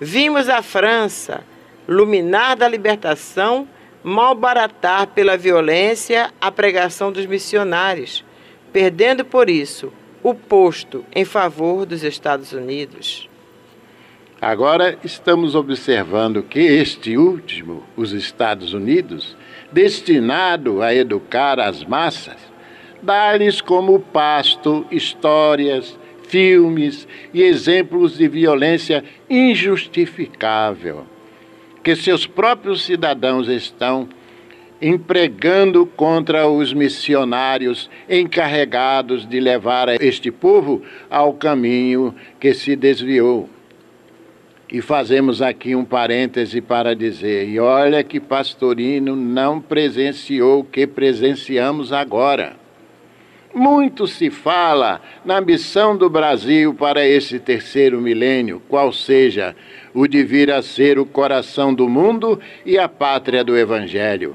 Vimos 0.00 0.48
a 0.48 0.62
França, 0.62 1.44
luminar 1.88 2.56
da 2.56 2.68
libertação, 2.68 3.68
malbaratar 4.02 5.08
pela 5.08 5.36
violência 5.36 6.32
a 6.40 6.50
pregação 6.50 7.10
dos 7.10 7.26
missionários, 7.26 8.24
perdendo 8.72 9.24
por 9.24 9.48
isso 9.48 9.92
o 10.22 10.34
posto 10.34 11.04
em 11.14 11.24
favor 11.24 11.86
dos 11.86 12.02
Estados 12.02 12.52
Unidos. 12.52 13.28
Agora 14.40 14.98
estamos 15.02 15.54
observando 15.54 16.42
que 16.42 16.60
este 16.60 17.16
último, 17.16 17.82
os 17.96 18.12
Estados 18.12 18.74
Unidos, 18.74 19.36
destinado 19.74 20.80
a 20.80 20.94
educar 20.94 21.58
as 21.58 21.84
massas, 21.84 22.36
dá-lhes 23.02 23.60
como 23.60 23.98
pasto 23.98 24.86
histórias, 24.88 25.98
filmes 26.28 27.08
e 27.34 27.42
exemplos 27.42 28.16
de 28.16 28.28
violência 28.28 29.02
injustificável, 29.28 31.04
que 31.82 31.96
seus 31.96 32.24
próprios 32.24 32.84
cidadãos 32.84 33.48
estão 33.48 34.08
empregando 34.80 35.84
contra 35.84 36.46
os 36.46 36.72
missionários 36.72 37.90
encarregados 38.08 39.26
de 39.26 39.40
levar 39.40 39.88
este 40.00 40.30
povo 40.30 40.82
ao 41.10 41.34
caminho 41.34 42.14
que 42.38 42.54
se 42.54 42.76
desviou. 42.76 43.48
E 44.74 44.80
fazemos 44.80 45.40
aqui 45.40 45.76
um 45.76 45.84
parêntese 45.84 46.60
para 46.60 46.96
dizer: 46.96 47.48
e 47.48 47.60
olha 47.60 48.02
que 48.02 48.18
Pastorino 48.18 49.14
não 49.14 49.60
presenciou 49.60 50.58
o 50.58 50.64
que 50.64 50.84
presenciamos 50.84 51.92
agora. 51.92 52.56
Muito 53.54 54.08
se 54.08 54.30
fala 54.30 55.00
na 55.24 55.40
missão 55.40 55.96
do 55.96 56.10
Brasil 56.10 56.74
para 56.74 57.06
esse 57.06 57.38
terceiro 57.38 58.00
milênio, 58.00 58.60
qual 58.68 58.92
seja 58.92 59.54
o 59.94 60.08
de 60.08 60.24
vir 60.24 60.50
a 60.50 60.60
ser 60.60 60.98
o 60.98 61.06
coração 61.06 61.72
do 61.72 61.88
mundo 61.88 62.40
e 62.66 62.76
a 62.76 62.88
pátria 62.88 63.44
do 63.44 63.56
Evangelho. 63.56 64.34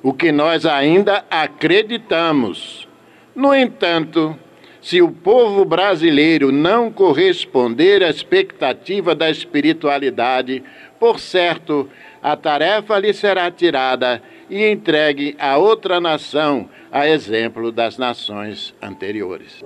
O 0.00 0.12
que 0.12 0.30
nós 0.30 0.64
ainda 0.64 1.24
acreditamos. 1.28 2.86
No 3.34 3.52
entanto, 3.52 4.38
se 4.86 5.02
o 5.02 5.10
povo 5.10 5.64
brasileiro 5.64 6.52
não 6.52 6.92
corresponder 6.92 8.04
à 8.04 8.08
expectativa 8.08 9.16
da 9.16 9.28
espiritualidade, 9.28 10.62
por 11.00 11.18
certo, 11.18 11.90
a 12.22 12.36
tarefa 12.36 12.96
lhe 12.96 13.12
será 13.12 13.50
tirada 13.50 14.22
e 14.48 14.64
entregue 14.64 15.34
a 15.40 15.58
outra 15.58 16.00
nação, 16.00 16.70
a 16.92 17.08
exemplo 17.08 17.72
das 17.72 17.98
nações 17.98 18.72
anteriores. 18.80 19.60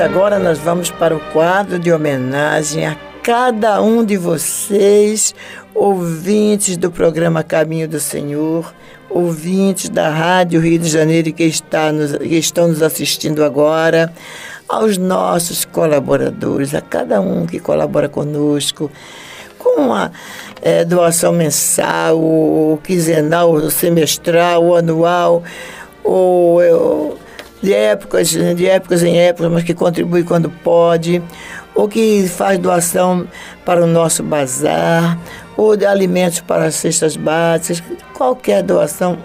Agora 0.00 0.38
nós 0.38 0.58
vamos 0.58 0.90
para 0.90 1.14
o 1.14 1.20
quadro 1.32 1.78
de 1.78 1.92
homenagem 1.92 2.86
a 2.86 2.96
cada 3.22 3.82
um 3.82 4.02
de 4.02 4.16
vocês, 4.16 5.34
ouvintes 5.74 6.78
do 6.78 6.90
programa 6.90 7.42
Caminho 7.42 7.86
do 7.86 8.00
Senhor, 8.00 8.72
ouvintes 9.10 9.90
da 9.90 10.08
Rádio 10.08 10.58
Rio 10.58 10.78
de 10.78 10.88
Janeiro 10.88 11.30
que, 11.34 11.44
está 11.44 11.92
nos, 11.92 12.16
que 12.16 12.38
estão 12.38 12.68
nos 12.68 12.82
assistindo 12.82 13.44
agora, 13.44 14.10
aos 14.66 14.96
nossos 14.96 15.66
colaboradores, 15.66 16.74
a 16.74 16.80
cada 16.80 17.20
um 17.20 17.44
que 17.44 17.60
colabora 17.60 18.08
conosco, 18.08 18.90
com 19.58 19.92
a 19.92 20.10
é, 20.62 20.82
doação 20.82 21.32
mensal, 21.32 22.18
ou 22.18 22.78
quinzenal, 22.78 23.50
ou 23.50 23.70
semestral, 23.70 24.64
ou 24.64 24.76
anual, 24.76 25.42
ou, 26.02 26.62
ou 26.62 27.18
de 27.62 27.72
épocas, 27.72 28.28
de 28.28 28.66
épocas 28.66 29.02
em 29.02 29.18
épocas, 29.18 29.52
mas 29.52 29.64
que 29.64 29.74
contribui 29.74 30.24
quando 30.24 30.50
pode, 30.50 31.22
ou 31.74 31.88
que 31.88 32.26
faz 32.28 32.58
doação 32.58 33.26
para 33.64 33.82
o 33.82 33.86
nosso 33.86 34.22
bazar, 34.22 35.18
ou 35.56 35.76
de 35.76 35.84
alimentos 35.84 36.40
para 36.40 36.66
as 36.66 36.74
cestas 36.74 37.16
básicas, 37.16 37.82
qualquer 38.14 38.62
doação 38.62 39.18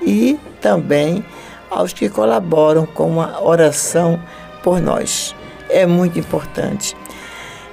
e 0.00 0.38
também 0.60 1.24
aos 1.70 1.92
que 1.92 2.08
colaboram 2.08 2.86
com 2.86 3.20
a 3.20 3.40
oração 3.42 4.20
por 4.62 4.80
nós. 4.80 5.34
É 5.68 5.86
muito 5.86 6.18
importante. 6.18 6.96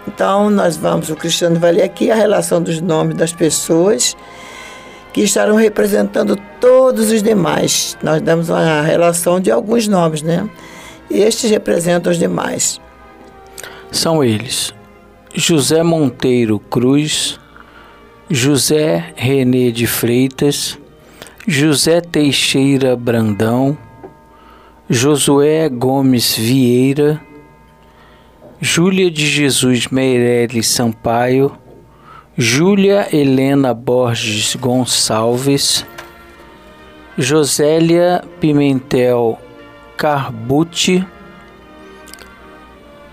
Então, 0.08 0.50
nós 0.50 0.78
vamos, 0.78 1.10
o 1.10 1.16
Cristiano 1.16 1.60
vai 1.60 1.74
ler 1.74 1.84
aqui 1.84 2.10
a 2.10 2.16
relação 2.16 2.62
dos 2.62 2.80
nomes 2.80 3.16
das 3.16 3.34
pessoas 3.34 4.16
que 5.18 5.24
estarão 5.24 5.56
representando 5.56 6.38
todos 6.62 7.10
os 7.10 7.24
demais. 7.24 7.98
Nós 8.04 8.22
damos 8.22 8.50
uma 8.50 8.84
relação 8.84 9.40
de 9.40 9.50
alguns 9.50 9.88
nomes, 9.88 10.22
né? 10.22 10.48
E 11.10 11.18
estes 11.18 11.50
representam 11.50 12.12
os 12.12 12.20
demais. 12.20 12.80
São 13.92 14.24
eles: 14.24 14.76
José 15.34 15.82
Monteiro 15.82 16.60
Cruz, 16.60 17.40
José 18.30 19.12
Renê 19.16 19.72
de 19.72 19.88
Freitas, 19.88 20.78
José 21.48 22.00
Teixeira 22.00 22.96
Brandão, 22.96 23.76
Josué 24.88 25.68
Gomes 25.68 26.36
Vieira, 26.38 27.20
Júlia 28.62 29.10
de 29.10 29.26
Jesus 29.26 29.88
Meirelles 29.88 30.68
Sampaio, 30.68 31.58
Júlia 32.40 33.08
Helena 33.12 33.74
Borges 33.74 34.56
Gonçalves, 34.56 35.84
Josélia 37.18 38.24
Pimentel 38.40 39.40
Carbucci, 39.98 41.04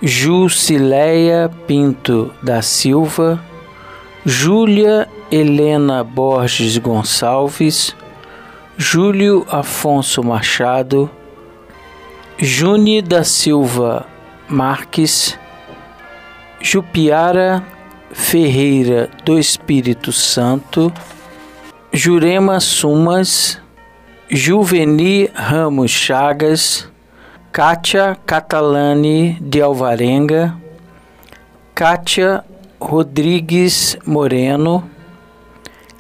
Jusileia 0.03 1.51
Pinto 1.67 2.35
da 2.43 2.61
Silva, 2.61 3.43
Júlia 4.27 5.09
Helena 5.33 6.05
Borges 6.05 6.77
Gonçalves, 6.77 7.97
Júlio 8.77 9.47
Afonso 9.49 10.23
Machado, 10.23 11.11
Juni 12.37 13.01
da 13.01 13.25
Silva 13.25 14.05
Marques, 14.51 15.39
Jupiara 16.61 17.65
Ferreira 18.15 19.11
do 19.25 19.37
Espírito 19.39 20.13
Santo, 20.13 20.91
Jurema 21.93 22.61
Sumas, 22.61 23.61
Juveni 24.31 25.29
Ramos 25.35 25.91
Chagas, 25.91 26.89
Kátia 27.53 28.17
Catalani 28.25 29.37
de 29.41 29.61
Alvarenga, 29.61 30.57
Kátia 31.75 32.45
Rodrigues 32.81 33.99
Moreno, 34.07 34.89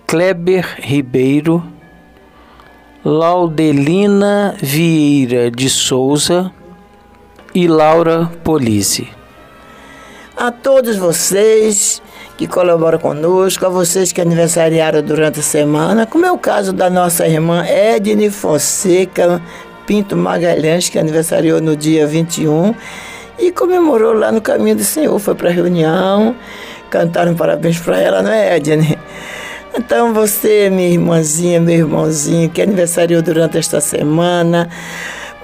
Kleber 0.07 0.77
Ribeiro, 0.79 1.65
Laudelina 3.05 4.57
Vieira 4.63 5.51
de 5.51 5.69
Souza 5.69 6.53
e 7.53 7.67
Laura 7.67 8.31
Polise. 8.45 9.24
A 10.37 10.51
todos 10.51 10.97
vocês 10.97 12.03
que 12.37 12.49
colaboram 12.49 12.99
conosco, 12.99 13.65
a 13.65 13.69
vocês 13.69 14.11
que 14.11 14.21
aniversariaram 14.21 15.01
durante 15.01 15.39
a 15.39 15.43
semana, 15.43 16.07
como 16.07 16.27
é 16.27 16.33
o 16.33 16.37
caso 16.37 16.73
da 16.73 16.91
nossa 16.91 17.27
irmã 17.29 17.65
Edne 17.65 18.29
Fonseca 18.31 19.41
Pinto 19.87 20.17
Magalhães, 20.17 20.89
que 20.89 20.99
aniversariou 20.99 21.61
no 21.61 21.77
dia 21.77 22.05
21 22.05 22.75
e 23.39 23.53
comemorou 23.53 24.13
lá 24.13 24.33
no 24.33 24.41
Caminho 24.41 24.75
do 24.75 24.83
Senhor. 24.83 25.17
Foi 25.21 25.37
para 25.37 25.51
a 25.51 25.53
reunião, 25.53 26.35
cantaram 26.91 27.37
parabéns 27.37 27.79
para 27.79 28.01
ela, 28.01 28.21
não 28.21 28.33
é, 28.33 28.57
Edne? 28.57 28.99
Então 29.77 30.13
você, 30.13 30.69
minha 30.69 30.89
irmãzinha, 30.89 31.61
meu 31.61 31.77
irmãozinho, 31.77 32.51
que 32.51 32.61
aniversariou 32.61 33.23
durante 33.23 33.57
esta 33.57 33.81
semana, 33.81 34.69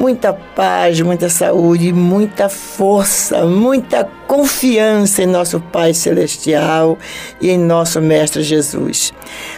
muita 0.01 0.33
paz, 0.33 0.99
muita 1.03 1.29
saúde, 1.29 1.93
muita 1.93 2.49
força, 2.49 3.45
muita 3.45 4.09
confiança 4.27 5.23
em 5.23 5.27
nosso 5.27 5.61
Pai 5.61 5.93
Celestial 5.93 6.99
e 7.39 7.51
em 7.51 7.59
nosso 7.59 8.01
Mestre 8.01 8.43
Jesus. 8.43 9.13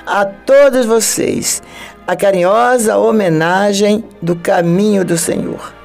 A 0.05 0.25
todos 0.25 0.85
vocês, 0.85 1.63
a 2.07 2.17
carinhosa 2.17 2.99
homenagem 2.99 4.05
do 4.21 4.35
caminho 4.35 5.05
do 5.05 5.17
Senhor. 5.17 5.82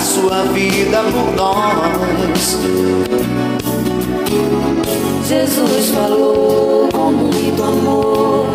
Sua 0.00 0.42
vida 0.52 1.02
por 1.04 1.34
nós. 1.36 2.58
Jesus 5.26 5.88
falou 5.90 6.88
com 6.92 7.12
muito 7.12 7.62
amor, 7.62 8.46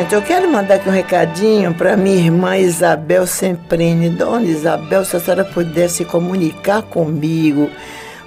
gente, 0.00 0.14
eu 0.14 0.22
quero 0.22 0.50
mandar 0.50 0.76
aqui 0.76 0.88
um 0.88 0.92
recadinho 0.92 1.74
para 1.74 1.94
minha 1.94 2.16
irmã 2.16 2.56
Isabel 2.56 3.26
Semprene. 3.26 4.08
Dona 4.08 4.46
Isabel, 4.46 5.04
se 5.04 5.14
a 5.16 5.20
senhora 5.20 5.44
pudesse 5.44 6.06
comunicar 6.06 6.80
comigo 6.82 7.68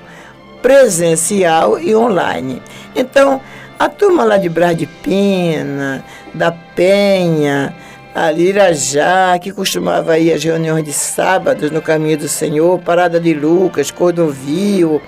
presencial 0.60 1.78
e 1.78 1.94
online. 1.94 2.60
Então, 2.94 3.40
a 3.78 3.88
turma 3.88 4.24
lá 4.24 4.36
de 4.36 4.48
Brás 4.48 4.76
de 4.76 4.86
Pina, 4.86 6.04
da 6.34 6.50
Penha, 6.52 7.74
ali 8.16 8.48
Irajá, 8.48 9.38
que 9.38 9.52
costumava 9.52 10.18
ir 10.18 10.32
às 10.32 10.42
reuniões 10.42 10.82
de 10.82 10.92
sábados 10.92 11.70
no 11.70 11.82
Caminho 11.82 12.16
do 12.16 12.28
Senhor, 12.28 12.78
Parada 12.80 13.20
de 13.20 13.34
Lucas, 13.34 13.90
Cordovil. 13.90 15.02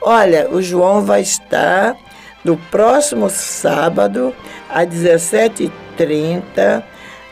Olha, 0.00 0.48
o 0.48 0.62
João 0.62 1.02
vai 1.02 1.22
estar 1.22 1.96
no 2.44 2.56
próximo 2.56 3.28
sábado, 3.28 4.32
às 4.68 4.86
17h30, 4.86 6.84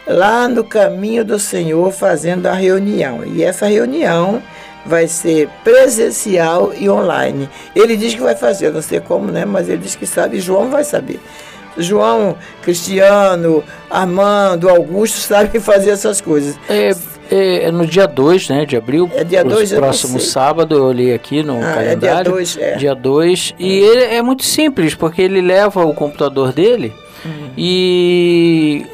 lá 0.04 0.48
no 0.48 0.64
caminho 0.64 1.24
do 1.24 1.38
Senhor 1.38 1.92
fazendo 1.92 2.46
a 2.46 2.52
reunião. 2.52 3.24
E 3.24 3.44
essa 3.44 3.66
reunião 3.66 4.42
vai 4.84 5.06
ser 5.06 5.48
presencial 5.62 6.72
e 6.76 6.90
online. 6.90 7.48
Ele 7.72 7.96
diz 7.96 8.14
que 8.14 8.20
vai 8.20 8.34
fazer, 8.34 8.72
não 8.72 8.82
sei 8.82 8.98
como, 8.98 9.30
né? 9.30 9.44
Mas 9.44 9.68
ele 9.68 9.78
diz 9.78 9.94
que 9.94 10.06
sabe, 10.06 10.40
João 10.40 10.70
vai 10.70 10.82
saber. 10.82 11.20
João, 11.78 12.36
Cristiano, 12.62 13.62
Armando, 13.90 14.68
Augusto 14.68 15.18
sabem 15.18 15.60
fazer 15.60 15.90
essas 15.90 16.20
coisas. 16.20 16.58
É, 16.68 16.90
é, 17.30 17.64
é 17.64 17.70
no 17.70 17.86
dia 17.86 18.06
2 18.06 18.48
né, 18.48 18.64
de 18.64 18.76
abril. 18.76 19.10
É 19.14 19.24
dia 19.24 19.44
2 19.44 19.72
Próximo 19.72 20.20
sábado, 20.20 20.76
eu 20.76 20.84
olhei 20.84 21.14
aqui 21.14 21.42
no 21.42 21.58
ah, 21.58 21.72
calendário. 21.72 22.18
É 22.18 22.22
dia 22.22 22.32
2, 22.32 22.58
é. 22.58 22.76
Dia 22.76 22.94
2. 22.94 23.54
E 23.58 23.78
ele 23.78 24.02
é 24.14 24.22
muito 24.22 24.44
simples, 24.44 24.94
porque 24.94 25.22
ele 25.22 25.40
leva 25.40 25.84
o 25.84 25.94
computador 25.94 26.52
dele 26.52 26.92
uhum. 27.24 27.50
e 27.56 28.86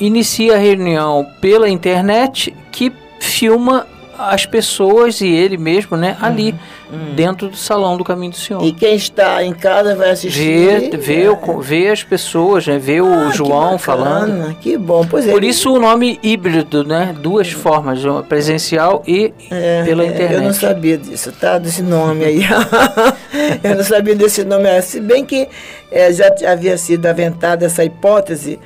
inicia 0.00 0.54
a 0.54 0.58
reunião 0.58 1.26
pela 1.40 1.68
internet 1.68 2.54
que 2.70 2.92
filma 3.20 3.86
as 4.18 4.44
pessoas 4.46 5.20
e 5.20 5.28
ele 5.28 5.56
mesmo, 5.56 5.96
né, 5.96 6.16
ali, 6.20 6.54
uhum. 6.90 7.14
dentro 7.14 7.48
do 7.48 7.56
salão 7.56 7.96
do 7.96 8.04
Caminho 8.04 8.32
do 8.32 8.36
Senhor. 8.36 8.62
E 8.64 8.72
quem 8.72 8.94
está 8.94 9.42
em 9.42 9.52
casa 9.52 9.94
vai 9.94 10.10
assistir. 10.10 10.90
Vê, 10.90 10.96
vê, 10.96 11.22
é. 11.24 11.30
o, 11.30 11.60
vê 11.60 11.88
as 11.88 12.02
pessoas, 12.02 12.66
né, 12.66 12.78
vê 12.78 12.98
ah, 12.98 13.02
o 13.02 13.32
João 13.32 13.76
que 13.76 13.84
falando. 13.84 14.54
Que 14.56 14.76
bom, 14.76 15.04
pois 15.06 15.26
é. 15.26 15.32
Por 15.32 15.42
isso 15.42 15.72
o 15.72 15.78
nome 15.78 16.18
híbrido, 16.22 16.84
né, 16.84 17.14
duas 17.18 17.50
formas, 17.50 18.00
presencial 18.28 19.02
e 19.06 19.32
é, 19.50 19.82
pela 19.84 20.04
internet. 20.04 20.34
Eu 20.34 20.42
não 20.42 20.52
sabia 20.52 20.98
disso, 20.98 21.32
tá, 21.32 21.58
desse 21.58 21.82
nome 21.82 22.24
aí. 22.24 22.42
eu 23.64 23.76
não 23.76 23.84
sabia 23.84 24.14
desse 24.14 24.44
nome, 24.44 24.82
se 24.82 25.00
bem 25.00 25.24
que 25.24 25.48
é, 25.90 26.12
já 26.12 26.30
havia 26.46 26.76
sido 26.76 27.06
aventada 27.06 27.64
essa 27.66 27.84
hipótese 27.84 28.58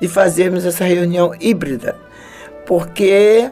de 0.00 0.08
fazermos 0.08 0.64
essa 0.64 0.84
reunião 0.84 1.32
híbrida, 1.40 1.96
porque 2.66 3.50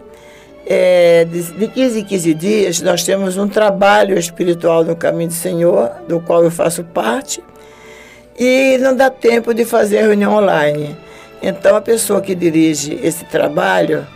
é, 0.73 1.25
de, 1.25 1.43
de 1.43 1.67
15 1.67 1.99
em 1.99 2.05
15 2.05 2.35
dias, 2.35 2.81
nós 2.81 3.03
temos 3.03 3.37
um 3.37 3.49
trabalho 3.49 4.17
espiritual 4.17 4.85
no 4.85 4.95
Caminho 4.95 5.29
do 5.31 5.35
Senhor, 5.35 5.91
do 6.07 6.21
qual 6.21 6.45
eu 6.45 6.51
faço 6.51 6.85
parte, 6.85 7.43
e 8.39 8.79
não 8.79 8.95
dá 8.95 9.11
tempo 9.11 9.53
de 9.53 9.65
fazer 9.65 9.99
a 9.99 10.03
reunião 10.03 10.33
online. 10.33 10.97
Então, 11.43 11.75
a 11.75 11.81
pessoa 11.81 12.21
que 12.21 12.37
dirige 12.37 13.01
esse 13.03 13.25
trabalho, 13.25 14.07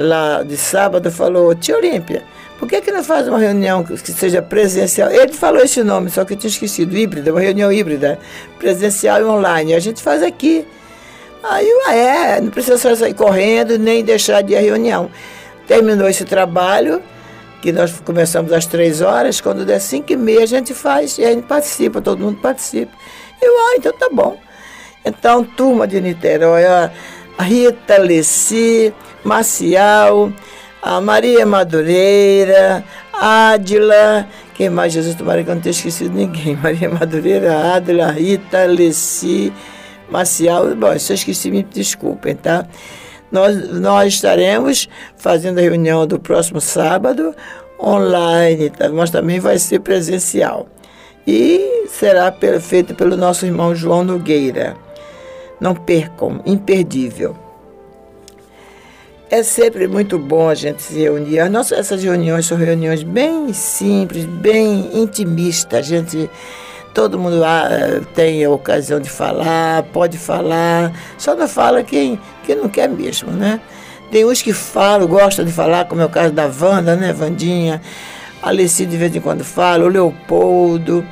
lá 0.00 0.42
de 0.42 0.56
sábado, 0.56 1.10
falou: 1.10 1.54
Tia 1.54 1.76
Olímpia, 1.76 2.22
por 2.58 2.66
que, 2.66 2.80
que 2.80 2.90
não 2.90 3.04
faz 3.04 3.28
uma 3.28 3.38
reunião 3.38 3.84
que 3.84 4.10
seja 4.10 4.40
presencial? 4.40 5.10
Ele 5.10 5.34
falou 5.34 5.62
esse 5.62 5.84
nome, 5.84 6.08
só 6.08 6.24
que 6.24 6.32
eu 6.32 6.38
tinha 6.38 6.48
esquecido: 6.48 6.96
híbrida, 6.96 7.30
uma 7.30 7.40
reunião 7.40 7.70
híbrida, 7.70 8.18
presencial 8.58 9.20
e 9.20 9.24
online. 9.24 9.74
A 9.74 9.80
gente 9.80 10.02
faz 10.02 10.22
aqui. 10.22 10.66
Aí, 11.42 11.68
ah, 11.86 11.94
é, 11.94 12.40
não 12.40 12.48
precisa 12.48 12.78
sair 12.96 13.12
correndo 13.12 13.78
nem 13.78 14.02
deixar 14.02 14.40
de 14.40 14.54
ir 14.54 14.56
à 14.56 14.60
reunião. 14.60 15.10
Terminou 15.66 16.08
esse 16.08 16.24
trabalho, 16.24 17.02
que 17.62 17.72
nós 17.72 17.98
começamos 18.04 18.52
às 18.52 18.66
três 18.66 19.00
horas, 19.00 19.40
quando 19.40 19.64
der 19.64 19.80
cinco 19.80 20.12
e 20.12 20.16
meia 20.16 20.42
a 20.42 20.46
gente 20.46 20.74
faz 20.74 21.16
e 21.16 21.24
a 21.24 21.30
gente 21.30 21.46
participa, 21.46 22.00
todo 22.00 22.20
mundo 22.20 22.38
participa. 22.40 22.92
Eu, 23.40 23.52
ah, 23.52 23.74
então 23.78 23.92
tá 23.92 24.08
bom. 24.12 24.38
Então, 25.04 25.44
turma 25.44 25.86
de 25.86 26.00
Niterói, 26.00 26.64
a 26.66 26.90
Rita 27.42 27.98
Leci, 27.98 28.92
Marcial, 29.24 30.32
a 30.82 31.00
Maria 31.00 31.46
Madureira, 31.46 32.84
Ádila, 33.12 34.26
quem 34.54 34.68
mais, 34.68 34.92
Jesus, 34.92 35.14
tomara 35.14 35.42
que 35.42 35.50
eu 35.50 35.54
não 35.54 35.62
tenha 35.62 35.70
esquecido 35.72 36.14
ninguém. 36.14 36.56
Maria 36.62 36.90
Madureira, 36.90 37.74
Ádila, 37.74 38.10
Rita, 38.10 38.66
Leci, 38.66 39.52
Marcial, 40.10 40.74
bom, 40.74 40.98
se 40.98 41.12
eu 41.12 41.14
esqueci, 41.14 41.50
me 41.50 41.62
desculpem, 41.62 42.34
tá? 42.34 42.66
Nós, 43.34 43.68
nós 43.80 44.14
estaremos 44.14 44.88
fazendo 45.16 45.58
a 45.58 45.60
reunião 45.60 46.06
do 46.06 46.20
próximo 46.20 46.60
sábado 46.60 47.34
online, 47.80 48.70
tá? 48.70 48.88
mas 48.88 49.10
também 49.10 49.40
vai 49.40 49.58
ser 49.58 49.80
presencial. 49.80 50.68
E 51.26 51.88
será 51.88 52.32
feito 52.60 52.94
pelo 52.94 53.16
nosso 53.16 53.44
irmão 53.44 53.74
João 53.74 54.04
Nogueira. 54.04 54.76
Não 55.60 55.74
percam, 55.74 56.40
imperdível. 56.46 57.36
É 59.28 59.42
sempre 59.42 59.88
muito 59.88 60.16
bom 60.16 60.48
a 60.48 60.54
gente 60.54 60.80
se 60.80 61.00
reunir. 61.00 61.40
As 61.40 61.50
nossas, 61.50 61.76
essas 61.76 62.04
reuniões 62.04 62.46
são 62.46 62.56
reuniões 62.56 63.02
bem 63.02 63.52
simples, 63.52 64.26
bem 64.26 64.90
intimistas. 64.94 65.80
A 65.80 65.82
gente 65.82 66.30
todo 66.94 67.18
mundo 67.18 67.44
ah, 67.44 67.68
tem 68.14 68.44
a 68.44 68.50
ocasião 68.50 69.00
de 69.00 69.10
falar, 69.10 69.82
pode 69.92 70.16
falar, 70.16 70.92
só 71.18 71.34
não 71.34 71.48
fala 71.48 71.82
quem, 71.82 72.18
quem 72.46 72.54
não 72.54 72.68
quer 72.68 72.88
mesmo, 72.88 73.32
né? 73.32 73.60
Tem 74.12 74.24
uns 74.24 74.40
que 74.40 74.52
falam, 74.52 75.08
gostam 75.08 75.44
de 75.44 75.50
falar, 75.50 75.86
como 75.86 76.00
é 76.00 76.04
o 76.04 76.08
caso 76.08 76.32
da 76.32 76.44
Wanda, 76.46 76.94
né, 76.94 77.12
Vandinha? 77.12 77.82
A 78.40 78.50
Alessi 78.50 78.86
de 78.86 78.96
vez 78.96 79.14
em 79.14 79.20
quando 79.20 79.42
fala, 79.42 79.84
o 79.84 79.88
Leopoldo, 79.88 81.04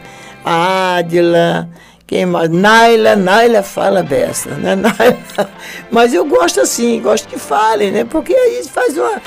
a 0.44 0.96
Ádila, 0.98 1.68
quem 2.06 2.26
mais? 2.26 2.48
Naila, 2.48 3.16
Naila 3.16 3.62
fala 3.62 4.02
beça, 4.02 4.50
né? 4.50 4.76
Naila. 4.76 5.50
Mas 5.90 6.14
eu 6.14 6.24
gosto 6.26 6.60
assim, 6.60 7.00
gosto 7.00 7.26
que 7.26 7.38
falem, 7.38 7.90
né? 7.90 8.04
Porque 8.04 8.32
aí 8.32 8.62
faz 8.64 8.96
uma, 8.96 9.20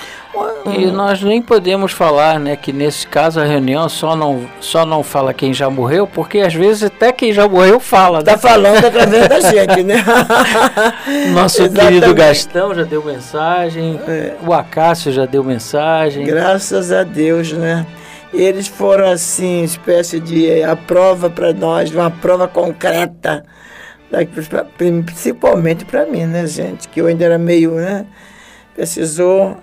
e 0.77 0.87
nós 0.87 1.21
nem 1.21 1.41
podemos 1.41 1.91
falar, 1.91 2.39
né, 2.39 2.55
que 2.55 2.73
nesse 2.73 3.05
caso 3.07 3.39
a 3.39 3.45
reunião 3.45 3.87
só 3.87 4.15
não, 4.15 4.45
só 4.59 4.85
não 4.85 5.03
fala 5.03 5.33
quem 5.33 5.53
já 5.53 5.69
morreu, 5.69 6.07
porque 6.07 6.39
às 6.39 6.53
vezes 6.53 6.83
até 6.83 7.11
quem 7.11 7.31
já 7.31 7.47
morreu 7.47 7.79
fala. 7.79 8.19
Né? 8.19 8.23
Tá 8.25 8.37
falando 8.37 8.83
através 8.83 9.27
da 9.29 9.39
gente, 9.39 9.83
né? 9.83 10.03
Nosso 11.33 11.61
Exatamente. 11.61 11.93
querido 11.93 12.13
Gastão 12.15 12.73
já 12.73 12.83
deu 12.83 13.03
mensagem, 13.03 13.99
é. 14.07 14.33
o 14.45 14.53
Acácio 14.53 15.11
já 15.11 15.25
deu 15.25 15.43
mensagem. 15.43 16.25
Graças 16.25 16.91
a 16.91 17.03
Deus, 17.03 17.51
né? 17.53 17.85
Eles 18.33 18.67
foram 18.67 19.07
assim, 19.07 19.63
espécie 19.63 20.19
de 20.19 20.61
a 20.63 20.75
prova 20.75 21.29
para 21.29 21.53
nós, 21.53 21.93
uma 21.93 22.11
prova 22.11 22.47
concreta, 22.47 23.45
principalmente 24.77 25.85
para 25.85 26.05
mim, 26.05 26.25
né, 26.25 26.45
gente? 26.45 26.89
Que 26.89 26.99
eu 26.99 27.07
ainda 27.07 27.23
era 27.23 27.37
meio, 27.37 27.75
né? 27.75 28.05
Precisou 28.75 29.57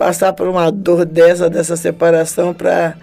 passar 0.00 0.32
por 0.32 0.48
uma 0.48 0.72
dor 0.72 1.04
dessa, 1.04 1.50
dessa 1.50 1.76
separação, 1.76 2.54
para 2.54 2.96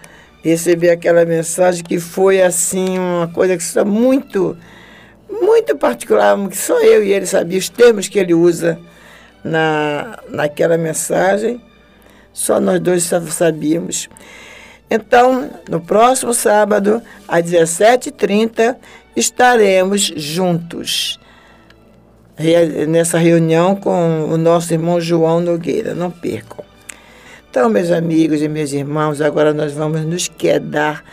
receber 0.43 0.89
aquela 0.89 1.24
mensagem 1.26 1.84
que 1.84 2.00
foi 2.00 2.41
assim, 2.41 2.98
uma 2.98 3.28
coisa 3.28 3.56
que 3.56 3.62
está 3.62 3.86
muito, 3.86 4.58
muito 5.30 5.78
particular, 5.78 6.36
que 6.50 6.58
só 6.58 6.82
eu 6.82 7.04
e 7.04 7.14
ele 7.14 7.28
sabia 7.28 7.60
os 7.60 7.70
termos 7.70 8.08
que 8.08 8.18
ele 8.18 8.34
usa 8.34 8.80
na, 9.43 10.18
naquela 10.28 10.76
mensagem, 10.76 11.62
só 12.34 12.60
nós 12.60 12.80
dois 12.80 13.08
sabíamos. 13.30 14.10
Então, 14.89 15.52
no 15.70 15.80
próximo 15.80 16.34
sábado, 16.34 17.00
às 17.28 17.43
17h30, 17.43 18.76
estaremos 19.16 20.02
juntos 20.16 21.20
nessa 22.88 23.20
reunião 23.20 23.76
com 23.76 24.26
o 24.32 24.36
nosso 24.36 24.74
irmão 24.74 25.00
João 25.00 25.39
Nogueira. 25.39 25.93
Não 25.93 26.10
percam. 26.10 26.66
Então, 27.50 27.70
meus 27.70 27.89
amigos 27.91 28.41
e 28.41 28.48
meus 28.50 28.74
irmãos, 28.74 29.22
agora 29.22 29.54
nós 29.54 29.74
vamos 29.74 30.06
nos 30.06 30.28
quedar 30.28 31.04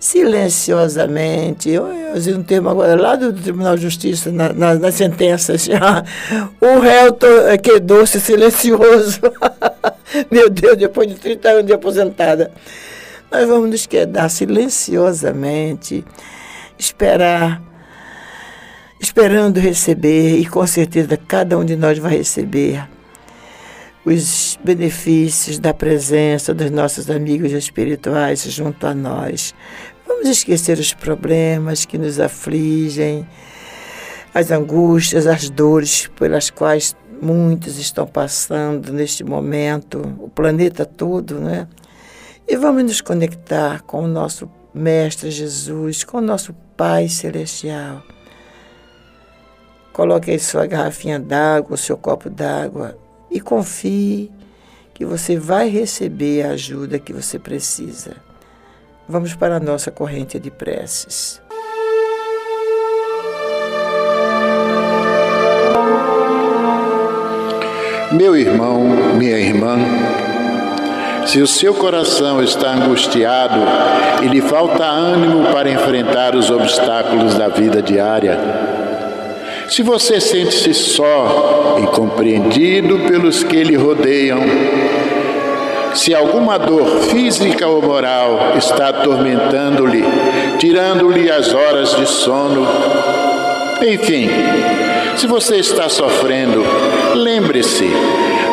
silenciosamente. 0.00 1.68
Eu, 1.70 1.86
eu 1.88 2.14
usei 2.14 2.34
um 2.34 2.42
termo 2.42 2.70
agora 2.70 3.00
lá 3.00 3.14
do 3.14 3.32
Tribunal 3.32 3.76
de 3.76 3.82
Justiça, 3.82 4.32
na, 4.32 4.52
na, 4.52 4.74
nas 4.74 4.94
sentenças. 4.94 5.68
o 6.60 6.80
réu 6.80 7.16
é, 7.48 7.58
quedou-se 7.58 8.18
silencioso. 8.20 9.20
Meu 10.30 10.48
Deus, 10.48 10.78
depois 10.78 11.08
de 11.08 11.14
30 11.16 11.48
anos 11.48 11.66
de 11.66 11.72
aposentada. 11.74 12.50
Nós 13.30 13.46
vamos 13.46 13.68
nos 13.70 13.86
quedar 13.86 14.30
silenciosamente, 14.30 16.04
esperar, 16.78 17.60
esperando 18.98 19.60
receber, 19.60 20.38
e 20.38 20.46
com 20.46 20.66
certeza 20.66 21.18
cada 21.18 21.58
um 21.58 21.64
de 21.64 21.76
nós 21.76 21.98
vai 21.98 22.16
receber 22.16 22.95
os 24.06 24.56
benefícios 24.62 25.58
da 25.58 25.74
presença 25.74 26.54
dos 26.54 26.70
nossos 26.70 27.10
amigos 27.10 27.50
espirituais 27.50 28.44
junto 28.44 28.86
a 28.86 28.94
nós. 28.94 29.52
Vamos 30.06 30.28
esquecer 30.28 30.78
os 30.78 30.94
problemas 30.94 31.84
que 31.84 31.98
nos 31.98 32.20
afligem, 32.20 33.26
as 34.32 34.52
angústias, 34.52 35.26
as 35.26 35.50
dores 35.50 36.08
pelas 36.16 36.50
quais 36.50 36.94
muitos 37.20 37.78
estão 37.78 38.06
passando 38.06 38.92
neste 38.92 39.24
momento, 39.24 40.00
o 40.20 40.28
planeta 40.28 40.86
todo, 40.86 41.40
né? 41.40 41.66
E 42.46 42.56
vamos 42.56 42.84
nos 42.84 43.00
conectar 43.00 43.82
com 43.82 44.04
o 44.04 44.08
nosso 44.08 44.48
Mestre 44.72 45.32
Jesus, 45.32 46.04
com 46.04 46.18
o 46.18 46.20
nosso 46.20 46.54
Pai 46.76 47.08
Celestial. 47.08 48.04
Coloque 49.92 50.30
aí 50.30 50.38
sua 50.38 50.64
garrafinha 50.64 51.18
d'água, 51.18 51.74
o 51.74 51.78
seu 51.78 51.96
copo 51.96 52.30
d'água 52.30 52.96
e 53.36 53.40
confie 53.40 54.30
que 54.94 55.04
você 55.04 55.36
vai 55.36 55.68
receber 55.68 56.42
a 56.42 56.52
ajuda 56.52 56.98
que 56.98 57.12
você 57.12 57.38
precisa. 57.38 58.16
Vamos 59.06 59.34
para 59.34 59.56
a 59.56 59.60
nossa 59.60 59.90
corrente 59.90 60.40
de 60.40 60.50
preces. 60.50 61.38
Meu 68.10 68.34
irmão, 68.34 68.84
minha 69.18 69.38
irmã, 69.38 69.76
se 71.26 71.42
o 71.42 71.46
seu 71.46 71.74
coração 71.74 72.42
está 72.42 72.72
angustiado 72.72 73.60
e 74.22 74.28
lhe 74.28 74.40
falta 74.40 74.82
ânimo 74.82 75.52
para 75.52 75.70
enfrentar 75.70 76.34
os 76.34 76.50
obstáculos 76.50 77.34
da 77.34 77.48
vida 77.48 77.82
diária, 77.82 78.85
se 79.68 79.82
você 79.82 80.20
sente-se 80.20 80.72
só 80.74 81.76
e 81.82 81.86
compreendido 81.88 82.98
pelos 83.00 83.42
que 83.42 83.62
lhe 83.62 83.76
rodeiam, 83.76 84.40
se 85.94 86.14
alguma 86.14 86.58
dor 86.58 87.02
física 87.10 87.66
ou 87.66 87.82
moral 87.82 88.52
está 88.56 88.90
atormentando-lhe, 88.90 90.04
tirando-lhe 90.58 91.30
as 91.30 91.52
horas 91.52 91.96
de 91.96 92.06
sono, 92.06 92.66
enfim, 93.82 94.28
se 95.16 95.26
você 95.26 95.56
está 95.56 95.88
sofrendo, 95.88 96.62
lembre-se, 97.14 97.90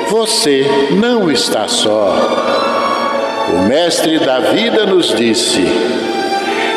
você 0.09 0.65
não 0.91 1.29
está 1.31 1.67
só. 1.67 2.15
O 3.53 3.67
Mestre 3.67 4.19
da 4.19 4.39
vida 4.39 4.85
nos 4.85 5.13
disse: 5.13 5.63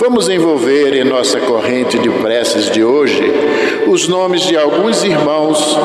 Vamos 0.00 0.28
envolver 0.28 0.94
em 0.94 1.04
nossa 1.04 1.40
corrente 1.40 1.98
de 1.98 2.10
preces 2.10 2.70
de 2.70 2.82
hoje 2.82 3.22
os 3.86 4.08
nomes 4.08 4.42
de 4.42 4.56
alguns 4.56 5.04
irmãos 5.04 5.78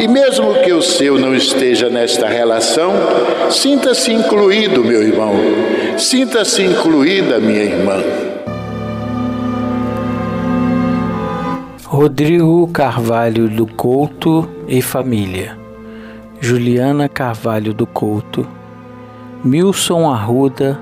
e, 0.00 0.08
mesmo 0.08 0.54
que 0.54 0.72
o 0.72 0.82
seu 0.82 1.18
não 1.18 1.34
esteja 1.34 1.88
nesta 1.88 2.26
relação, 2.26 2.92
sinta-se 3.50 4.12
incluído, 4.12 4.84
meu 4.84 5.02
irmão, 5.02 5.34
sinta-se 5.96 6.62
incluída, 6.62 7.38
minha 7.38 7.62
irmã. 7.62 8.02
Rodrigo 11.84 12.66
Carvalho 12.72 13.48
do 13.48 13.66
Couto 13.66 14.48
e 14.66 14.82
família, 14.82 15.56
Juliana 16.40 17.08
Carvalho 17.08 17.72
do 17.72 17.86
Couto, 17.86 18.46
Milson 19.44 20.10
Arruda, 20.10 20.80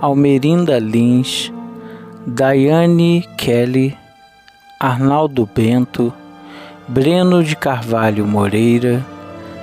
Almerinda 0.00 0.78
Lins, 0.78 1.53
Daiane 2.26 3.22
Kelly, 3.36 3.94
Arnaldo 4.80 5.44
Bento, 5.44 6.10
Breno 6.88 7.44
de 7.44 7.54
Carvalho 7.54 8.26
Moreira, 8.26 9.04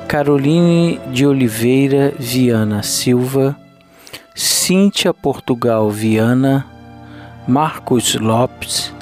Caroline 0.07 0.99
de 1.11 1.25
Oliveira 1.25 2.13
Viana 2.19 2.83
Silva, 2.83 3.57
Cíntia 4.35 5.11
Portugal 5.11 5.89
Viana, 5.89 6.63
Marcos 7.47 8.13
Lopes, 8.13 8.93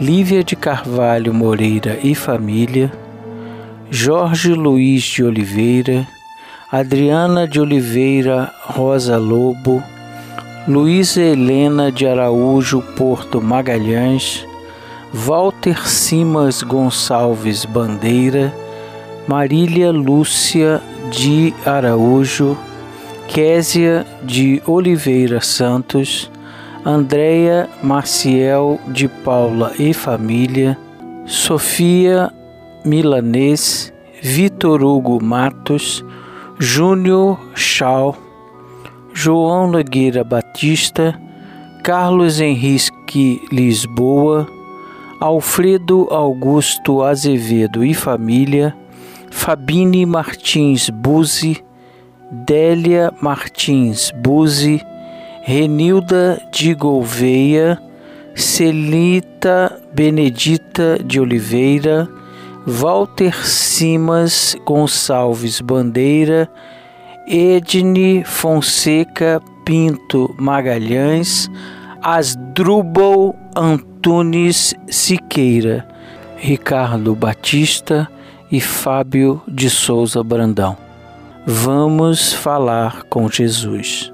Lívia 0.00 0.44
de 0.44 0.54
Carvalho 0.54 1.34
Moreira 1.34 1.98
e 2.04 2.14
família, 2.14 2.92
Jorge 3.90 4.54
Luiz 4.54 5.02
de 5.02 5.24
Oliveira, 5.24 6.06
Adriana 6.70 7.48
de 7.48 7.58
Oliveira 7.60 8.54
Rosa 8.64 9.16
Lobo, 9.16 9.82
Luísa 10.68 11.20
Helena 11.20 11.90
de 11.90 12.06
Araújo 12.06 12.80
Porto 12.96 13.42
Magalhães, 13.42 14.46
Walter 15.12 15.88
Simas 15.88 16.62
Gonçalves 16.62 17.64
Bandeira, 17.64 18.54
Marília 19.26 19.90
Lúcia 19.90 20.80
de 21.10 21.52
Araújo, 21.66 22.56
Késia 23.26 24.06
de 24.22 24.62
Oliveira 24.64 25.40
Santos, 25.40 26.30
Andréia 26.84 27.68
Maciel 27.82 28.78
de 28.86 29.08
Paula 29.08 29.72
e 29.76 29.92
família, 29.92 30.78
Sofia 31.26 32.32
Milanês, 32.84 33.92
Vitor 34.22 34.84
Hugo 34.84 35.20
Matos, 35.20 36.04
Júnior 36.56 37.36
Chau, 37.56 38.16
João 39.24 39.68
Nogueira 39.68 40.24
Batista, 40.24 41.14
Carlos 41.84 42.40
Henrique 42.40 43.40
Lisboa, 43.52 44.48
Alfredo 45.20 46.08
Augusto 46.10 47.04
Azevedo 47.04 47.84
e 47.84 47.94
família, 47.94 48.76
Fabine 49.30 50.04
Martins 50.04 50.90
Buzi, 50.90 51.62
Délia 52.32 53.12
Martins 53.22 54.10
Buzi, 54.10 54.84
Renilda 55.44 56.42
de 56.50 56.74
Gouveia, 56.74 57.80
Celita 58.34 59.80
Benedita 59.94 60.98
de 60.98 61.20
Oliveira, 61.20 62.08
Walter 62.66 63.46
Simas 63.46 64.56
Gonçalves 64.66 65.60
Bandeira, 65.60 66.50
Edne 67.26 68.24
Fonseca 68.24 69.40
Pinto 69.64 70.34
Magalhães, 70.38 71.50
Asdrubal 72.02 73.34
Antunes 73.56 74.74
Siqueira, 74.88 75.86
Ricardo 76.36 77.14
Batista 77.14 78.08
e 78.50 78.60
Fábio 78.60 79.40
de 79.46 79.70
Souza 79.70 80.22
Brandão. 80.22 80.76
Vamos 81.46 82.32
falar 82.32 83.04
com 83.04 83.28
Jesus. 83.28 84.11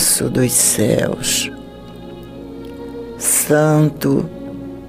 Nosso 0.00 0.30
dos 0.30 0.50
céus, 0.50 1.52
santo 3.18 4.24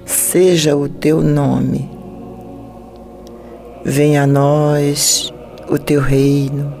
seja 0.06 0.74
o 0.74 0.88
teu 0.88 1.20
nome. 1.20 1.90
Venha 3.84 4.22
a 4.22 4.26
nós 4.26 5.30
o 5.68 5.76
teu 5.76 6.00
reino. 6.00 6.72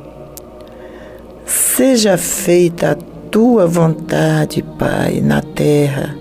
Seja 1.44 2.16
feita 2.16 2.92
a 2.92 2.94
tua 3.30 3.66
vontade, 3.66 4.62
Pai, 4.78 5.20
na 5.20 5.42
terra 5.42 6.16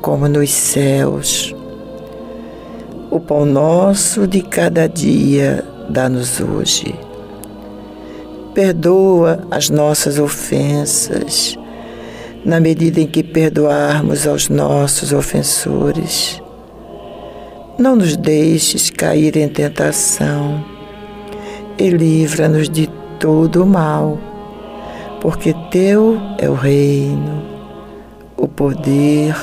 como 0.00 0.26
nos 0.28 0.50
céus. 0.50 1.54
O 3.10 3.20
pão 3.20 3.44
nosso 3.44 4.26
de 4.26 4.40
cada 4.40 4.88
dia 4.88 5.62
dá-nos 5.90 6.40
hoje. 6.40 7.05
Perdoa 8.56 9.46
as 9.50 9.68
nossas 9.68 10.18
ofensas, 10.18 11.58
na 12.42 12.58
medida 12.58 12.98
em 12.98 13.06
que 13.06 13.22
perdoarmos 13.22 14.26
aos 14.26 14.48
nossos 14.48 15.12
ofensores. 15.12 16.42
Não 17.78 17.94
nos 17.94 18.16
deixes 18.16 18.88
cair 18.88 19.36
em 19.36 19.46
tentação 19.46 20.64
e 21.76 21.90
livra-nos 21.90 22.70
de 22.70 22.88
todo 23.20 23.62
o 23.62 23.66
mal, 23.66 24.18
porque 25.20 25.54
Teu 25.70 26.18
é 26.38 26.48
o 26.48 26.54
reino, 26.54 27.42
o 28.38 28.48
poder 28.48 29.36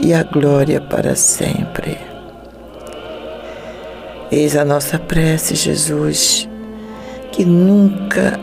e 0.00 0.14
a 0.14 0.22
glória 0.22 0.80
para 0.80 1.14
sempre. 1.14 1.98
Eis 4.32 4.56
a 4.56 4.64
nossa 4.64 4.98
prece, 4.98 5.54
Jesus, 5.54 6.48
que 7.36 7.44
nunca 7.44 8.40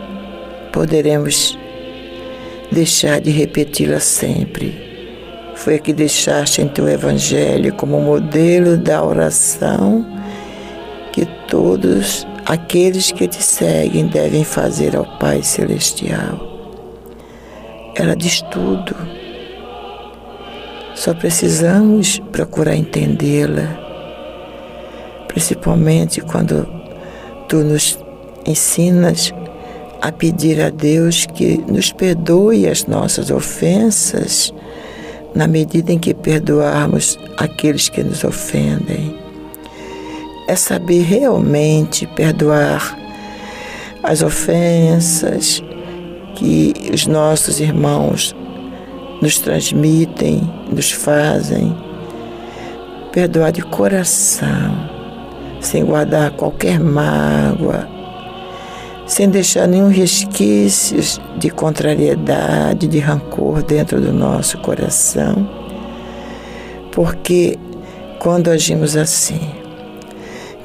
poderemos 0.72 1.58
deixar 2.70 3.20
de 3.20 3.32
repeti-la 3.32 3.98
sempre. 3.98 4.72
Foi 5.56 5.74
a 5.74 5.78
que 5.80 5.92
deixaste 5.92 6.62
em 6.62 6.68
teu 6.68 6.88
Evangelho 6.88 7.74
como 7.74 8.00
modelo 8.00 8.76
da 8.76 9.02
oração 9.02 10.06
que 11.12 11.26
todos 11.48 12.24
aqueles 12.46 13.10
que 13.10 13.26
te 13.26 13.42
seguem 13.42 14.06
devem 14.06 14.44
fazer 14.44 14.94
ao 14.94 15.04
Pai 15.18 15.42
Celestial. 15.42 16.38
Ela 17.96 18.14
diz 18.14 18.42
tudo. 18.42 18.94
Só 20.94 21.12
precisamos 21.14 22.20
procurar 22.30 22.76
entendê-la 22.76 23.82
principalmente 25.26 26.20
quando 26.20 26.64
tu 27.48 27.56
nos 27.64 28.03
ensinas 28.46 29.32
a 30.00 30.12
pedir 30.12 30.60
a 30.60 30.70
Deus 30.70 31.26
que 31.34 31.58
nos 31.66 31.92
perdoe 31.92 32.68
as 32.68 32.86
nossas 32.86 33.30
ofensas 33.30 34.52
na 35.34 35.46
medida 35.46 35.92
em 35.92 35.98
que 35.98 36.14
perdoarmos 36.14 37.18
aqueles 37.36 37.88
que 37.88 38.02
nos 38.02 38.22
ofendem. 38.22 39.18
É 40.46 40.54
saber 40.54 41.02
realmente 41.02 42.06
perdoar 42.08 42.98
as 44.02 44.22
ofensas 44.22 45.62
que 46.34 46.74
os 46.92 47.06
nossos 47.06 47.58
irmãos 47.58 48.36
nos 49.22 49.38
transmitem, 49.38 50.42
nos 50.70 50.90
fazem. 50.92 51.74
Perdoar 53.10 53.52
de 53.52 53.62
coração 53.62 54.94
sem 55.60 55.84
guardar 55.84 56.32
qualquer 56.32 56.78
mágoa, 56.78 57.88
sem 59.06 59.28
deixar 59.28 59.66
nenhum 59.66 59.88
resquício 59.88 60.98
de 61.36 61.50
contrariedade, 61.50 62.86
de 62.86 62.98
rancor 62.98 63.62
dentro 63.62 64.00
do 64.00 64.12
nosso 64.12 64.58
coração. 64.58 65.48
Porque 66.90 67.58
quando 68.18 68.50
agimos 68.50 68.96
assim, 68.96 69.40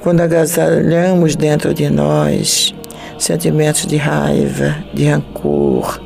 quando 0.02 0.22
agasalhamos 0.22 1.36
dentro 1.36 1.74
de 1.74 1.90
nós 1.90 2.74
sentimentos 3.18 3.86
de 3.86 3.98
raiva, 3.98 4.78
de 4.94 5.06
rancor, 5.06 6.02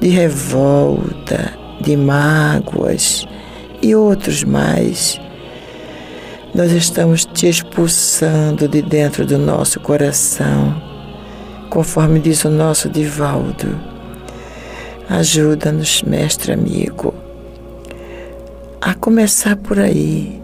de 0.00 0.08
revolta, 0.08 1.52
de 1.80 1.96
mágoas 1.96 3.26
e 3.82 3.94
outros 3.96 4.44
mais, 4.44 5.20
nós 6.54 6.70
estamos 6.70 7.24
te 7.24 7.48
expulsando 7.48 8.68
de 8.68 8.82
dentro 8.82 9.26
do 9.26 9.38
nosso 9.38 9.80
coração, 9.80 10.91
conforme 11.72 12.20
diz 12.20 12.44
o 12.44 12.50
nosso 12.50 12.90
Divaldo. 12.90 13.80
Ajuda-nos, 15.08 16.02
mestre 16.02 16.52
amigo, 16.52 17.14
a 18.78 18.92
começar 18.92 19.56
por 19.56 19.78
aí, 19.78 20.38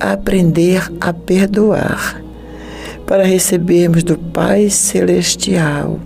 a 0.00 0.12
aprender 0.12 0.90
a 1.02 1.12
perdoar, 1.12 2.22
para 3.06 3.24
recebermos 3.24 4.02
do 4.02 4.16
Pai 4.16 4.70
Celestial 4.70 6.00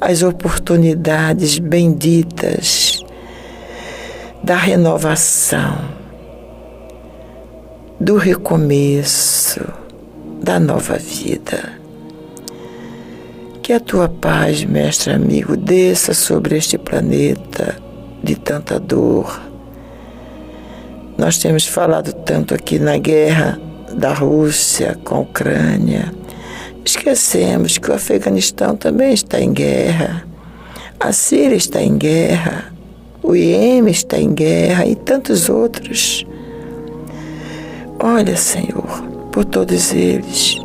as 0.00 0.22
oportunidades 0.22 1.58
benditas 1.58 3.04
da 4.42 4.56
renovação 4.56 5.76
do 8.00 8.16
recomeço, 8.16 9.60
da 10.42 10.58
nova 10.58 10.96
vida. 10.96 11.79
Que 13.70 13.74
a 13.74 13.78
tua 13.78 14.08
paz, 14.08 14.64
mestre 14.64 15.12
amigo, 15.12 15.56
desça 15.56 16.12
sobre 16.12 16.56
este 16.56 16.76
planeta 16.76 17.76
de 18.20 18.34
tanta 18.34 18.80
dor. 18.80 19.40
Nós 21.16 21.38
temos 21.38 21.68
falado 21.68 22.12
tanto 22.12 22.52
aqui 22.52 22.80
na 22.80 22.98
guerra 22.98 23.60
da 23.92 24.12
Rússia 24.12 24.98
com 25.04 25.14
a 25.14 25.20
Ucrânia. 25.20 26.12
Esquecemos 26.84 27.78
que 27.78 27.92
o 27.92 27.94
Afeganistão 27.94 28.74
também 28.74 29.14
está 29.14 29.40
em 29.40 29.52
guerra. 29.52 30.26
A 30.98 31.12
Síria 31.12 31.54
está 31.54 31.80
em 31.80 31.96
guerra. 31.96 32.74
O 33.22 33.36
Iêmen 33.36 33.92
está 33.92 34.18
em 34.18 34.34
guerra 34.34 34.84
e 34.84 34.96
tantos 34.96 35.48
outros. 35.48 36.26
Olha, 38.00 38.36
Senhor, 38.36 39.00
por 39.30 39.44
todos 39.44 39.92
eles. 39.92 40.60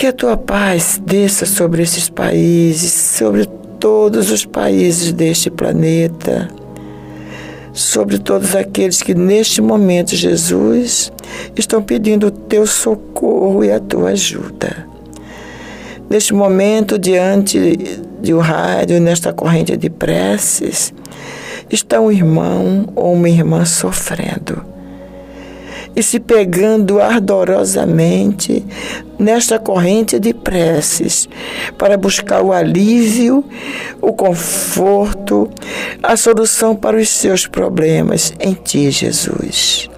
Que 0.00 0.06
a 0.06 0.14
tua 0.14 0.34
paz 0.34 0.98
desça 1.04 1.44
sobre 1.44 1.82
esses 1.82 2.08
países, 2.08 2.90
sobre 2.90 3.44
todos 3.78 4.30
os 4.30 4.46
países 4.46 5.12
deste 5.12 5.50
planeta, 5.50 6.48
sobre 7.74 8.16
todos 8.16 8.56
aqueles 8.56 9.02
que 9.02 9.14
neste 9.14 9.60
momento, 9.60 10.16
Jesus, 10.16 11.12
estão 11.54 11.82
pedindo 11.82 12.28
o 12.28 12.30
teu 12.30 12.66
socorro 12.66 13.62
e 13.62 13.70
a 13.70 13.78
tua 13.78 14.12
ajuda. 14.12 14.86
Neste 16.08 16.32
momento, 16.32 16.98
diante 16.98 18.00
de 18.22 18.32
um 18.32 18.38
rádio, 18.38 18.98
nesta 19.02 19.34
corrente 19.34 19.76
de 19.76 19.90
preces, 19.90 20.94
está 21.70 22.00
um 22.00 22.10
irmão 22.10 22.88
ou 22.96 23.12
uma 23.12 23.28
irmã 23.28 23.66
sofrendo 23.66 24.79
e 25.94 26.02
se 26.02 26.20
pegando 26.20 27.00
ardorosamente 27.00 28.64
nesta 29.18 29.58
corrente 29.58 30.18
de 30.18 30.32
preces 30.32 31.28
para 31.76 31.96
buscar 31.96 32.42
o 32.42 32.52
alívio, 32.52 33.44
o 34.00 34.12
conforto, 34.12 35.50
a 36.02 36.16
solução 36.16 36.76
para 36.76 36.96
os 36.96 37.08
seus 37.08 37.46
problemas 37.46 38.32
em 38.40 38.54
Ti, 38.54 38.90
Jesus. 38.90 39.90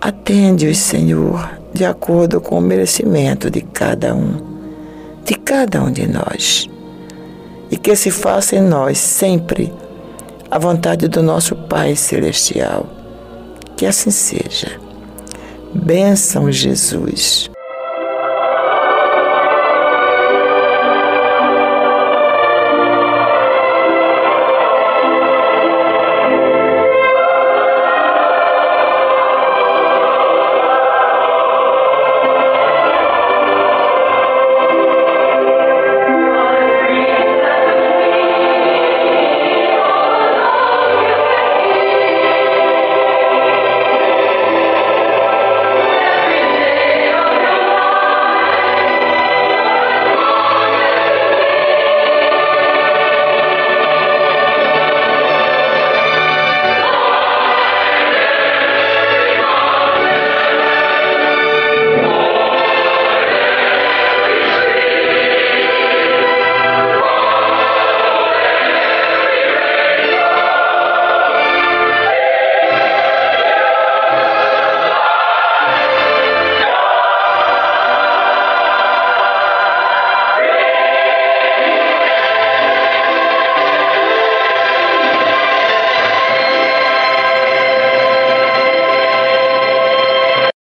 Atende-os, 0.00 0.78
Senhor, 0.78 1.58
de 1.72 1.84
acordo 1.84 2.40
com 2.40 2.58
o 2.58 2.62
merecimento 2.62 3.50
de 3.50 3.62
cada 3.62 4.14
um, 4.14 4.36
de 5.24 5.34
cada 5.34 5.82
um 5.82 5.90
de 5.90 6.06
nós. 6.06 6.68
E 7.70 7.76
que 7.76 7.96
se 7.96 8.10
faça 8.10 8.56
em 8.56 8.60
nós 8.60 8.98
sempre 8.98 9.72
a 10.50 10.58
vontade 10.58 11.08
do 11.08 11.22
nosso 11.22 11.56
Pai 11.56 11.96
Celestial 11.96 13.03
que 13.76 13.86
assim 13.86 14.10
seja. 14.10 14.80
Bênção, 15.74 16.50
Jesus. 16.50 17.50